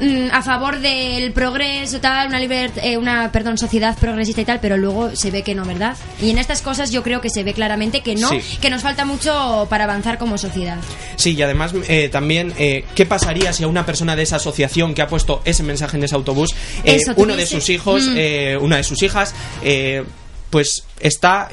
mm, 0.00 0.28
a 0.32 0.42
favor 0.42 0.80
del 0.80 1.32
progreso, 1.32 2.00
tal, 2.00 2.28
una, 2.28 2.42
eh, 2.42 2.96
una 2.96 3.30
perdón, 3.32 3.58
sociedad 3.58 3.96
progresista 3.98 4.40
y 4.40 4.44
tal, 4.44 4.60
pero 4.60 4.76
luego 4.76 5.14
se 5.16 5.30
ve 5.30 5.42
que 5.42 5.54
no, 5.54 5.64
¿verdad? 5.64 5.96
Y 6.20 6.30
en 6.30 6.38
estas 6.38 6.62
cosas 6.62 6.90
yo 6.90 7.02
creo 7.02 7.20
que 7.20 7.30
se 7.30 7.42
ve 7.44 7.52
claramente 7.54 8.00
que 8.02 8.14
no, 8.14 8.28
Sí. 8.28 8.40
que 8.60 8.70
nos 8.70 8.82
falta 8.82 9.04
mucho 9.04 9.66
para 9.70 9.84
avanzar 9.84 10.18
como 10.18 10.38
sociedad. 10.38 10.78
Sí, 11.16 11.34
y 11.34 11.42
además 11.42 11.72
eh, 11.88 12.08
también, 12.10 12.52
eh, 12.58 12.84
¿qué 12.94 13.06
pasaría 13.06 13.52
si 13.52 13.64
a 13.64 13.68
una 13.68 13.86
persona 13.86 14.16
de 14.16 14.22
esa 14.22 14.36
asociación 14.36 14.94
que 14.94 15.02
ha 15.02 15.06
puesto 15.08 15.42
ese 15.44 15.62
mensaje 15.62 15.96
en 15.96 16.04
ese 16.04 16.14
autobús, 16.14 16.50
eh, 16.84 16.96
Eso, 16.96 17.12
uno 17.16 17.36
de 17.36 17.46
sus 17.46 17.68
hijos, 17.70 18.04
Mm. 18.08 18.14
eh, 18.16 18.56
una 18.60 18.76
de 18.76 18.84
sus 18.84 19.02
hijas, 19.02 19.34
eh, 19.62 20.04
pues 20.50 20.84
está... 21.00 21.48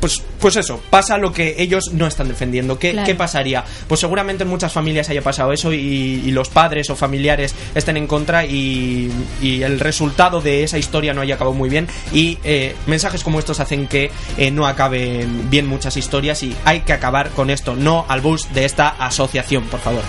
pues, 0.00 0.22
pues 0.40 0.56
eso, 0.56 0.80
pasa 0.90 1.18
lo 1.18 1.32
que 1.32 1.56
ellos 1.58 1.90
no 1.92 2.06
están 2.06 2.28
defendiendo. 2.28 2.78
¿Qué, 2.78 2.92
Claro. 2.92 3.06
qué 3.06 3.14
pasaría? 3.14 3.64
Pues 3.88 4.00
seguramente 4.00 4.44
en 4.44 4.48
muchas 4.50 4.72
familias 4.72 5.08
haya 5.08 5.22
pasado 5.22 5.52
eso 5.52 5.72
y, 5.72 5.78
y 6.24 6.30
los 6.30 6.48
padres 6.48 6.88
o 6.90 6.96
familiares 6.96 7.54
estén 7.74 7.96
en 7.96 8.06
contra 8.06 8.44
y, 8.44 9.10
y 9.42 9.62
el 9.62 9.80
resultado 9.80 10.40
de 10.40 10.62
esa 10.62 10.78
historia 10.78 11.12
no 11.14 11.20
haya 11.20 11.34
acabado 11.34 11.54
muy 11.56 11.68
bien. 11.68 11.88
Y 12.12 12.38
eh, 12.44 12.76
mensajes 12.86 13.24
como 13.24 13.38
estos 13.38 13.60
hacen 13.60 13.86
que 13.88 14.10
eh, 14.36 14.50
no 14.50 14.66
acaben 14.66 15.50
bien 15.50 15.66
muchas 15.66 15.96
historias 15.96 16.42
y 16.42 16.54
hay 16.64 16.80
que 16.80 16.92
acabar 16.92 17.30
con 17.30 17.50
esto. 17.50 17.74
No 17.74 18.04
al 18.08 18.20
bus 18.20 18.52
de 18.54 18.64
esta 18.64 18.88
asociación, 18.88 19.64
por 19.64 19.80
favor. 19.80 20.02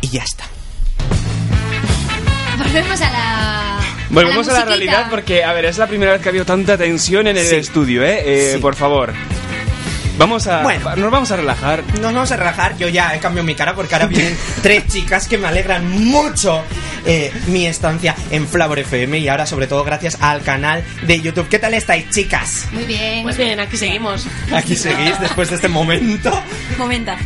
Y 0.00 0.08
ya 0.08 0.22
está. 0.22 0.44
Volvemos 2.58 3.00
a 3.00 3.10
la. 3.10 3.81
Volvemos 4.12 4.48
a 4.48 4.52
la, 4.52 4.64
realidad 4.66 5.06
porque, 5.10 5.42
a 5.42 5.52
ver, 5.52 5.64
es 5.64 5.78
la 5.78 5.86
primera 5.86 6.12
vez 6.12 6.20
que 6.20 6.28
ha 6.28 6.30
habido 6.30 6.44
tanta 6.44 6.76
tensión 6.76 7.26
en 7.26 7.36
el 7.38 7.46
Sí. 7.46 7.56
estudio, 7.56 8.04
¿eh? 8.04 8.22
Eh, 8.24 8.52
Sí. 8.54 8.60
Por 8.60 8.76
favor. 8.76 9.12
Vamos 10.18 10.46
a. 10.46 10.62
Bueno. 10.62 10.94
Nos 10.96 11.10
vamos 11.10 11.30
a 11.30 11.36
relajar. 11.36 11.82
Nos 12.00 12.12
vamos 12.12 12.30
a 12.30 12.36
relajar, 12.36 12.76
yo 12.76 12.88
ya 12.88 13.14
he 13.14 13.18
cambiado 13.18 13.46
mi 13.46 13.54
cara 13.54 13.74
porque 13.74 13.94
ahora 13.94 14.06
vienen 14.08 14.36
tres 14.62 14.86
chicas 14.86 15.26
que 15.26 15.38
me 15.38 15.48
alegran 15.48 15.88
mucho 15.90 16.62
eh, 17.06 17.32
mi 17.46 17.66
estancia 17.66 18.14
en 18.30 18.46
Flavor 18.46 18.78
FM 18.78 19.18
y 19.18 19.28
ahora 19.28 19.46
sobre 19.46 19.66
todo 19.66 19.84
gracias 19.84 20.18
al 20.20 20.42
canal 20.42 20.84
de 21.06 21.20
YouTube. 21.20 21.48
¿Qué 21.48 21.58
tal 21.58 21.74
estáis 21.74 22.08
chicas? 22.10 22.66
Muy 22.72 22.84
bien. 22.84 23.22
Pues 23.22 23.36
bien, 23.36 23.58
aquí 23.60 23.76
seguimos. 23.76 24.26
Aquí 24.52 24.76
seguís 24.76 25.18
después 25.20 25.50
de 25.50 25.56
este 25.56 25.68
momento. 25.68 26.30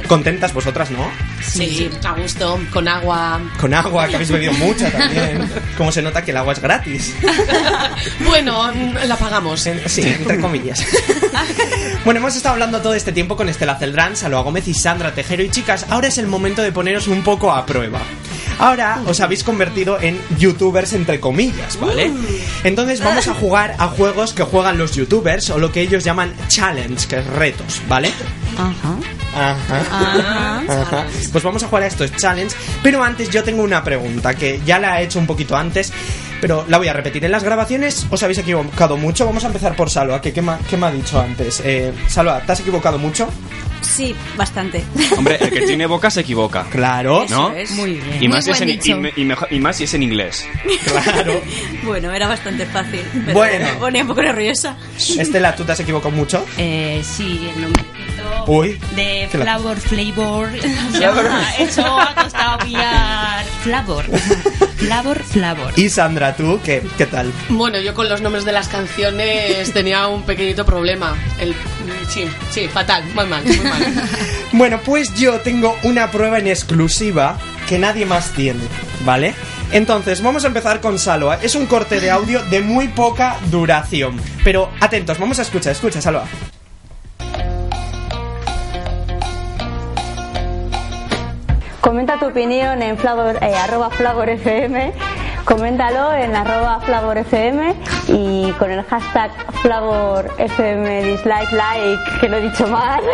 Contentas 0.08 0.52
vosotras, 0.52 0.90
¿no? 0.90 1.10
Sí, 1.42 1.90
a 2.04 2.12
gusto, 2.12 2.60
con 2.72 2.88
agua. 2.88 3.40
Con 3.60 3.74
agua, 3.74 4.08
que 4.08 4.16
habéis 4.16 4.30
bebido 4.30 4.52
mucha 4.54 4.90
también. 4.90 5.48
Como 5.76 5.92
se 5.92 6.02
nota 6.02 6.24
que 6.24 6.30
el 6.30 6.36
agua 6.36 6.52
es 6.52 6.60
gratis. 6.60 7.14
Bueno, 8.26 8.70
la 9.06 9.16
pagamos. 9.16 9.68
Sí, 9.86 10.02
entre 10.02 10.40
comillas. 10.40 10.84
Bueno, 12.04 12.20
hemos 12.20 12.36
estado 12.36 12.52
hablando 12.52 12.80
todo 12.80 12.94
este 12.94 13.10
tiempo 13.10 13.36
con 13.36 13.48
Estela 13.48 13.76
Celdrán, 13.78 14.16
Salva 14.16 14.40
Gómez 14.42 14.68
y 14.68 14.74
Sandra 14.74 15.12
Tejero. 15.12 15.42
Y 15.42 15.50
chicas, 15.50 15.86
ahora 15.90 16.06
es 16.06 16.18
el 16.18 16.28
momento 16.28 16.62
de 16.62 16.70
poneros 16.70 17.08
un 17.08 17.22
poco 17.24 17.52
a 17.52 17.66
prueba. 17.66 18.00
Ahora 18.58 19.02
os 19.06 19.20
habéis 19.20 19.44
convertido 19.44 20.00
en 20.00 20.18
youtubers 20.38 20.92
entre 20.92 21.20
comillas, 21.20 21.78
¿vale? 21.78 22.10
Entonces 22.64 23.02
vamos 23.02 23.28
a 23.28 23.34
jugar 23.34 23.76
a 23.78 23.88
juegos 23.88 24.32
que 24.32 24.42
juegan 24.44 24.78
los 24.78 24.92
youtubers 24.92 25.50
o 25.50 25.58
lo 25.58 25.72
que 25.72 25.82
ellos 25.82 26.04
llaman 26.04 26.34
challenge, 26.48 27.06
que 27.06 27.18
es 27.18 27.26
retos, 27.26 27.82
¿vale? 27.88 28.10
Ajá. 28.56 28.96
Ajá. 29.36 29.80
Ajá. 29.90 30.82
Ajá. 30.82 31.06
Pues 31.32 31.44
vamos 31.44 31.62
a 31.62 31.68
jugar 31.68 31.82
a 31.84 31.86
estos 31.86 32.12
challenge. 32.16 32.54
Pero 32.82 33.02
antes 33.02 33.30
yo 33.30 33.42
tengo 33.44 33.62
una 33.62 33.82
pregunta 33.84 34.34
que 34.34 34.60
ya 34.64 34.78
la 34.78 35.00
he 35.00 35.04
hecho 35.04 35.18
un 35.18 35.26
poquito 35.26 35.56
antes, 35.56 35.92
pero 36.40 36.64
la 36.68 36.78
voy 36.78 36.88
a 36.88 36.92
repetir. 36.92 37.24
En 37.24 37.30
las 37.32 37.44
grabaciones 37.44 38.06
os 38.10 38.22
habéis 38.22 38.38
equivocado 38.38 38.96
mucho. 38.96 39.26
Vamos 39.26 39.44
a 39.44 39.48
empezar 39.48 39.74
por 39.76 39.90
Salva, 39.90 40.20
que 40.20 40.32
¿qué 40.32 40.42
me, 40.42 40.52
ha- 40.52 40.58
qué 40.68 40.76
me 40.76 40.86
ha 40.86 40.90
dicho 40.90 41.20
antes? 41.20 41.60
Eh, 41.64 41.92
Salva, 42.08 42.40
¿te 42.40 42.52
has 42.52 42.60
equivocado 42.60 42.98
mucho? 42.98 43.28
Sí, 43.82 44.16
bastante. 44.36 44.82
Hombre, 45.16 45.36
el 45.40 45.50
que 45.50 45.60
tiene 45.62 45.86
boca 45.86 46.10
se 46.10 46.20
equivoca. 46.22 46.64
Claro. 46.70 47.24
¿No? 47.30 47.50
Eso 47.50 47.56
es. 47.56 47.70
Muy 47.72 47.92
bien. 47.94 48.22
Y 48.22 48.28
más, 48.28 48.44
si 48.44 48.50
es 48.50 48.60
en, 48.60 48.68
y, 48.68 48.72
dicho. 48.72 48.96
me- 48.96 49.12
y 49.14 49.24
mejor- 49.24 49.48
y 49.52 49.60
más 49.60 49.76
si 49.76 49.84
es 49.84 49.94
en 49.94 50.02
inglés. 50.02 50.46
Claro. 50.84 51.40
Bueno, 51.84 52.12
era 52.12 52.26
bastante 52.26 52.66
fácil. 52.66 53.00
Pero 53.26 53.32
Bueno. 53.38 53.64
Me 53.64 53.72
ponía 53.74 54.02
un 54.02 54.08
poco 54.08 54.20
nerviosa. 54.22 54.76
Estela, 54.98 55.54
¿tú 55.54 55.62
te 55.64 55.70
has 55.72 55.78
equivocado 55.80 56.10
mucho? 56.10 56.44
Eh, 56.58 57.00
sí, 57.04 57.48
el 57.54 57.62
nombrecito 57.62 58.05
Uy. 58.46 58.78
de 58.94 59.28
Flavor 59.30 59.76
Flavor. 59.80 60.48
Eso 61.58 61.84
ha 61.84 62.14
costado 62.14 62.58
pillar. 62.58 63.44
Flavor. 63.62 64.04
Flavor, 64.76 65.22
Flavor. 65.22 65.72
Y 65.76 65.88
Sandra, 65.88 66.36
¿tú 66.36 66.60
qué, 66.64 66.82
qué 66.96 67.06
tal? 67.06 67.32
Bueno, 67.48 67.78
yo 67.80 67.94
con 67.94 68.08
los 68.08 68.20
nombres 68.20 68.44
de 68.44 68.52
las 68.52 68.68
canciones 68.68 69.72
tenía 69.72 70.06
un 70.06 70.22
pequeñito 70.22 70.64
problema. 70.64 71.16
El, 71.40 71.54
sí, 72.08 72.26
sí, 72.50 72.68
fatal, 72.68 73.04
muy 73.14 73.26
mal, 73.26 73.44
muy 73.44 73.58
mal. 73.58 73.94
Bueno, 74.52 74.80
pues 74.84 75.12
yo 75.14 75.40
tengo 75.40 75.76
una 75.82 76.10
prueba 76.10 76.38
en 76.38 76.46
exclusiva 76.46 77.36
que 77.68 77.78
nadie 77.78 78.06
más 78.06 78.30
tiene, 78.30 78.60
¿vale? 79.04 79.34
Entonces, 79.72 80.22
vamos 80.22 80.44
a 80.44 80.46
empezar 80.46 80.80
con 80.80 80.98
Salva. 80.98 81.38
Es 81.42 81.54
un 81.56 81.66
corte 81.66 82.00
de 82.00 82.10
audio 82.10 82.42
de 82.44 82.60
muy 82.60 82.88
poca 82.88 83.36
duración. 83.50 84.18
Pero 84.44 84.70
atentos, 84.80 85.18
vamos 85.18 85.40
a 85.40 85.42
escuchar, 85.42 85.72
escucha, 85.72 86.00
Salva. 86.00 86.24
Comenta 91.86 92.18
tu 92.18 92.26
opinión 92.26 92.82
en 92.82 92.98
flavor, 92.98 93.38
eh, 93.40 93.54
arroba 93.54 93.90
flavor 93.90 94.28
FM, 94.28 94.92
coméntalo 95.44 96.12
en 96.14 96.34
arroba 96.34 96.80
flavor 96.80 97.16
FM 97.18 97.74
y 98.08 98.50
con 98.58 98.72
el 98.72 98.82
hashtag 98.82 99.30
flavor 99.62 100.28
FM 100.36 101.04
dislike 101.04 101.52
like, 101.52 102.02
que 102.20 102.28
lo 102.28 102.38
he 102.38 102.42
dicho 102.50 102.66
mal. 102.66 103.00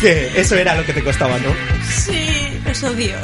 Que 0.00 0.38
eso 0.40 0.56
era 0.56 0.74
lo 0.74 0.84
que 0.84 0.92
te 0.92 1.02
costaba, 1.02 1.38
¿no? 1.38 1.48
Sí, 1.88 2.60
os 2.70 2.82
odio. 2.84 3.16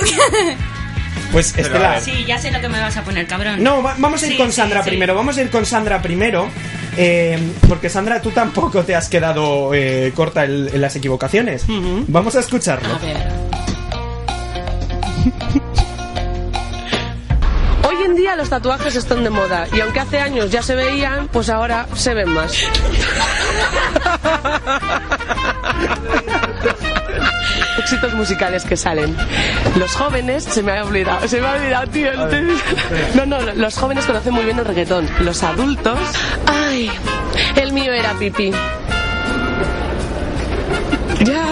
Pues 1.31 1.57
Estela. 1.57 2.01
Sí, 2.01 2.25
ya 2.25 2.39
sé 2.39 2.51
lo 2.51 2.61
que 2.61 2.69
me 2.69 2.81
vas 2.81 2.97
a 2.97 3.03
poner, 3.03 3.27
cabrón. 3.27 3.63
No, 3.63 3.83
va- 3.83 3.95
vamos 3.99 4.23
a 4.23 4.27
ir 4.27 4.33
Sí, 4.33 4.39
con 4.39 4.51
sí, 4.51 4.57
Sandra 4.57 4.83
sí. 4.83 4.89
primero. 4.91 5.15
Vamos 5.15 5.37
a 5.37 5.43
ir 5.43 5.51
con 5.51 5.67
Sandra 5.67 6.01
primero. 6.01 6.49
Eh, 6.97 7.39
porque 7.69 7.89
Sandra, 7.89 8.21
tú 8.21 8.31
tampoco 8.31 8.85
te 8.85 8.95
has 8.95 9.09
quedado 9.09 9.73
eh, 9.75 10.13
corta 10.15 10.45
en 10.45 10.81
las 10.81 10.95
equivocaciones. 10.97 11.65
Vamos 12.09 12.37
a 12.37 12.41
escucharlo. 12.41 12.95
A 12.95 12.99
ver. 12.99 13.17
Hoy 17.89 17.97
en 18.05 18.17
día 18.17 18.37
los 18.37 18.49
tatuajes 18.49 18.97
están 18.97 19.25
de 19.25 19.31
moda 19.31 19.67
y 19.73 19.81
aunque 19.81 20.01
hace 20.01 20.21
años 20.21 20.51
ya 20.51 20.63
se 20.63 20.75
veían, 20.75 21.29
pues 21.29 21.49
ahora 21.49 21.87
se 21.95 22.15
ven 22.15 22.31
más. 22.31 22.57
Éxitos 27.83 28.15
musicales 28.15 28.65
que 28.65 28.77
salen. 28.77 29.17
Los 29.77 29.95
jóvenes, 29.95 30.45
se 30.45 30.63
me 30.63 30.79
ha 30.79 30.85
olvidado, 30.85 31.27
se 31.27 31.41
me 31.41 31.47
ha 31.49 31.53
olvidado, 31.53 31.89
tío. 31.89 32.11
No, 33.15 33.27
no, 33.27 33.41
los 33.41 33.77
jóvenes 33.77 34.07
conocen 34.07 34.33
muy 34.33 34.45
bien 34.45 34.59
el 34.59 34.65
reggaetón. 34.65 35.09
Los 35.21 35.43
adultos, 35.43 35.99
ay, 36.47 36.91
el 37.57 37.73
mío 37.73 37.93
era 37.93 38.13
pipí. 38.15 38.53
Ya. 41.25 41.45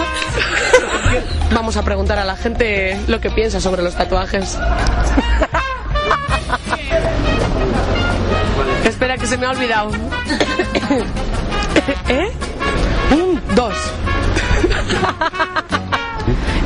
Vamos 1.53 1.75
a 1.75 1.83
preguntar 1.83 2.17
a 2.17 2.25
la 2.25 2.37
gente 2.37 2.97
lo 3.07 3.19
que 3.19 3.29
piensa 3.29 3.59
sobre 3.59 3.83
los 3.83 3.93
tatuajes. 3.95 4.57
Espera, 8.85 9.17
que 9.17 9.27
se 9.27 9.37
me 9.37 9.45
ha 9.45 9.49
olvidado. 9.51 9.91
¿Eh? 12.07 12.31
Un, 13.11 13.41
dos. 13.53 13.75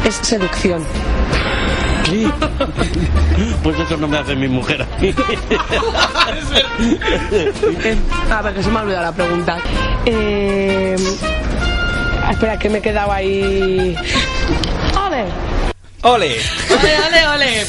Es 0.05 0.15
seducción. 0.15 0.83
Pues 3.63 3.79
eso 3.79 3.97
no 3.97 4.07
me 4.07 4.19
hace 4.19 4.35
mi 4.35 4.47
mujer 4.47 4.83
a 4.83 5.01
mí. 5.01 5.11
A 8.31 8.41
ver, 8.43 8.53
que 8.53 8.63
se 8.63 8.69
me 8.69 8.79
ha 8.79 8.83
olvidado 8.83 9.05
la 9.05 9.11
pregunta. 9.11 9.57
Eh, 10.05 10.95
espera, 12.29 12.59
que 12.59 12.69
me 12.69 12.77
he 12.77 12.81
quedado 12.81 13.11
ahí. 13.11 13.95
A 14.95 15.09
ver. 15.09 15.25
¡Ole! 16.07 16.35
Ole, 16.69 16.97
ole, 17.07 17.27
ole. 17.27 17.65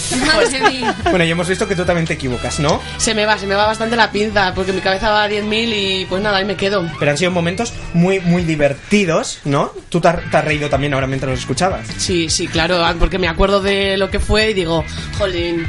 Mía. 0.70 0.94
Bueno, 1.04 1.24
ya 1.24 1.30
hemos 1.32 1.48
visto 1.48 1.66
que 1.66 1.74
tú 1.74 1.84
también 1.86 2.06
te 2.06 2.12
equivocas, 2.14 2.60
¿no? 2.60 2.82
Se 2.98 3.14
me 3.14 3.24
va, 3.24 3.38
se 3.38 3.46
me 3.46 3.54
va 3.54 3.66
bastante 3.66 3.96
la 3.96 4.10
pinza, 4.12 4.52
porque 4.54 4.72
mi 4.74 4.80
cabeza 4.82 5.10
va 5.10 5.24
a 5.24 5.28
10.000 5.28 5.72
y 6.02 6.04
pues 6.04 6.22
nada, 6.22 6.36
ahí 6.36 6.44
me 6.44 6.54
quedo. 6.54 6.86
Pero 6.98 7.10
han 7.10 7.16
sido 7.16 7.30
momentos 7.30 7.72
muy, 7.94 8.20
muy 8.20 8.42
divertidos, 8.44 9.40
¿no? 9.44 9.72
Tú 9.88 10.00
te 10.02 10.08
has, 10.08 10.30
te 10.30 10.36
has 10.36 10.44
reído 10.44 10.68
también 10.68 10.92
ahora 10.92 11.06
mientras 11.06 11.30
los 11.30 11.40
escuchabas. 11.40 11.86
Sí, 11.96 12.28
sí, 12.28 12.46
claro, 12.46 12.84
ah, 12.84 12.94
porque 12.98 13.18
me 13.18 13.26
acuerdo 13.28 13.60
de 13.62 13.96
lo 13.96 14.10
que 14.10 14.20
fue 14.20 14.50
y 14.50 14.54
digo, 14.54 14.84
jolín. 15.16 15.66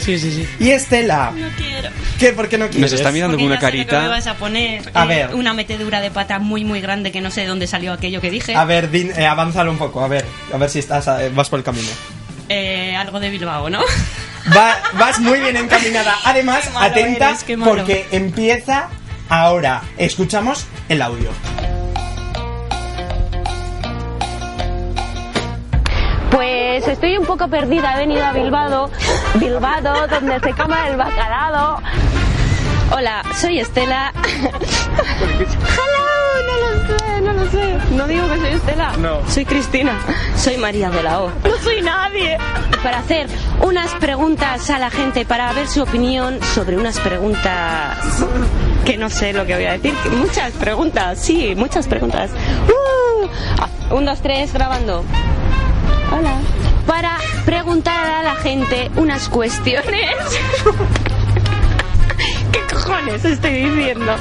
Sí, 0.00 0.16
sí, 0.18 0.30
sí. 0.30 0.48
Y 0.60 0.70
Estela, 0.70 1.32
No 1.34 1.48
quiero. 1.56 1.90
¿qué? 2.20 2.32
¿Por 2.32 2.48
qué 2.48 2.56
no 2.58 2.66
quieres? 2.68 2.92
Nos 2.92 3.00
está 3.00 3.10
mirando 3.10 3.36
con 3.36 3.46
una 3.46 3.56
me 3.56 3.60
carita. 3.60 4.06
vas 4.08 4.26
a 4.28 4.34
poner. 4.34 4.82
A 4.94 5.04
Eh, 5.04 5.08
ver. 5.08 5.34
Una 5.34 5.52
metedura 5.54 6.00
de 6.00 6.12
pata 6.12 6.38
muy, 6.38 6.64
muy 6.64 6.80
grande 6.80 7.10
que 7.10 7.20
no 7.20 7.32
sé 7.32 7.40
de 7.40 7.46
dónde 7.48 7.66
salió 7.66 7.92
aquello 7.92 8.20
que 8.20 8.30
dije. 8.30 8.54
A 8.54 8.64
ver, 8.64 8.90
din, 8.92 9.10
eh, 9.16 9.26
avánzalo 9.26 9.72
un 9.72 9.78
poco, 9.78 10.04
a 10.04 10.08
ver, 10.08 10.24
a 10.54 10.56
ver 10.56 10.70
si 10.70 10.78
estás, 10.78 11.08
eh, 11.08 11.30
vas 11.34 11.48
por 11.50 11.58
el 11.58 11.64
camino. 11.64 11.88
Eh, 12.48 12.94
algo 12.96 13.18
de 13.20 13.30
Bilbao, 13.30 13.68
¿no? 13.70 13.80
Va- 14.56 14.76
vas 14.94 15.18
muy 15.18 15.40
bien 15.40 15.56
encaminada. 15.56 16.14
Además, 16.24 16.66
Qué 16.66 16.70
malo 16.72 16.86
atenta 16.86 17.28
eres, 17.30 17.44
qué 17.44 17.56
malo. 17.56 17.72
porque 17.72 18.06
empieza 18.12 18.88
ahora. 19.28 19.82
Escuchamos 19.98 20.66
el 20.88 21.02
audio. 21.02 21.30
Pues 26.30 26.86
estoy 26.86 27.16
un 27.16 27.24
poco 27.24 27.48
perdida, 27.48 27.94
he 27.94 27.98
venido 27.98 28.24
a 28.24 28.32
Bilbao, 28.32 28.90
Bilbao, 29.34 30.06
donde 30.08 30.40
se 30.40 30.52
coma 30.52 30.88
el 30.88 30.96
bacalao. 30.96 31.80
Hola, 32.92 33.22
soy 33.40 33.60
Estela. 33.60 34.12
Sé, 34.22 36.05
no 37.36 37.50
sé. 37.50 37.78
No 37.94 38.06
digo 38.06 38.28
que 38.28 38.38
soy 38.38 38.50
Estela. 38.50 38.96
No. 38.96 39.20
Soy 39.28 39.44
Cristina. 39.44 39.98
Soy 40.36 40.56
María 40.56 40.90
de 40.90 41.02
la 41.02 41.22
O. 41.22 41.30
No 41.44 41.56
soy 41.62 41.82
nadie. 41.82 42.38
Para 42.82 42.98
hacer 42.98 43.28
unas 43.62 43.92
preguntas 43.94 44.68
a 44.70 44.78
la 44.78 44.90
gente, 44.90 45.24
para 45.24 45.52
ver 45.52 45.68
su 45.68 45.82
opinión 45.82 46.38
sobre 46.54 46.76
unas 46.76 46.98
preguntas 47.00 47.98
que 48.84 48.96
no 48.96 49.10
sé 49.10 49.32
lo 49.32 49.44
que 49.46 49.54
voy 49.54 49.64
a 49.66 49.72
decir. 49.72 49.94
Muchas 50.16 50.52
preguntas, 50.52 51.18
sí, 51.20 51.54
muchas 51.56 51.86
preguntas. 51.86 52.30
Uh, 52.68 53.26
ah, 53.60 53.68
un, 53.94 54.04
dos, 54.04 54.20
tres, 54.20 54.52
grabando. 54.52 55.04
Hola. 56.12 56.38
Para 56.86 57.18
preguntar 57.44 58.06
a 58.06 58.22
la 58.22 58.36
gente 58.36 58.90
unas 58.96 59.28
cuestiones. 59.28 60.14
¿Qué 62.52 62.60
cojones 62.72 63.24
estoy 63.24 63.64
diciendo? 63.64 64.14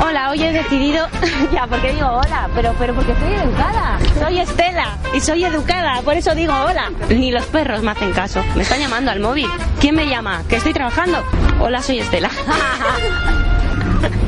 Hola, 0.00 0.30
hoy 0.30 0.42
he 0.42 0.52
decidido. 0.52 1.08
ya, 1.52 1.66
porque 1.66 1.92
digo 1.92 2.06
hola, 2.06 2.48
pero, 2.54 2.74
pero 2.78 2.94
porque 2.94 3.14
soy 3.14 3.32
educada. 3.34 3.98
Soy 4.18 4.38
Estela 4.38 4.96
y 5.14 5.20
soy 5.20 5.44
educada, 5.44 6.00
por 6.02 6.14
eso 6.14 6.34
digo 6.34 6.52
hola. 6.54 6.90
Ni 7.08 7.30
los 7.30 7.44
perros 7.46 7.82
me 7.82 7.90
hacen 7.90 8.12
caso. 8.12 8.42
Me 8.54 8.62
están 8.62 8.80
llamando 8.80 9.10
al 9.10 9.20
móvil. 9.20 9.48
¿Quién 9.80 9.94
me 9.96 10.06
llama? 10.06 10.42
¿Que 10.48 10.56
estoy 10.56 10.72
trabajando? 10.72 11.22
Hola, 11.60 11.82
soy 11.82 11.98
Estela. 12.00 12.30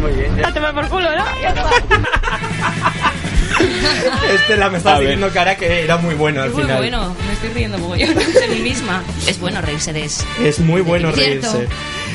Muy 0.00 0.12
bien. 0.12 0.44
A 0.44 0.52
tomar 0.52 0.74
por 0.74 0.88
culo, 0.88 1.08
¿no? 1.16 1.24
Ya. 1.40 1.54
Estela 4.34 4.70
me 4.70 4.78
está 4.78 4.98
diciendo 4.98 5.28
cara 5.34 5.56
que 5.56 5.84
era 5.84 5.98
muy 5.98 6.14
bueno 6.14 6.42
al 6.42 6.50
Muy 6.50 6.62
final. 6.62 6.78
bueno, 6.78 7.14
me 7.26 7.32
estoy 7.34 7.50
riendo 7.50 7.78
mogollón 7.78 8.14
de 8.14 8.48
mí 8.54 8.60
misma. 8.60 9.02
Es 9.26 9.38
bueno 9.38 9.60
reírse 9.60 9.92
de 9.92 10.04
eso. 10.04 10.24
Es 10.42 10.60
muy 10.60 10.80
bueno 10.80 11.12
Cierto. 11.12 11.62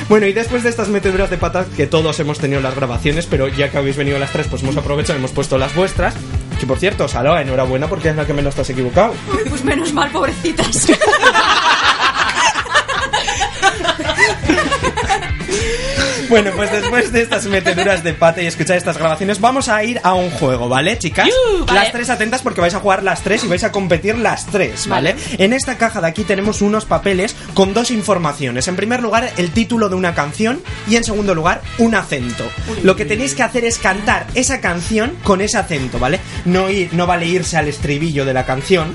Bueno, 0.07 0.27
y 0.27 0.33
después 0.33 0.63
de 0.63 0.69
estas 0.69 0.89
meteduras 0.89 1.31
de 1.31 1.37
patas 1.37 1.67
que 1.75 1.87
todos 1.87 2.19
hemos 2.19 2.37
tenido 2.37 2.59
en 2.59 2.63
las 2.63 2.75
grabaciones, 2.75 3.25
pero 3.25 3.47
ya 3.47 3.71
que 3.71 3.77
habéis 3.77 3.97
venido 3.97 4.19
las 4.19 4.31
tres, 4.31 4.47
pues 4.47 4.61
hemos 4.61 4.77
aprovechado 4.77 5.17
y 5.17 5.19
hemos 5.19 5.31
puesto 5.31 5.57
las 5.57 5.73
vuestras. 5.73 6.13
Que 6.59 6.67
por 6.67 6.77
cierto, 6.77 7.07
Saloa, 7.07 7.41
enhorabuena 7.41 7.87
porque 7.87 8.09
es 8.09 8.15
la 8.15 8.25
que 8.25 8.33
menos 8.33 8.53
te 8.53 8.61
has 8.61 8.69
equivocado. 8.69 9.13
Pues 9.49 9.63
menos 9.63 9.91
mal, 9.93 10.11
pobrecitas. 10.11 10.87
Bueno, 16.30 16.51
pues 16.55 16.71
después 16.71 17.11
de 17.11 17.21
estas 17.21 17.45
meteduras 17.45 18.03
de 18.03 18.13
pata 18.13 18.41
y 18.41 18.47
escuchar 18.47 18.78
estas 18.78 18.97
grabaciones, 18.97 19.39
vamos 19.39 19.69
a 19.69 19.84
ir 19.84 19.99
a 20.03 20.13
un 20.13 20.30
juego, 20.32 20.67
¿vale, 20.67 20.97
chicas? 20.97 21.30
Vale. 21.65 21.80
Las 21.80 21.91
tres 21.91 22.09
atentas 22.09 22.41
porque 22.41 22.61
vais 22.61 22.73
a 22.73 22.80
jugar 22.80 23.03
las 23.03 23.21
tres 23.21 23.43
y 23.43 23.47
vais 23.47 23.63
a 23.63 23.71
competir 23.71 24.17
las 24.17 24.45
tres, 24.47 24.88
¿vale? 24.88 25.15
En 25.38 25.53
esta 25.53 25.78
caja 25.78 26.01
de 26.01 26.07
aquí 26.07 26.23
tenemos 26.23 26.61
unos 26.61 26.86
papeles 26.86 27.36
con 27.53 27.73
dos 27.73 27.91
informaciones. 27.91 28.67
En 28.67 28.76
primer 28.76 29.01
lugar, 29.01 29.32
el 29.38 29.51
título 29.51 29.89
de 29.89 29.95
una 29.95 30.13
canción 30.13 30.61
y 30.88 30.95
en 30.95 31.03
segundo 31.03 31.36
lugar, 31.36 31.61
un 31.78 31.95
acento. 31.95 32.45
Lo 32.84 32.95
que 32.95 33.05
tenéis 33.05 33.36
que 33.36 33.43
hacer 33.43 33.65
es 33.65 33.78
cantar 33.78 34.28
esa 34.36 34.61
canción 34.61 35.15
con 35.23 35.41
ese 35.41 35.57
acento, 35.57 35.99
¿vale? 35.99 36.19
No, 36.45 36.69
ir, 36.69 36.93
no 36.93 37.07
vale 37.07 37.28
irse 37.28 37.57
al 37.57 37.67
estribillo 37.67 38.26
de 38.26 38.34
la 38.34 38.45
canción. 38.45 38.93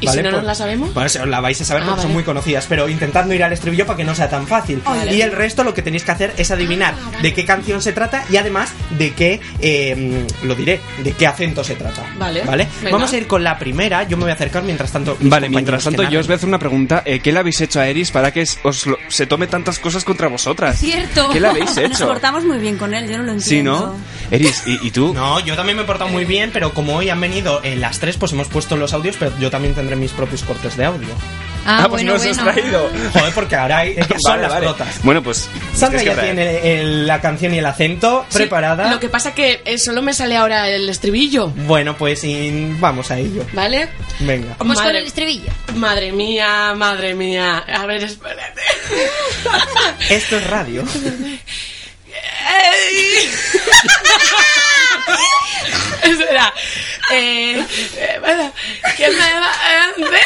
¿Y 0.00 0.06
¿vale? 0.06 0.18
si 0.18 0.22
no 0.24 0.30
Pues- 0.30 0.42
nos 0.42 0.44
la 0.44 0.54
sabemos? 0.54 0.90
Pues 0.92 1.14
la 1.26 1.40
vais 1.40 1.60
a 1.60 1.64
saber 1.64 1.82
Ah, 1.82 1.86
porque 1.86 2.02
son 2.02 2.08
vale. 2.10 2.14
muy 2.14 2.24
conocidas, 2.24 2.66
pero 2.68 2.88
intentad 2.88 3.24
no 3.26 3.34
ir 3.34 3.42
al 3.42 3.52
estribillo 3.52 3.86
para 3.86 3.96
que 3.96 4.04
no 4.04 4.14
sea 4.14 4.28
tan 4.28 4.46
fácil. 4.46 4.82
Vale. 4.84 5.14
Y 5.14 5.22
el 5.22 5.32
resto 5.32 5.64
lo 5.64 5.74
que 5.74 5.82
tenéis 5.82 6.04
que 6.04 6.10
hacer 6.12 6.34
es 6.36 6.50
adivinar 6.50 6.94
de 7.22 7.32
qué 7.34 7.44
canción 7.44 7.80
se 7.82 7.92
trata 7.92 8.24
y 8.30 8.36
además 8.36 8.70
de 8.90 9.12
qué, 9.14 9.40
eh, 9.60 10.26
lo 10.42 10.54
diré, 10.54 10.80
de 11.02 11.12
qué 11.12 11.26
acento 11.26 11.64
se 11.64 11.74
trata. 11.76 12.02
Vale. 12.18 12.42
¿Vale? 12.44 12.68
Venga. 12.82 12.92
Vamos 12.92 13.12
a 13.12 13.16
ir 13.16 13.26
con 13.26 13.42
la 13.44 13.58
primera, 13.58 14.02
yo 14.04 14.16
me 14.16 14.24
voy 14.24 14.30
a 14.30 14.34
acercar 14.34 14.62
mientras 14.62 14.90
tanto. 14.92 15.16
Vale, 15.20 15.48
mientras 15.48 15.84
tanto 15.84 16.02
yo 16.08 16.20
os 16.20 16.26
voy 16.26 16.34
a 16.34 16.36
hacer 16.36 16.48
una 16.48 16.58
pregunta. 16.58 17.02
Eh, 17.04 17.20
¿Qué 17.20 17.32
le 17.32 17.38
habéis 17.40 17.60
hecho 17.60 17.80
a 17.80 17.86
Eris 17.88 18.10
para 18.10 18.32
que 18.32 18.44
os 18.62 18.86
lo- 18.86 18.98
se 19.08 19.26
tome 19.26 19.46
tantas 19.46 19.78
cosas 19.78 20.04
contra 20.04 20.28
vosotras? 20.28 20.78
Cierto. 20.78 21.30
¿Qué 21.30 21.40
le 21.40 21.48
habéis 21.48 21.66
Nos 21.76 21.78
hecho? 21.78 22.06
portamos 22.06 22.44
muy 22.44 22.58
bien 22.58 22.76
con 22.76 22.94
él, 22.94 23.08
yo 23.08 23.18
no 23.18 23.24
lo 23.24 23.32
entiendo. 23.32 23.46
Sí, 23.76 24.32
¿no? 24.32 24.36
Eris, 24.36 24.62
¿y, 24.66 24.86
y 24.86 24.90
tú? 24.90 25.14
No, 25.14 25.40
yo 25.40 25.54
también 25.56 25.76
me 25.76 25.82
he 25.82 25.86
portado 25.86 26.10
muy 26.10 26.24
bien, 26.24 26.50
pero 26.52 26.72
como 26.74 26.96
hoy 26.96 27.10
han 27.10 27.20
venido 27.20 27.60
en 27.64 27.80
las 27.80 27.98
tres, 28.00 28.16
pues 28.16 28.32
hemos 28.32 28.48
puesto 28.48 28.76
los 28.76 28.92
audios, 28.92 29.16
pero 29.18 29.32
yo 29.40 29.50
también 29.50 29.74
tendré 29.86 29.96
mis 29.96 30.12
propios 30.12 30.42
cortes 30.42 30.76
de 30.76 30.84
audio. 30.84 31.08
Ah, 31.68 31.86
pues 31.88 32.02
bueno, 32.04 32.12
no 32.12 32.16
os 32.16 32.24
has 32.26 32.36
bueno. 32.36 32.52
traído. 32.52 32.90
Joder, 33.12 33.34
porque 33.34 33.56
ahora 33.56 33.78
hay, 33.78 33.90
ellas 33.92 34.06
son 34.24 34.32
Vale, 34.32 34.42
las 34.42 34.50
vale. 34.52 34.66
protas. 34.66 35.02
Bueno, 35.02 35.22
pues. 35.22 35.48
Sandra 35.74 36.00
ya 36.02 36.20
tiene 36.20 36.78
el- 36.80 37.06
la 37.08 37.20
canción 37.20 37.54
y 37.54 37.58
el 37.58 37.66
acento 37.66 38.24
Sí, 38.28 38.38
preparada. 38.38 38.88
Lo 38.90 39.00
que 39.00 39.08
pasa 39.08 39.34
que 39.34 39.62
eh, 39.64 39.78
solo 39.78 40.00
me 40.02 40.12
sale 40.14 40.36
ahora 40.36 40.68
el 40.68 40.88
estribillo, 40.88 41.48
Bueno, 41.48 41.96
pues 41.96 42.22
y 42.24 42.72
vamos 42.78 43.10
a 43.10 43.18
ello. 43.18 43.44
¿vale? 43.52 43.88
Venga. 44.20 44.54
Vamos 44.58 44.76
con 44.76 44.84
Madre- 44.86 44.98
el 45.00 45.06
estribillo. 45.06 45.50
Madre 45.74 46.12
mía, 46.12 46.72
madre 46.76 47.14
mía. 47.14 47.58
A 47.58 47.84
ver, 47.86 48.04
espérate. 48.04 48.60
Esto 50.10 50.36
es 50.36 50.46
radio. 50.48 50.84
Espera. 56.02 56.52
Eh, 57.12 57.64
eh, 57.96 58.16
bueno, 58.20 58.52
¿Qué 58.96 59.08
me 59.08 59.16
va 59.16 59.52
eh, 59.70 59.92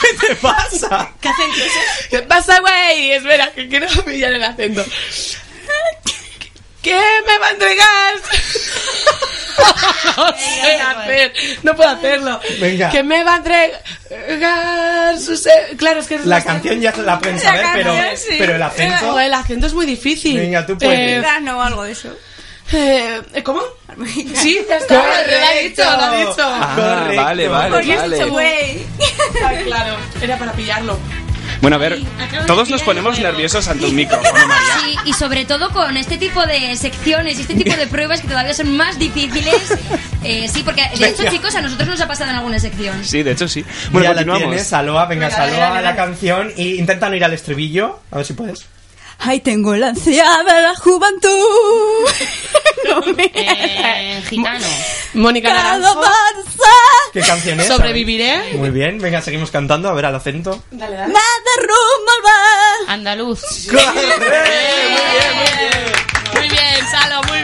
¿Qué 0.00 0.26
te 0.26 0.34
pasa? 0.36 1.10
¿Qué 1.20 1.28
ese? 1.28 2.08
¿Qué 2.10 2.22
pasa, 2.22 2.60
güey? 2.60 3.12
Espera, 3.12 3.52
que 3.52 3.68
quiero 3.68 3.88
pillar 4.04 4.32
el 4.32 4.44
acento. 4.44 4.84
¿Qué 6.84 7.00
me 7.26 7.38
va 7.38 7.46
a 7.46 7.50
entregar? 7.50 8.14
no 10.16 10.36
sé 10.36 10.74
hacer, 10.74 11.32
no 11.62 11.74
puedo 11.74 11.88
hacerlo. 11.88 12.38
Venga. 12.60 12.90
¿Qué 12.90 13.02
me 13.02 13.24
va 13.24 13.34
a 13.34 13.36
entregar? 13.38 13.82
Claro, 15.78 16.00
es 16.00 16.06
que 16.06 16.16
es 16.16 16.26
La 16.26 16.44
canción 16.44 16.82
ya 16.82 16.92
se 16.92 17.02
la 17.02 17.18
pueden 17.18 17.38
saber, 17.38 17.64
pero, 17.72 17.94
canción, 17.94 18.18
sí. 18.18 18.34
pero 18.38 18.56
el 18.56 18.62
acento. 18.62 19.18
El 19.18 19.32
acento 19.32 19.66
es 19.66 19.72
muy 19.72 19.86
difícil. 19.86 20.36
Venga, 20.36 20.66
tú 20.66 20.76
puedes. 20.76 20.98
Eh, 20.98 21.20
Grano 21.20 21.56
o 21.58 21.62
algo 21.62 21.84
de 21.84 21.92
eso. 21.92 22.14
Eh, 22.72 23.22
¿Cómo? 23.44 23.60
Sí, 24.34 24.58
ya 24.68 24.76
está. 24.78 24.94
Lo 24.94 25.02
ha 25.02 25.62
dicho, 25.62 25.82
lo 25.84 25.90
ha 26.04 26.16
dicho. 26.16 26.34
Ah, 26.40 26.72
Correcto. 26.74 27.22
vale, 27.22 27.48
vale, 27.48 27.70
Porque 27.70 27.96
vale. 27.96 28.16
dicho, 28.16 28.28
güey. 28.30 28.86
Ay, 29.46 29.64
claro, 29.64 29.96
era 30.20 30.36
para 30.38 30.52
pillarlo. 30.52 30.98
Bueno, 31.60 31.76
a 31.76 31.78
ver, 31.78 31.98
acabo 32.20 32.42
de 32.42 32.46
todos 32.46 32.68
nos 32.70 32.80
pillar 32.80 32.84
ponemos 32.86 33.14
juego. 33.14 33.30
nerviosos 33.30 33.68
ante 33.68 33.86
un 33.86 33.94
micrófono, 33.94 34.32
María. 34.48 34.74
Sí, 34.84 34.96
y 35.04 35.12
sobre 35.12 35.44
todo 35.44 35.70
con 35.70 35.96
este 35.96 36.18
tipo 36.18 36.44
de 36.44 36.74
secciones 36.76 37.38
y 37.38 37.42
este 37.42 37.54
tipo 37.54 37.74
de 37.76 37.86
pruebas 37.86 38.20
que 38.20 38.28
todavía 38.28 38.52
son 38.54 38.76
más 38.76 38.98
difíciles. 38.98 39.54
Eh, 40.26 40.48
sí, 40.50 40.62
porque 40.62 40.80
de 40.98 41.08
hecho, 41.08 41.18
Venga. 41.18 41.30
chicos, 41.32 41.54
a 41.54 41.60
nosotros 41.60 41.86
nos 41.86 42.00
ha 42.00 42.08
pasado 42.08 42.30
en 42.30 42.36
alguna 42.36 42.58
sección. 42.58 43.04
Sí, 43.04 43.22
de 43.22 43.32
hecho 43.32 43.46
sí. 43.46 43.62
Bueno, 43.90 44.04
ya 44.04 44.08
la 44.14 44.14
continuamos. 44.22 44.48
tienes, 44.48 44.66
Saloa, 44.66 45.04
venga, 45.04 45.26
Venga, 45.26 45.36
dale, 45.36 45.50
Saloa 45.52 45.66
dale, 45.68 45.78
a 45.78 45.82
la 45.82 45.92
dale. 45.92 45.96
canción 45.98 46.52
y 46.56 46.76
intenta 46.78 47.10
no 47.10 47.16
ir 47.16 47.24
al 47.26 47.34
estribillo, 47.34 48.00
a 48.10 48.16
ver 48.16 48.24
si 48.24 48.32
puedes. 48.32 48.64
Ay, 49.18 49.40
tengo 49.40 49.74
la 49.76 49.88
ansiedad 49.88 50.44
de 50.44 50.60
la 50.62 50.74
juventud. 50.76 51.30
No 52.86 53.00
me- 53.14 53.30
Eh, 53.34 54.22
gitano. 54.28 54.66
Mónica 55.14 55.52
Naranjo. 55.54 56.02
¿Qué 57.14 57.20
canción 57.22 57.58
es? 57.58 57.66
Sobreviviré. 57.66 58.52
Muy 58.58 58.68
bien, 58.70 58.98
venga, 58.98 59.22
seguimos 59.22 59.50
cantando, 59.50 59.88
a 59.88 59.94
ver 59.94 60.04
al 60.04 60.14
acento. 60.14 60.62
Dale, 60.70 60.94
dale. 60.94 61.14
derrumba 61.56 62.12
el 62.16 62.22
mar. 62.22 62.94
Andaluz. 62.94 63.40
Muy 66.34 66.48
bien, 66.48 66.86
Salo, 66.90 67.22
muy 67.22 67.38
bien. 67.38 67.43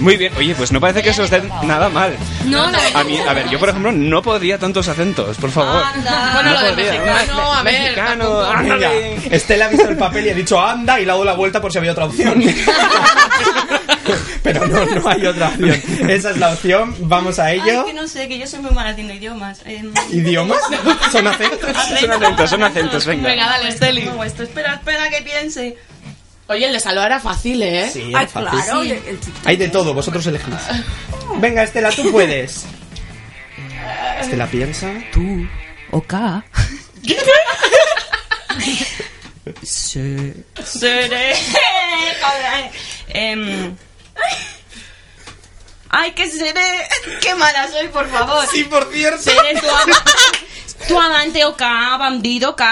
Muy 0.00 0.16
bien, 0.16 0.32
oye, 0.36 0.54
pues 0.54 0.72
no 0.72 0.80
parece 0.80 1.02
que 1.02 1.10
eso 1.10 1.22
esté 1.24 1.42
nada 1.62 1.88
mal. 1.88 2.16
No, 2.46 2.70
la 2.70 2.78
A 2.94 3.04
mí, 3.04 3.18
a 3.18 3.32
ver, 3.34 3.48
yo 3.50 3.58
por 3.58 3.68
ejemplo 3.68 3.92
no 3.92 4.22
podría 4.22 4.58
tantos 4.58 4.88
acentos, 4.88 5.36
por 5.36 5.50
favor. 5.50 5.82
Bueno, 5.94 6.42
No 6.42 6.52
lo 6.52 6.60
de 6.60 6.68
podría. 6.70 6.92
mexicano, 6.92 7.52
a 7.52 7.62
ver. 7.62 7.82
Mexicano, 7.82 8.40
ándale. 8.42 8.88
Venga, 9.20 9.36
Estela 9.36 9.66
ha 9.66 9.68
visto 9.68 9.88
el 9.88 9.96
papel 9.96 10.26
y 10.26 10.30
ha 10.30 10.34
dicho 10.34 10.60
anda 10.60 10.98
y 11.00 11.04
le 11.04 11.10
ha 11.10 11.14
dado 11.14 11.24
la 11.24 11.34
vuelta 11.34 11.60
por 11.60 11.70
si 11.70 11.78
había 11.78 11.92
otra 11.92 12.06
opción. 12.06 12.42
Pero 14.42 14.66
no, 14.66 14.84
no 14.86 15.08
hay 15.08 15.26
otra 15.26 15.48
opción. 15.48 15.82
Esa 16.08 16.30
es 16.30 16.36
la 16.38 16.50
opción, 16.52 16.94
vamos 17.00 17.38
a 17.38 17.52
ello. 17.52 17.84
Ay, 17.86 17.92
que 17.92 18.00
no 18.00 18.08
sé, 18.08 18.26
que 18.28 18.38
yo 18.38 18.46
soy 18.46 18.60
muy 18.60 18.70
mala 18.70 18.90
haciendo 18.90 19.12
idiomas. 19.14 19.60
Em, 19.66 19.92
¿Idiomas? 20.10 20.58
¿Son 21.12 21.26
acentos? 21.26 21.70
Son 22.00 22.10
acentos, 22.12 22.50
son 22.50 22.62
acentos, 22.62 23.06
venga. 23.06 23.28
Venga, 23.28 23.46
dale, 23.46 23.68
Esteli. 23.68 24.02
¿Cómo 24.06 24.24
esto? 24.24 24.42
Espera, 24.42 24.74
espera 24.74 25.10
que 25.10 25.22
piense. 25.22 25.76
Oye, 26.50 26.66
el 26.66 26.72
de 26.72 26.80
Salo 26.80 27.02
era 27.02 27.20
fácil, 27.20 27.62
¿eh? 27.62 27.88
Sí, 27.92 28.12
Ay, 28.14 28.24
es 28.26 28.32
fácil. 28.32 28.50
claro. 28.50 28.84
y 28.84 28.90
el-. 28.90 29.18
Hay 29.44 29.56
de 29.56 29.68
todo, 29.68 29.94
vosotros 29.94 30.26
elegís. 30.26 30.54
Venga, 31.38 31.62
Estela, 31.62 31.90
tú 31.92 32.10
puedes. 32.10 32.64
Estela 34.20 34.46
piensa. 34.48 34.92
Tú, 35.12 35.46
OK. 35.92 36.14
Se- 39.62 40.34
Seré. 40.64 41.34
Em, 43.08 43.74
Ay, 45.88 46.12
que 46.12 46.30
seré. 46.30 46.88
Qué 47.20 47.34
mala 47.34 47.68
soy, 47.68 47.88
por 47.88 48.08
favor. 48.10 48.46
Sí, 48.50 48.64
por 48.64 48.92
cierto. 48.92 49.22
Seré 49.22 49.60
tu, 49.60 49.68
ama- 49.68 50.04
tu 50.88 51.00
amante 51.00 51.44
OK, 51.44 51.60
bandido 51.60 52.50
OK. 52.50 52.62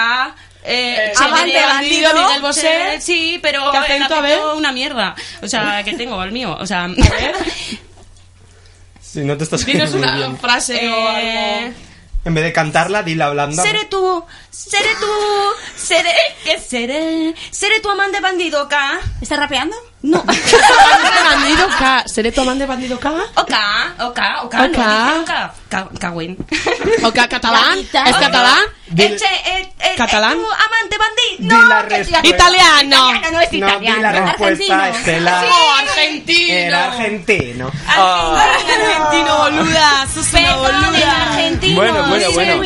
Eh, 0.63 1.11
seré 1.15 1.29
amante, 1.29 1.65
bandido, 1.65 2.13
Miguel 2.13 2.41
Bosé. 2.41 2.99
Sí, 3.01 3.39
pero 3.41 3.71
¿Qué 3.71 3.77
el 3.77 3.83
acento, 3.83 4.15
a 4.15 4.21
ver? 4.21 4.33
acento 4.39 4.57
una 4.57 4.71
mierda. 4.71 5.15
O 5.41 5.47
sea, 5.47 5.83
que 5.83 5.93
tengo 5.93 6.21
el 6.23 6.31
mío. 6.31 6.57
O 6.59 6.65
sea, 6.67 6.87
Si 9.01 9.21
no 9.21 9.35
te 9.37 9.43
estás 9.43 9.65
Dinos 9.65 9.93
una 9.93 10.15
bien. 10.15 10.37
frase 10.37 10.75
o 10.87 11.09
eh, 11.17 11.63
algo. 11.65 11.73
En 12.25 12.33
vez 12.35 12.43
de 12.43 12.53
cantarla, 12.53 13.01
dila 13.01 13.25
hablando. 13.27 13.63
Seré 13.63 13.85
tú, 13.85 14.23
seré 14.51 14.89
tú, 14.99 15.07
seré, 15.75 16.11
que 16.43 16.59
seré, 16.59 17.33
seré 17.49 17.79
tu 17.79 17.89
amante 17.89 18.19
bandido 18.19 18.63
OK. 18.63 18.73
¿Estás 19.21 19.39
rapeando? 19.39 19.75
No. 20.01 20.23
Bandido 20.23 21.67
K. 21.79 22.03
¿Seré 22.07 22.31
tu 22.31 22.41
amante 22.41 22.65
bandido 22.65 22.97
K? 22.99 23.09
OK, 23.35 23.53
OK, 23.99 24.19
OK, 24.43 24.45
OK. 24.45 24.53
no 24.53 24.67
dice 24.67 24.81
OK. 25.21 25.31
Ca- 25.69 25.89
Cagüín. 25.99 26.37
¿O 27.03 27.11
K 27.11 27.27
catalán? 27.27 27.79
¿Es 27.79 28.15
catalán? 28.17 28.59
Eche, 28.97 29.25
eh, 29.45 29.73
eh, 29.79 29.93
¿Catalán? 29.97 30.33
eh, 30.33 30.35
tu 30.35 30.45
amante 30.51 30.97
bandido. 30.97 31.37
Di 31.39 32.21
No. 32.21 32.29
Italiano. 32.29 33.21
No 33.31 33.39
es 33.41 33.53
italiano. 33.53 34.01
la 34.01 34.11
respuesta, 34.11 34.75
argentino. 34.85 34.97
Estela. 34.99 35.43
¡Oh, 35.45 35.73
argentino! 35.79 36.53
Era 36.53 36.85
argentino. 36.85 37.71
Argentino, 37.87 39.37
boluda. 39.37 40.07
Sos 40.13 40.33
una 40.33 40.55
boluda. 40.55 41.23
argentino. 41.29 41.75
Bueno, 41.75 42.07
bueno, 42.07 42.25
no 42.27 42.33
bueno. 42.33 42.63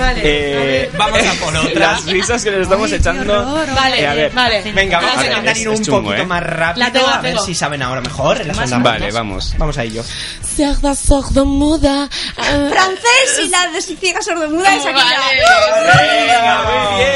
Vale, 0.00 0.20
Eh, 0.24 0.90
Vamos 0.96 1.20
a 1.26 1.32
por 1.44 1.56
otra. 1.56 1.92
Las 1.92 2.04
risas 2.06 2.42
que 2.42 2.50
les 2.50 2.60
estamos 2.62 2.90
echando. 2.90 3.44
Vale, 3.74 4.00
Eh, 4.00 4.06
a 4.06 4.14
ver. 4.14 4.32
vale. 4.32 4.72
Venga, 4.72 4.98
vamos 4.98 5.10
A 5.14 5.18
a 5.18 5.22
ver, 5.22 5.30
intentar 5.32 5.52
es- 5.56 5.60
ir 5.60 5.68
un 5.68 5.74
es 5.74 5.82
chungo, 5.82 6.02
poquito 6.02 6.22
¿eh? 6.22 6.26
más 6.26 6.42
rápido. 6.42 6.86
La 6.86 6.92
tengo, 6.92 7.06
la 7.06 7.14
a 7.16 7.20
ver 7.20 7.32
tengo. 7.32 7.44
si 7.46 7.54
saben 7.54 7.82
ahora 7.82 8.00
mejor. 8.00 8.40
en 8.40 8.48
las 8.48 8.58
ondas 8.58 8.82
Vale, 8.82 9.12
vamos. 9.12 9.54
Vamos 9.58 9.78
a 9.78 9.84
ello. 9.84 10.02
Cerda 10.42 10.94
sordomuda. 10.94 12.08
eh, 12.36 12.70
Francés 12.70 13.40
y 13.44 13.48
la 13.48 13.66
de 13.68 13.80
ciega 13.82 14.20
sordomuda 14.22 14.74
es 14.74 14.86
aquí. 14.86 15.00
Bien. 16.96 17.10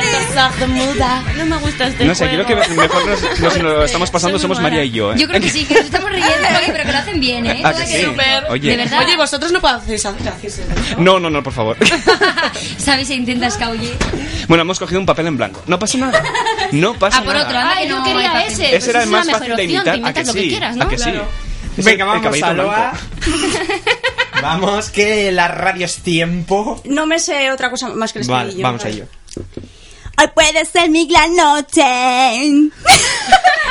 ¡Qué 0.00 0.34
sordomuda. 0.34 1.22
No 1.36 1.44
me 1.46 1.56
gusta 1.58 1.86
este 1.88 2.04
No 2.04 2.14
sé, 2.14 2.28
creo 2.28 2.46
que 2.46 2.54
juego. 2.54 2.74
mejor 2.82 3.06
nos, 3.06 3.40
nos 3.40 3.58
lo 3.58 3.84
estamos 3.84 4.10
pasando 4.10 4.38
somos 4.38 4.60
María 4.60 4.84
y 4.84 4.90
yo, 4.90 5.12
¿eh? 5.12 5.16
Yo 5.18 5.26
creo 5.28 5.40
que 5.40 5.50
sí, 5.50 5.64
que 5.64 5.74
nos 5.74 5.84
estamos 5.84 6.10
riendo, 6.10 6.28
oye, 6.58 6.72
pero 6.72 6.84
que 6.84 6.92
lo 6.92 6.98
hacen 6.98 7.20
bien, 7.20 7.46
¿eh? 7.46 7.60
Ah, 7.64 7.72
Toda 7.72 7.84
que 7.84 7.90
sí. 8.00 8.06
Oye. 8.48 8.70
De 8.70 8.76
verdad. 8.76 8.98
Oye, 9.04 9.16
vosotros 9.16 9.52
no 9.52 9.60
podéis 9.60 10.04
hacer 10.06 10.32
eso. 10.42 10.62
No, 10.98 11.18
no, 11.20 11.30
no, 11.30 11.42
por 11.42 11.52
favor. 11.52 11.76
¿Sabes? 12.78 13.08
Se 13.08 13.14
intenta 13.14 13.46
escabuller. 13.46 13.96
Bueno, 14.48 14.62
hemos 14.62 14.78
cogido 14.78 15.00
un 15.00 15.06
papel 15.06 15.26
en 15.28 15.36
blanco. 15.36 15.62
No 15.66 15.78
pasa 15.78 15.98
nada. 15.98 16.22
No 16.72 16.94
pasa 16.94 17.18
Ah, 17.18 17.24
por 17.24 17.34
nada. 17.34 17.46
otro, 17.46 17.58
anda 17.58 17.74
Ay, 17.76 17.82
que 17.84 17.88
yo 17.90 17.98
no 17.98 18.04
quería 18.04 18.46
ese. 18.46 18.64
Ese 18.64 18.70
Pues 18.76 18.88
era 18.88 19.02
el 19.02 19.10
más 19.10 19.30
fácil 19.30 19.56
de 19.56 19.64
imitar. 19.64 20.00
te 20.00 20.06
¿A 20.08 20.12
que 20.12 20.24
lo 20.24 20.34
que 20.34 20.40
sí? 20.42 20.48
quieras, 20.48 20.76
¿no? 20.76 20.84
¿A 20.84 20.88
que 20.88 20.98
sí? 20.98 21.04
Claro. 21.04 21.28
Es 21.76 21.84
Venga, 21.84 22.04
vamos 22.04 22.22
caballito 22.22 22.46
a. 22.46 22.52
Loa. 22.54 22.92
Vamos, 24.42 24.90
que 24.90 25.32
la 25.32 25.48
radio 25.48 25.84
es 25.86 25.96
tiempo. 25.96 26.80
No 26.84 27.06
me 27.06 27.18
sé 27.18 27.50
otra 27.50 27.70
cosa 27.70 27.88
más 27.88 28.12
que 28.12 28.20
el 28.20 28.26
Vale, 28.28 28.50
estribillo. 28.50 28.62
vamos 28.68 28.84
a 28.84 28.88
ello. 28.88 29.06
Hoy 30.16 30.26
puede 30.34 30.64
ser 30.64 30.90
mi 30.90 31.06
gran 31.08 31.34
noche. 31.34 31.82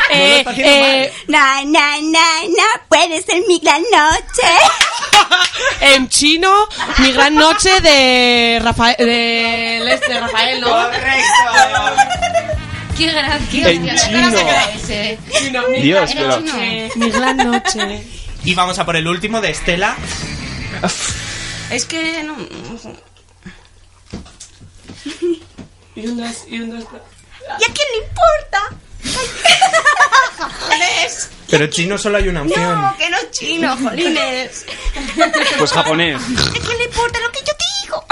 Eh, 0.10 0.38
está 0.40 0.52
haciendo 0.52 0.72
eh, 0.72 1.14
Na, 1.28 1.62
na, 1.66 1.98
na, 2.02 2.22
na, 2.48 2.82
puede 2.88 3.22
ser 3.22 3.42
mi 3.46 3.60
gran 3.60 3.82
noche. 3.82 4.48
en 5.82 6.10
chino, 6.10 6.68
mi 7.00 7.12
gran 7.12 7.36
noche 7.36 7.82
de 7.82 8.60
Rafael, 8.64 8.96
de, 8.98 9.94
este, 9.94 10.20
Rafael, 10.20 10.62
¿no? 10.62 10.90
Qué 12.98 13.12
grave, 13.12 13.40
qué 13.52 13.70
En 13.70 13.96
chino. 13.96 14.30
Ese. 14.76 15.20
Chino, 15.32 15.68
mi 15.70 15.82
Dios, 15.82 16.14
gran 16.14 16.30
pero- 16.30 16.40
noche, 16.42 16.92
mi 16.96 17.10
gran 17.12 17.38
noche. 17.38 18.04
Y 18.44 18.56
vamos 18.56 18.80
a 18.80 18.86
por 18.86 18.96
el 18.96 19.08
último 19.08 19.42
de 19.42 19.52
Estela. 19.52 19.96
Es 21.70 21.86
que 21.86 22.24
no. 22.24 22.36
Y 25.96 26.08
un 26.08 26.18
dos, 26.18 26.44
y 26.48 26.60
un 26.62 26.70
dos. 26.72 26.86
¿Y 27.60 27.64
a 27.64 27.74
quién 27.74 27.88
le 27.92 27.98
importa? 28.08 28.62
¡Jodes! 30.60 31.30
Pero 31.50 31.68
chino 31.68 31.98
solo 31.98 32.18
hay 32.18 32.28
una 32.28 32.42
opción. 32.44 32.82
No, 32.82 32.96
que 32.98 33.10
no 33.10 33.18
es 33.18 33.32
chino, 33.32 33.78
jolines. 33.78 34.66
Pues 35.58 35.72
japonés. 35.72 36.22
¿A 36.22 36.52
quién 36.52 36.78
le 36.78 36.84
importa 36.86 37.20
lo 37.20 37.32
que 37.32 37.40
yo 37.40 37.54
digo? 37.84 38.06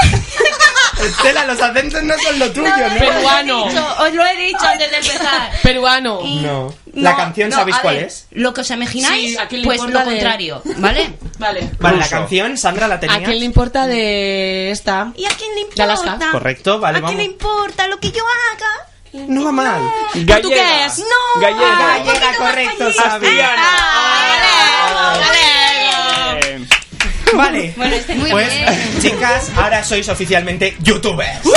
Estela, 1.06 1.46
los 1.46 1.62
acentos 1.62 2.02
no 2.04 2.14
son 2.18 2.40
lo 2.40 2.52
tuyo, 2.52 2.70
¿no? 2.90 2.98
Peruano. 2.98 3.64
Os 3.66 4.14
lo 4.14 4.26
he 4.26 4.36
dicho 4.38 4.66
antes 4.66 4.90
de 4.90 4.98
empezar. 4.98 5.52
Peruano. 5.62 6.22
No. 6.24 6.74
La 6.94 7.12
No, 7.12 7.18
canción, 7.18 7.52
¿sabéis 7.52 7.78
cuál 7.80 7.96
ver, 7.98 8.06
es? 8.06 8.28
Lo 8.32 8.54
que 8.54 8.62
os 8.62 8.72
imagináis, 8.72 9.32
Sí, 9.32 9.38
¿a 9.38 9.48
quién 9.50 9.62
le 9.62 9.66
pues 9.68 9.80
importa 9.80 10.00
lo 10.06 10.10
de- 10.10 10.16
contrario, 10.16 10.62
¿vale? 10.78 11.14
Vale. 11.38 11.70
Vale, 11.78 11.98
la 11.98 12.08
canción, 12.08 12.58
Sandra 12.58 12.88
la 12.88 13.02
tenía. 13.02 13.18
¿A 13.18 13.20
quién 13.22 13.40
le 13.40 13.44
importa 13.46 13.86
de 13.86 14.72
esta? 14.72 15.12
¿Y 15.18 15.26
a 15.26 15.30
quién 15.32 15.54
le 15.56 15.76
De 15.76 15.84
Alaska. 15.84 16.06
importa? 16.14 16.32
Correcto, 16.32 16.80
vale, 16.80 17.00
¿A 17.00 17.02
quién 17.02 17.18
le 17.18 17.24
importa 17.26 17.88
lo 17.90 18.00
que 18.00 18.12
yo 18.14 18.24
haga? 18.54 18.85
No 19.28 19.46
va 19.46 19.52
mal. 19.52 19.82
Gallega. 20.14 20.34
¿Portugués? 20.42 21.00
No. 21.00 21.42
Gallega. 21.42 21.98
Gallega, 21.98 22.38
correcto, 22.38 22.94
sabía. 22.94 23.50
Bien. 26.42 26.68
Vale. 27.34 27.74
Muy 28.16 28.32
Pues, 28.32 28.50
bien. 28.54 28.66
chicas, 29.02 29.50
ahora 29.56 29.84
sois 29.84 30.08
oficialmente 30.10 30.76
youtubers. 30.82 31.40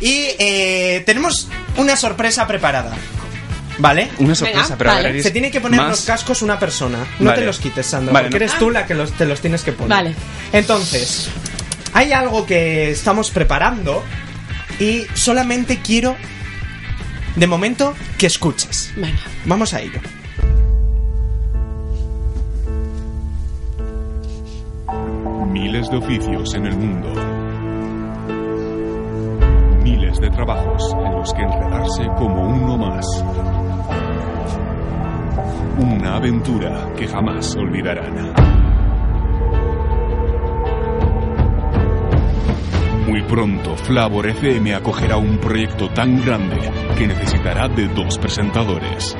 y 0.00 0.26
eh, 0.38 1.02
tenemos 1.06 1.48
una 1.76 1.96
sorpresa 1.96 2.46
preparada. 2.46 2.92
¿Vale? 3.78 4.10
Una 4.18 4.34
sorpresa, 4.34 4.62
Venga, 4.64 4.76
pero 4.78 4.90
vale. 4.90 5.12
ver, 5.12 5.22
Se 5.22 5.30
tiene 5.30 5.50
que 5.50 5.60
poner 5.60 5.80
más- 5.80 5.90
los 5.90 6.00
cascos 6.02 6.42
una 6.42 6.58
persona. 6.58 6.98
No 7.18 7.30
Vale. 7.30 7.40
te 7.40 7.46
los 7.46 7.58
quites, 7.58 7.86
Sandra, 7.86 8.12
Vale, 8.12 8.28
porque 8.28 8.38
no. 8.38 8.44
eres 8.44 8.58
tú 8.58 8.70
la 8.70 8.86
que 8.86 8.94
los, 8.94 9.12
te 9.12 9.24
los 9.24 9.40
tienes 9.40 9.62
que 9.62 9.72
poner. 9.72 9.96
Vale. 9.96 10.14
Entonces, 10.52 11.28
hay 11.94 12.12
algo 12.12 12.44
que 12.44 12.90
estamos 12.90 13.30
preparando 13.30 14.04
y 14.82 15.06
solamente 15.14 15.78
quiero, 15.80 16.16
de 17.36 17.46
momento, 17.46 17.94
que 18.18 18.26
escuches. 18.26 18.92
Venga. 18.96 19.20
Vamos 19.44 19.72
a 19.74 19.80
ello. 19.80 20.00
Miles 25.52 25.88
de 25.88 25.96
oficios 25.96 26.54
en 26.54 26.66
el 26.66 26.76
mundo. 26.76 27.08
Miles 29.84 30.18
de 30.18 30.30
trabajos 30.30 30.82
en 30.92 31.12
los 31.12 31.32
que 31.32 31.42
enredarse 31.42 32.06
como 32.18 32.48
uno 32.48 32.76
más. 32.76 33.06
Una 35.78 36.16
aventura 36.16 36.92
que 36.96 37.06
jamás 37.06 37.54
olvidarán. 37.54 38.51
Muy 43.06 43.22
pronto, 43.22 43.76
Flavor 43.76 44.28
FM 44.28 44.74
acogerá 44.74 45.16
un 45.16 45.38
proyecto 45.38 45.88
tan 45.90 46.24
grande 46.24 46.70
que 46.96 47.06
necesitará 47.06 47.68
de 47.68 47.88
dos 47.88 48.16
presentadores. 48.18 49.16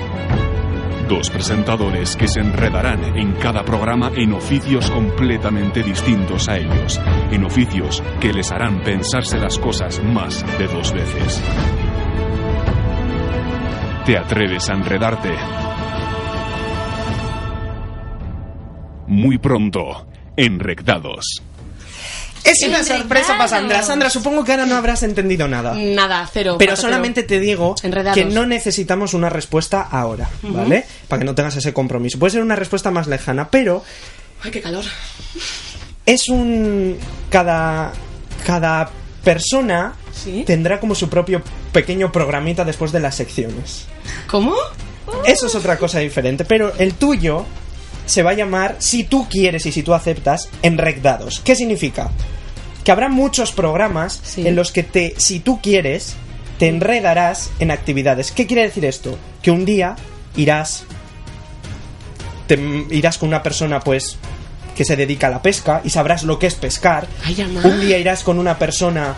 Dos 1.08 1.30
presentadores 1.30 2.16
que 2.16 2.28
se 2.28 2.40
enredarán 2.40 3.16
en 3.18 3.32
cada 3.32 3.64
programa 3.64 4.12
en 4.14 4.34
oficios 4.34 4.88
completamente 4.90 5.82
distintos 5.82 6.48
a 6.48 6.58
ellos, 6.58 7.00
en 7.30 7.44
oficios 7.44 8.02
que 8.20 8.32
les 8.32 8.52
harán 8.52 8.82
pensarse 8.82 9.38
las 9.38 9.58
cosas 9.58 10.02
más 10.04 10.44
de 10.58 10.68
dos 10.68 10.92
veces. 10.92 11.42
¿Te 14.06 14.16
atreves 14.16 14.70
a 14.70 14.74
enredarte? 14.74 15.30
Muy 19.08 19.38
pronto, 19.38 20.06
Enrecdados. 20.36 21.42
Es 22.44 22.62
una 22.66 22.82
sorpresa 22.82 23.36
para 23.36 23.48
Sandra. 23.48 23.82
Sandra, 23.82 24.10
supongo 24.10 24.44
que 24.44 24.52
ahora 24.52 24.66
no 24.66 24.76
habrás 24.76 25.02
entendido 25.02 25.46
nada. 25.48 25.74
Nada, 25.76 26.28
cero. 26.32 26.56
Pero 26.58 26.76
solamente 26.76 27.22
te 27.22 27.38
digo 27.40 27.74
Enredados. 27.82 28.16
que 28.16 28.24
no 28.24 28.46
necesitamos 28.46 29.14
una 29.14 29.28
respuesta 29.30 29.82
ahora, 29.82 30.28
¿vale? 30.42 30.84
Para 31.08 31.20
que 31.20 31.24
no 31.24 31.34
tengas 31.34 31.56
ese 31.56 31.72
compromiso. 31.72 32.18
Puede 32.18 32.32
ser 32.32 32.42
una 32.42 32.56
respuesta 32.56 32.90
más 32.90 33.06
lejana, 33.06 33.48
pero 33.48 33.84
Ay, 34.42 34.50
qué 34.50 34.60
calor. 34.60 34.84
es 36.06 36.28
un... 36.28 36.98
Cada... 37.30 37.92
Cada 38.44 38.90
persona 39.22 39.94
¿Sí? 40.12 40.42
tendrá 40.44 40.80
como 40.80 40.96
su 40.96 41.08
propio 41.08 41.42
pequeño 41.72 42.10
programita 42.10 42.64
después 42.64 42.90
de 42.90 42.98
las 42.98 43.14
secciones. 43.14 43.86
¿Cómo? 44.26 44.52
Eso 45.24 45.46
es 45.46 45.54
otra 45.54 45.78
cosa 45.78 46.00
diferente, 46.00 46.44
pero 46.44 46.72
el 46.76 46.94
tuyo 46.94 47.46
se 48.12 48.22
va 48.22 48.32
a 48.32 48.34
llamar, 48.34 48.76
si 48.78 49.04
tú 49.04 49.26
quieres 49.30 49.64
y 49.64 49.72
si 49.72 49.82
tú 49.82 49.94
aceptas, 49.94 50.50
enrecdados. 50.60 51.40
¿Qué 51.42 51.56
significa? 51.56 52.10
Que 52.84 52.92
habrá 52.92 53.08
muchos 53.08 53.52
programas 53.52 54.20
Sí. 54.22 54.46
en 54.46 54.54
los 54.54 54.70
que 54.70 54.82
te, 54.82 55.14
si 55.16 55.40
tú 55.40 55.60
quieres, 55.62 56.14
te 56.58 56.68
enredarás 56.68 57.50
en 57.58 57.70
actividades. 57.70 58.30
¿Qué 58.30 58.46
quiere 58.46 58.64
decir 58.64 58.84
esto? 58.84 59.18
Que 59.40 59.50
un 59.50 59.64
día 59.64 59.96
irás, 60.36 60.84
te 62.46 62.58
irás 62.90 63.16
con 63.16 63.28
una 63.30 63.42
persona, 63.42 63.80
pues, 63.80 64.18
que 64.76 64.84
se 64.84 64.94
dedica 64.96 65.28
a 65.28 65.30
la 65.30 65.40
pesca 65.40 65.80
y 65.82 65.88
sabrás 65.88 66.22
lo 66.22 66.38
que 66.38 66.48
es 66.48 66.54
pescar. 66.54 67.06
Ay. 67.24 67.40
Un 67.64 67.80
día 67.80 67.96
irás 67.96 68.22
con 68.22 68.38
una 68.38 68.58
persona 68.58 69.14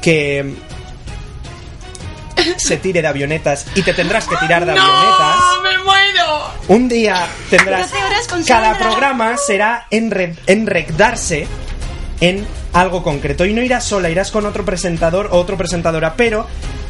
que 0.00 0.54
se 2.56 2.76
tire 2.78 3.02
de 3.02 3.08
avionetas 3.08 3.66
y 3.74 3.82
te 3.82 3.92
tendrás 3.94 4.26
que 4.26 4.36
tirar 4.36 4.64
de 4.64 4.72
avionetas. 4.72 5.36
¡No! 5.56 5.62
¡Me 5.62 5.78
muero! 5.78 6.50
Un 6.68 6.88
día 6.88 7.26
tendrás. 7.50 7.90
12 7.90 8.04
horas 8.04 8.28
con 8.28 8.44
Cada 8.44 8.70
Sandra. 8.72 8.88
programa 8.88 9.36
será 9.36 9.86
enre- 9.90 10.36
enrecdarse 10.46 11.46
en 12.20 12.46
algo 12.72 13.02
concreto. 13.02 13.44
Y 13.46 13.52
no 13.54 13.62
irás 13.62 13.84
sola, 13.84 14.10
irás 14.10 14.30
con 14.30 14.44
otro 14.46 14.64
presentador 14.64 15.28
o 15.32 15.38
otra 15.38 15.56
presentadora, 15.56 16.14
pero 16.14 16.46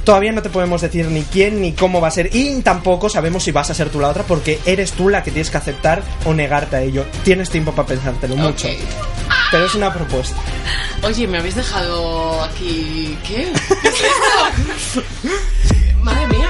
todavía 0.08 0.32
no 0.32 0.40
te 0.40 0.48
podemos 0.48 0.80
decir 0.80 1.04
ni 1.10 1.20
quién 1.22 1.60
ni 1.60 1.74
cómo 1.74 2.00
va 2.00 2.08
a 2.08 2.10
ser. 2.10 2.30
Y 2.34 2.62
tampoco 2.62 3.10
sabemos 3.10 3.42
si 3.44 3.52
vas 3.52 3.68
a 3.68 3.74
ser 3.74 3.90
tú 3.90 4.00
la 4.00 4.08
otra, 4.08 4.22
porque 4.22 4.58
eres 4.64 4.92
tú 4.92 5.10
la 5.10 5.22
que 5.22 5.30
tienes 5.30 5.50
que 5.50 5.58
aceptar 5.58 6.02
o 6.24 6.32
negarte 6.32 6.76
a 6.76 6.80
ello. 6.80 7.04
Tienes 7.24 7.50
tiempo 7.50 7.72
para 7.72 7.88
pensártelo 7.88 8.34
mucho. 8.34 8.68
Pero 9.50 9.66
es 9.66 9.74
una 9.74 9.92
propuesta. 9.92 10.34
Oye, 11.02 11.26
me 11.26 11.36
habéis 11.36 11.56
dejado 11.56 12.42
aquí. 12.42 13.18
¿Qué? 13.26 13.52
¿Qué 13.82 13.88
es 13.88 13.94
esto? 14.02 15.02
Madre 16.00 16.26
mía. 16.28 16.48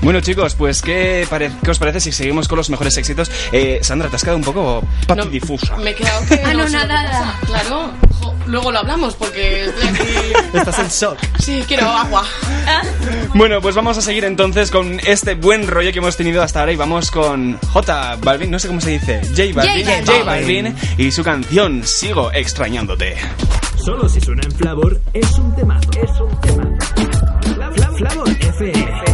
Bueno, 0.00 0.22
chicos, 0.22 0.54
pues 0.54 0.80
¿qué, 0.80 1.26
pare- 1.28 1.50
qué 1.62 1.70
os 1.72 1.78
parece 1.78 2.00
si 2.00 2.10
seguimos 2.10 2.48
con 2.48 2.56
los 2.56 2.70
mejores 2.70 2.96
éxitos? 2.96 3.30
Eh, 3.52 3.80
Sandra, 3.82 4.08
te 4.08 4.16
has 4.16 4.22
quedado 4.22 4.38
un 4.38 4.44
poco 4.44 4.82
patidifusa. 5.06 5.76
Me 5.76 5.90
he 5.90 5.94
quedado 5.94 6.24
que. 6.26 6.40
Ah, 6.42 6.54
no, 6.54 6.66
nada. 6.70 7.38
Claro. 7.46 7.92
Luego, 8.30 8.44
luego 8.46 8.72
lo 8.72 8.78
hablamos 8.80 9.14
porque 9.14 9.64
estoy 9.66 9.88
aquí. 9.88 10.02
Estás 10.56 10.78
en 10.78 10.88
shock. 10.88 11.18
Sí, 11.38 11.64
quiero 11.66 11.86
agua. 11.88 12.24
Bueno, 13.34 13.60
pues 13.60 13.74
vamos 13.74 13.96
a 13.98 14.02
seguir 14.02 14.24
entonces 14.24 14.70
con 14.70 15.00
este 15.06 15.34
buen 15.34 15.66
rollo 15.66 15.92
que 15.92 15.98
hemos 15.98 16.16
tenido 16.16 16.42
hasta 16.42 16.60
ahora 16.60 16.72
y 16.72 16.76
vamos 16.76 17.10
con 17.10 17.58
J 17.72 18.16
Balvin, 18.22 18.50
no 18.50 18.58
sé 18.58 18.68
cómo 18.68 18.80
se 18.80 18.90
dice, 18.90 19.20
J 19.36 19.54
Balvin, 19.54 19.84
J 19.86 19.96
J 20.06 20.24
Balvin. 20.24 20.64
Balvin 20.64 20.76
y 20.98 21.10
su 21.10 21.22
canción 21.24 21.82
Sigo 21.84 22.30
extrañándote. 22.32 23.16
Solo 23.84 24.08
si 24.08 24.20
suena 24.20 24.42
en 24.44 24.52
Flavor 24.52 25.00
es 25.14 25.30
un 25.38 25.54
temazo. 25.56 25.90
Es 25.92 26.20
un 26.20 26.40
temazo. 26.40 26.94
Fla- 27.54 27.92
Flavor 27.96 28.28
FM. 28.28 29.09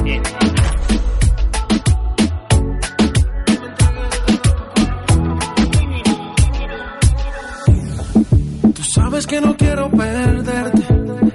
Sabes 9.17 9.27
que 9.29 9.41
no 9.41 9.57
quiero 9.57 9.91
perderte. 9.91 10.83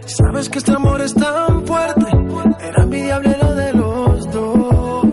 Sabes 0.06 0.50
que 0.50 0.60
este 0.60 0.72
amor 0.72 1.02
es 1.02 1.16
tan 1.16 1.66
fuerte. 1.66 2.06
Era 2.60 2.84
envidiable 2.84 3.36
lo 3.42 3.56
de 3.56 3.74
los 3.74 4.32
dos. 4.32 5.06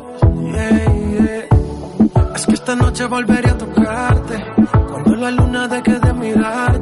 Es 2.35 2.47
que 2.47 2.53
esta 2.53 2.77
noche 2.77 3.07
volveré 3.07 3.49
a 3.49 3.57
tocarte. 3.57 4.45
Cuando 4.91 5.16
la 5.16 5.31
luna 5.31 5.66
deje 5.66 5.99
de 5.99 6.12
mirarte. 6.12 6.78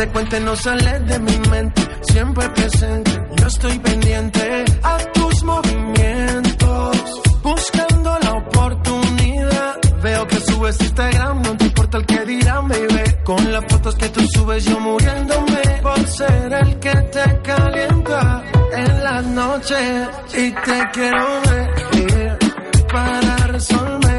Deja 0.00 0.06
que 0.06 0.06
te 0.06 0.12
cuente, 0.12 0.40
no 0.40 0.56
sale 0.56 1.00
de 1.00 1.18
mi 1.18 1.38
mente, 1.50 1.82
siempre 2.02 2.48
presente. 2.50 3.10
Yo 3.36 3.46
estoy 3.46 3.78
pendiente 3.80 4.64
a 4.82 4.98
tus 5.12 5.44
movimientos, 5.44 7.22
buscando 7.42 8.18
la 8.22 8.32
oportunidad. 8.32 9.76
Veo 10.02 10.26
que 10.26 10.40
subes 10.40 10.80
Instagram, 10.80 11.42
no 11.42 11.56
te 11.56 11.64
importa 11.66 11.98
el 11.98 12.06
que 12.06 12.24
dirán, 12.24 12.68
baby. 12.68 13.16
Con 13.24 13.52
las 13.52 13.64
fotos 13.68 13.94
que 13.96 14.08
tú 14.08 14.20
subes, 14.32 14.64
yo 14.64 14.80
muriéndome 14.80 15.62
por 15.82 16.06
ser 16.06 16.52
el 16.52 16.78
que 16.78 16.94
te 16.94 17.40
calienta 17.42 18.42
en 18.72 19.04
las 19.04 19.26
noches 19.26 20.08
y 20.32 20.50
te 20.50 20.90
quiero 20.94 21.26
ver 21.42 22.38
para 22.90 23.36
resolver. 23.48 24.09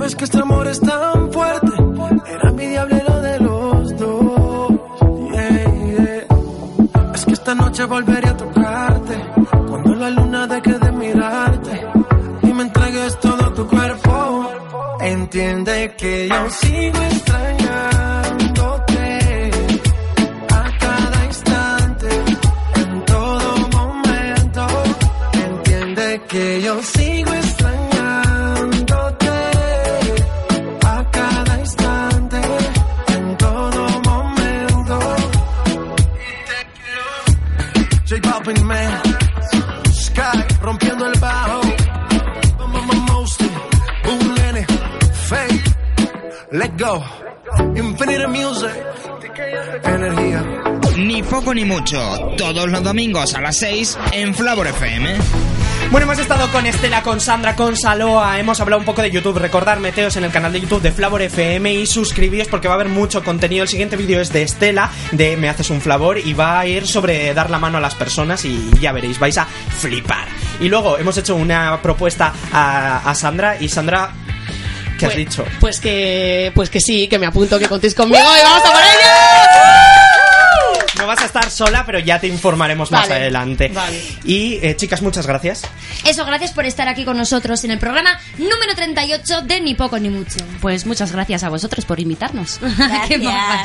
Sabes 0.00 0.16
que 0.16 0.24
este 0.24 0.38
amor 0.38 0.66
es 0.66 0.80
tan 0.80 1.30
fuerte. 1.30 1.72
Era 2.26 2.48
envidiable 2.48 3.04
lo 3.06 3.20
de 3.20 3.38
los 3.40 3.96
dos. 3.98 4.70
Yeah. 5.32 6.26
Es 7.14 7.24
que 7.26 7.32
esta 7.32 7.54
noche 7.54 7.84
volveré 7.84 8.28
a 8.28 8.36
tocarte, 8.36 9.14
cuando 9.68 9.94
la 9.96 10.10
luna 10.10 10.46
deje 10.46 10.78
de 10.78 10.92
mirarte 10.92 11.86
y 12.42 12.52
me 12.52 12.62
entregues 12.62 13.20
todo 13.20 13.52
tu 13.52 13.66
cuerpo. 13.66 14.50
Entiende 15.00 15.94
que 15.98 16.28
yo 16.28 16.50
sigo 16.50 17.02
extrañándote 17.02 17.29
mucho, 51.70 52.34
todos 52.36 52.68
los 52.68 52.82
domingos 52.82 53.32
a 53.34 53.40
las 53.40 53.56
6 53.58 53.96
en 54.10 54.34
Flavor 54.34 54.66
FM. 54.66 55.14
Bueno, 55.92 56.04
hemos 56.04 56.18
estado 56.18 56.50
con 56.50 56.66
Estela, 56.66 57.02
con 57.04 57.20
Sandra, 57.20 57.54
con 57.54 57.76
Saloa, 57.76 58.40
hemos 58.40 58.58
hablado 58.58 58.80
un 58.80 58.84
poco 58.84 59.02
de 59.02 59.10
YouTube. 59.12 59.38
Recordar, 59.38 59.78
meteos 59.78 60.16
en 60.16 60.24
el 60.24 60.32
canal 60.32 60.52
de 60.52 60.60
YouTube 60.62 60.82
de 60.82 60.90
Flavor 60.90 61.22
FM 61.22 61.72
y 61.72 61.86
suscribíos 61.86 62.48
porque 62.48 62.66
va 62.66 62.74
a 62.74 62.76
haber 62.76 62.88
mucho 62.88 63.22
contenido. 63.22 63.62
El 63.62 63.68
siguiente 63.68 63.94
vídeo 63.94 64.20
es 64.20 64.32
de 64.32 64.42
Estela, 64.42 64.90
de 65.12 65.36
Me 65.36 65.48
Haces 65.48 65.70
un 65.70 65.80
Flavor, 65.80 66.18
y 66.18 66.32
va 66.32 66.58
a 66.58 66.66
ir 66.66 66.88
sobre 66.88 67.32
dar 67.34 67.50
la 67.50 67.60
mano 67.60 67.78
a 67.78 67.80
las 67.80 67.94
personas 67.94 68.44
y 68.44 68.68
ya 68.80 68.90
veréis, 68.90 69.20
vais 69.20 69.38
a 69.38 69.46
flipar. 69.46 70.26
Y 70.58 70.68
luego 70.68 70.98
hemos 70.98 71.16
hecho 71.18 71.36
una 71.36 71.80
propuesta 71.80 72.32
a, 72.52 73.08
a 73.08 73.14
Sandra 73.14 73.56
y 73.60 73.68
Sandra, 73.68 74.10
¿qué 74.98 75.06
has 75.06 75.12
Pues- 75.12 75.16
dicho? 75.16 75.44
Pues 75.60 75.78
que, 75.78 76.50
pues 76.52 76.68
que 76.68 76.80
sí, 76.80 77.06
que 77.06 77.18
me 77.20 77.26
apunto, 77.26 77.60
que 77.60 77.68
contéis 77.68 77.94
conmigo 77.94 78.18
y 78.20 78.42
vamos 78.42 78.62
a 78.68 78.72
por 78.72 78.80
ello. 78.82 79.89
Vas 81.10 81.22
a 81.22 81.26
estar 81.26 81.50
sola, 81.50 81.82
pero 81.84 81.98
ya 81.98 82.20
te 82.20 82.28
informaremos 82.28 82.92
más 82.92 83.10
adelante. 83.10 83.66
vale. 83.74 84.00
Y 84.22 84.60
eh, 84.62 84.76
chicas, 84.76 85.02
muchas 85.02 85.26
gracias. 85.26 85.64
Eso, 86.04 86.24
gracias 86.24 86.52
por 86.52 86.66
estar 86.66 86.86
aquí 86.86 87.04
con 87.04 87.16
nosotros 87.16 87.64
en 87.64 87.72
el 87.72 87.80
programa 87.80 88.16
número 88.38 88.76
38 88.76 89.42
de 89.42 89.60
Ni 89.60 89.74
Poco 89.74 89.98
Ni 89.98 90.08
Mucho. 90.08 90.38
Pues 90.60 90.86
muchas 90.86 91.10
gracias 91.10 91.42
a 91.42 91.48
vosotros 91.48 91.84
por 91.84 91.98
invitarnos. 91.98 92.60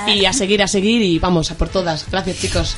Y 0.08 0.26
a 0.26 0.34
seguir, 0.34 0.64
a 0.64 0.68
seguir 0.68 1.04
y 1.04 1.20
vamos 1.20 1.52
a 1.52 1.56
por 1.56 1.70
todas. 1.70 2.10
Gracias, 2.10 2.39
chicos. 2.39 2.78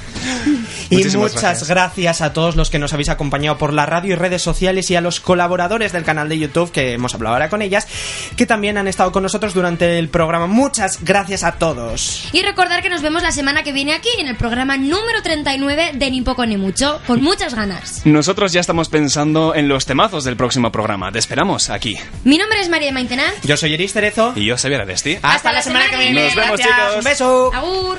Y 0.90 0.96
Muchísimas 0.98 1.32
muchas 1.32 1.42
gracias. 1.42 1.70
gracias. 1.70 2.22
a 2.22 2.34
todos 2.34 2.58
los 2.58 2.70
que 2.70 2.78
nos 2.78 2.92
habéis 2.92 3.08
acompañado 3.08 3.58
por 3.58 3.72
la 3.72 3.86
radio 3.86 4.14
y 4.14 4.16
redes 4.16 4.42
sociales 4.42 4.92
y 4.92 4.98
a 4.98 5.02
los 5.02 5.22
colaboradores 5.22 5.94
del 5.94 6.04
canal 6.04 6.28
de 6.28 6.40
YouTube 6.40 6.74
que 6.74 6.92
hemos 6.94 7.14
hablado 7.16 7.36
ahora 7.36 7.50
con 7.50 7.62
ellas, 7.62 7.88
que 8.36 8.46
también 8.46 8.78
han 8.78 8.90
estado 8.90 9.14
con 9.14 9.24
nosotros 9.24 9.54
durante 9.54 9.98
el 9.98 10.10
programa. 10.10 10.48
Muchas 10.48 11.00
gracias 11.06 11.44
a 11.46 11.54
todos. 11.54 12.28
Y 12.34 12.42
recordar 12.42 12.82
que 12.82 12.90
nos 12.90 13.02
vemos 13.02 13.24
la 13.24 13.32
semana 13.32 13.64
que 13.64 13.72
viene 13.72 13.94
aquí 13.94 14.10
en 14.20 14.28
el 14.28 14.36
programa 14.36 14.57
número 14.66 15.22
39 15.22 15.92
de 15.94 16.12
Ni 16.12 16.22
Poco 16.22 16.46
Ni 16.46 16.58
Mucho, 16.58 17.00
con 17.06 17.22
muchas 17.22 17.54
ganas. 17.54 18.02
Nosotros 18.06 18.52
ya 18.54 18.60
estamos 18.62 18.90
pensando 18.90 19.54
en 19.56 19.68
los 19.68 19.86
temazos 19.86 20.24
del 20.24 20.36
próximo 20.36 20.72
programa. 20.72 21.12
Te 21.12 21.20
esperamos 21.20 21.70
aquí. 21.70 21.96
Mi 22.24 22.38
nombre 22.38 22.60
es 22.62 22.70
María 22.70 22.92
Maintenán. 22.92 23.32
Yo 23.44 23.58
soy 23.58 23.74
Eris 23.74 23.94
Cerezo. 23.94 24.34
Y 24.36 24.46
yo, 24.46 24.58
Xavier 24.58 24.82
Aresti. 24.82 25.18
Hasta 25.22 25.52
la 25.54 25.62
semana 25.62 25.90
que 25.90 25.98
viene. 25.98 26.26
Nos 26.26 26.36
vemos, 26.36 26.58
Gracias. 26.58 26.76
chicos. 26.78 26.98
Un 26.98 27.04
beso. 27.04 27.52
Agur. 27.54 27.98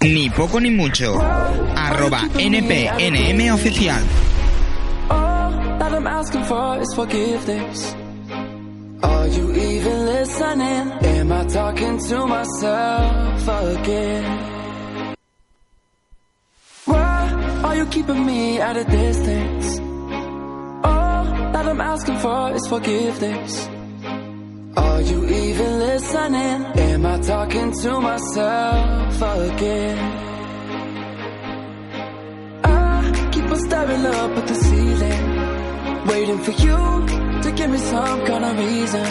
Ni 0.00 0.30
poco 0.30 0.60
ni 0.60 0.70
mucho. 0.70 1.20
Arroba 1.76 2.28
NPNM 2.38 3.52
oficial. 3.52 4.02
All 5.10 5.94
I'm 5.94 6.06
asking 6.06 6.44
for 6.44 6.80
is 6.80 6.88
forgiveness. 6.94 7.94
Are 9.02 9.26
you 9.28 9.52
even 9.52 10.06
listening? 10.06 10.92
Am 11.16 11.32
I 11.32 11.44
talking 11.46 11.98
to 12.08 12.26
myself 12.26 13.48
again? 13.48 15.16
Why 16.84 17.60
are 17.64 17.76
you 17.76 17.86
keeping 17.86 18.26
me 18.26 18.60
at 18.60 18.76
a 18.76 18.84
distance? 18.84 19.78
All 20.84 21.24
that 21.52 21.66
I'm 21.66 21.80
asking 21.80 22.18
for 22.18 22.52
is 22.52 22.66
forgiveness. 22.66 23.68
Are 24.76 25.02
you 25.02 25.24
even 25.24 25.78
listening? 25.78 26.58
Am 26.90 27.06
I 27.06 27.18
talking 27.20 27.72
to 27.82 28.00
myself 28.00 29.22
again? 29.22 30.30
staring 33.60 34.06
up 34.06 34.36
at 34.38 34.46
the 34.46 34.54
ceiling, 34.54 36.06
waiting 36.06 36.38
for 36.38 36.52
you 36.52 37.29
to 37.42 37.52
give 37.52 37.70
me 37.70 37.78
some 37.78 38.26
kind 38.26 38.44
of 38.44 38.58
reason. 38.58 39.06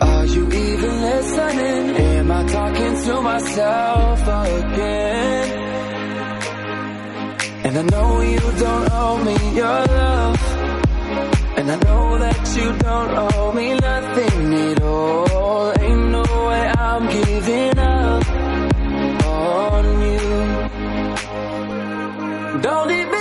Are 0.00 0.26
you 0.26 0.44
even 0.46 1.00
listening? 1.08 1.96
Am 1.96 2.30
I 2.30 2.44
talking 2.46 2.94
to 3.04 3.22
myself 3.22 4.20
again? 4.22 5.48
And 7.64 7.78
I 7.78 7.82
know 7.82 8.20
you 8.20 8.40
don't 8.64 8.92
owe 8.92 9.18
me 9.24 9.36
your 9.60 9.80
love. 9.98 10.40
And 11.58 11.70
I 11.70 11.76
know 11.86 12.18
that 12.18 12.56
you 12.56 12.68
don't 12.88 13.10
owe 13.34 13.52
me 13.52 13.74
nothing 13.74 14.54
at 14.54 14.82
all. 14.82 15.72
Ain't 15.80 16.10
no 16.16 16.22
way 16.48 16.64
I'm 16.88 17.06
giving 17.16 17.78
up 17.78 18.24
on 19.26 19.84
you. 20.02 20.28
Don't 22.62 22.90
even. 22.90 23.19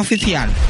oficial. 0.00 0.69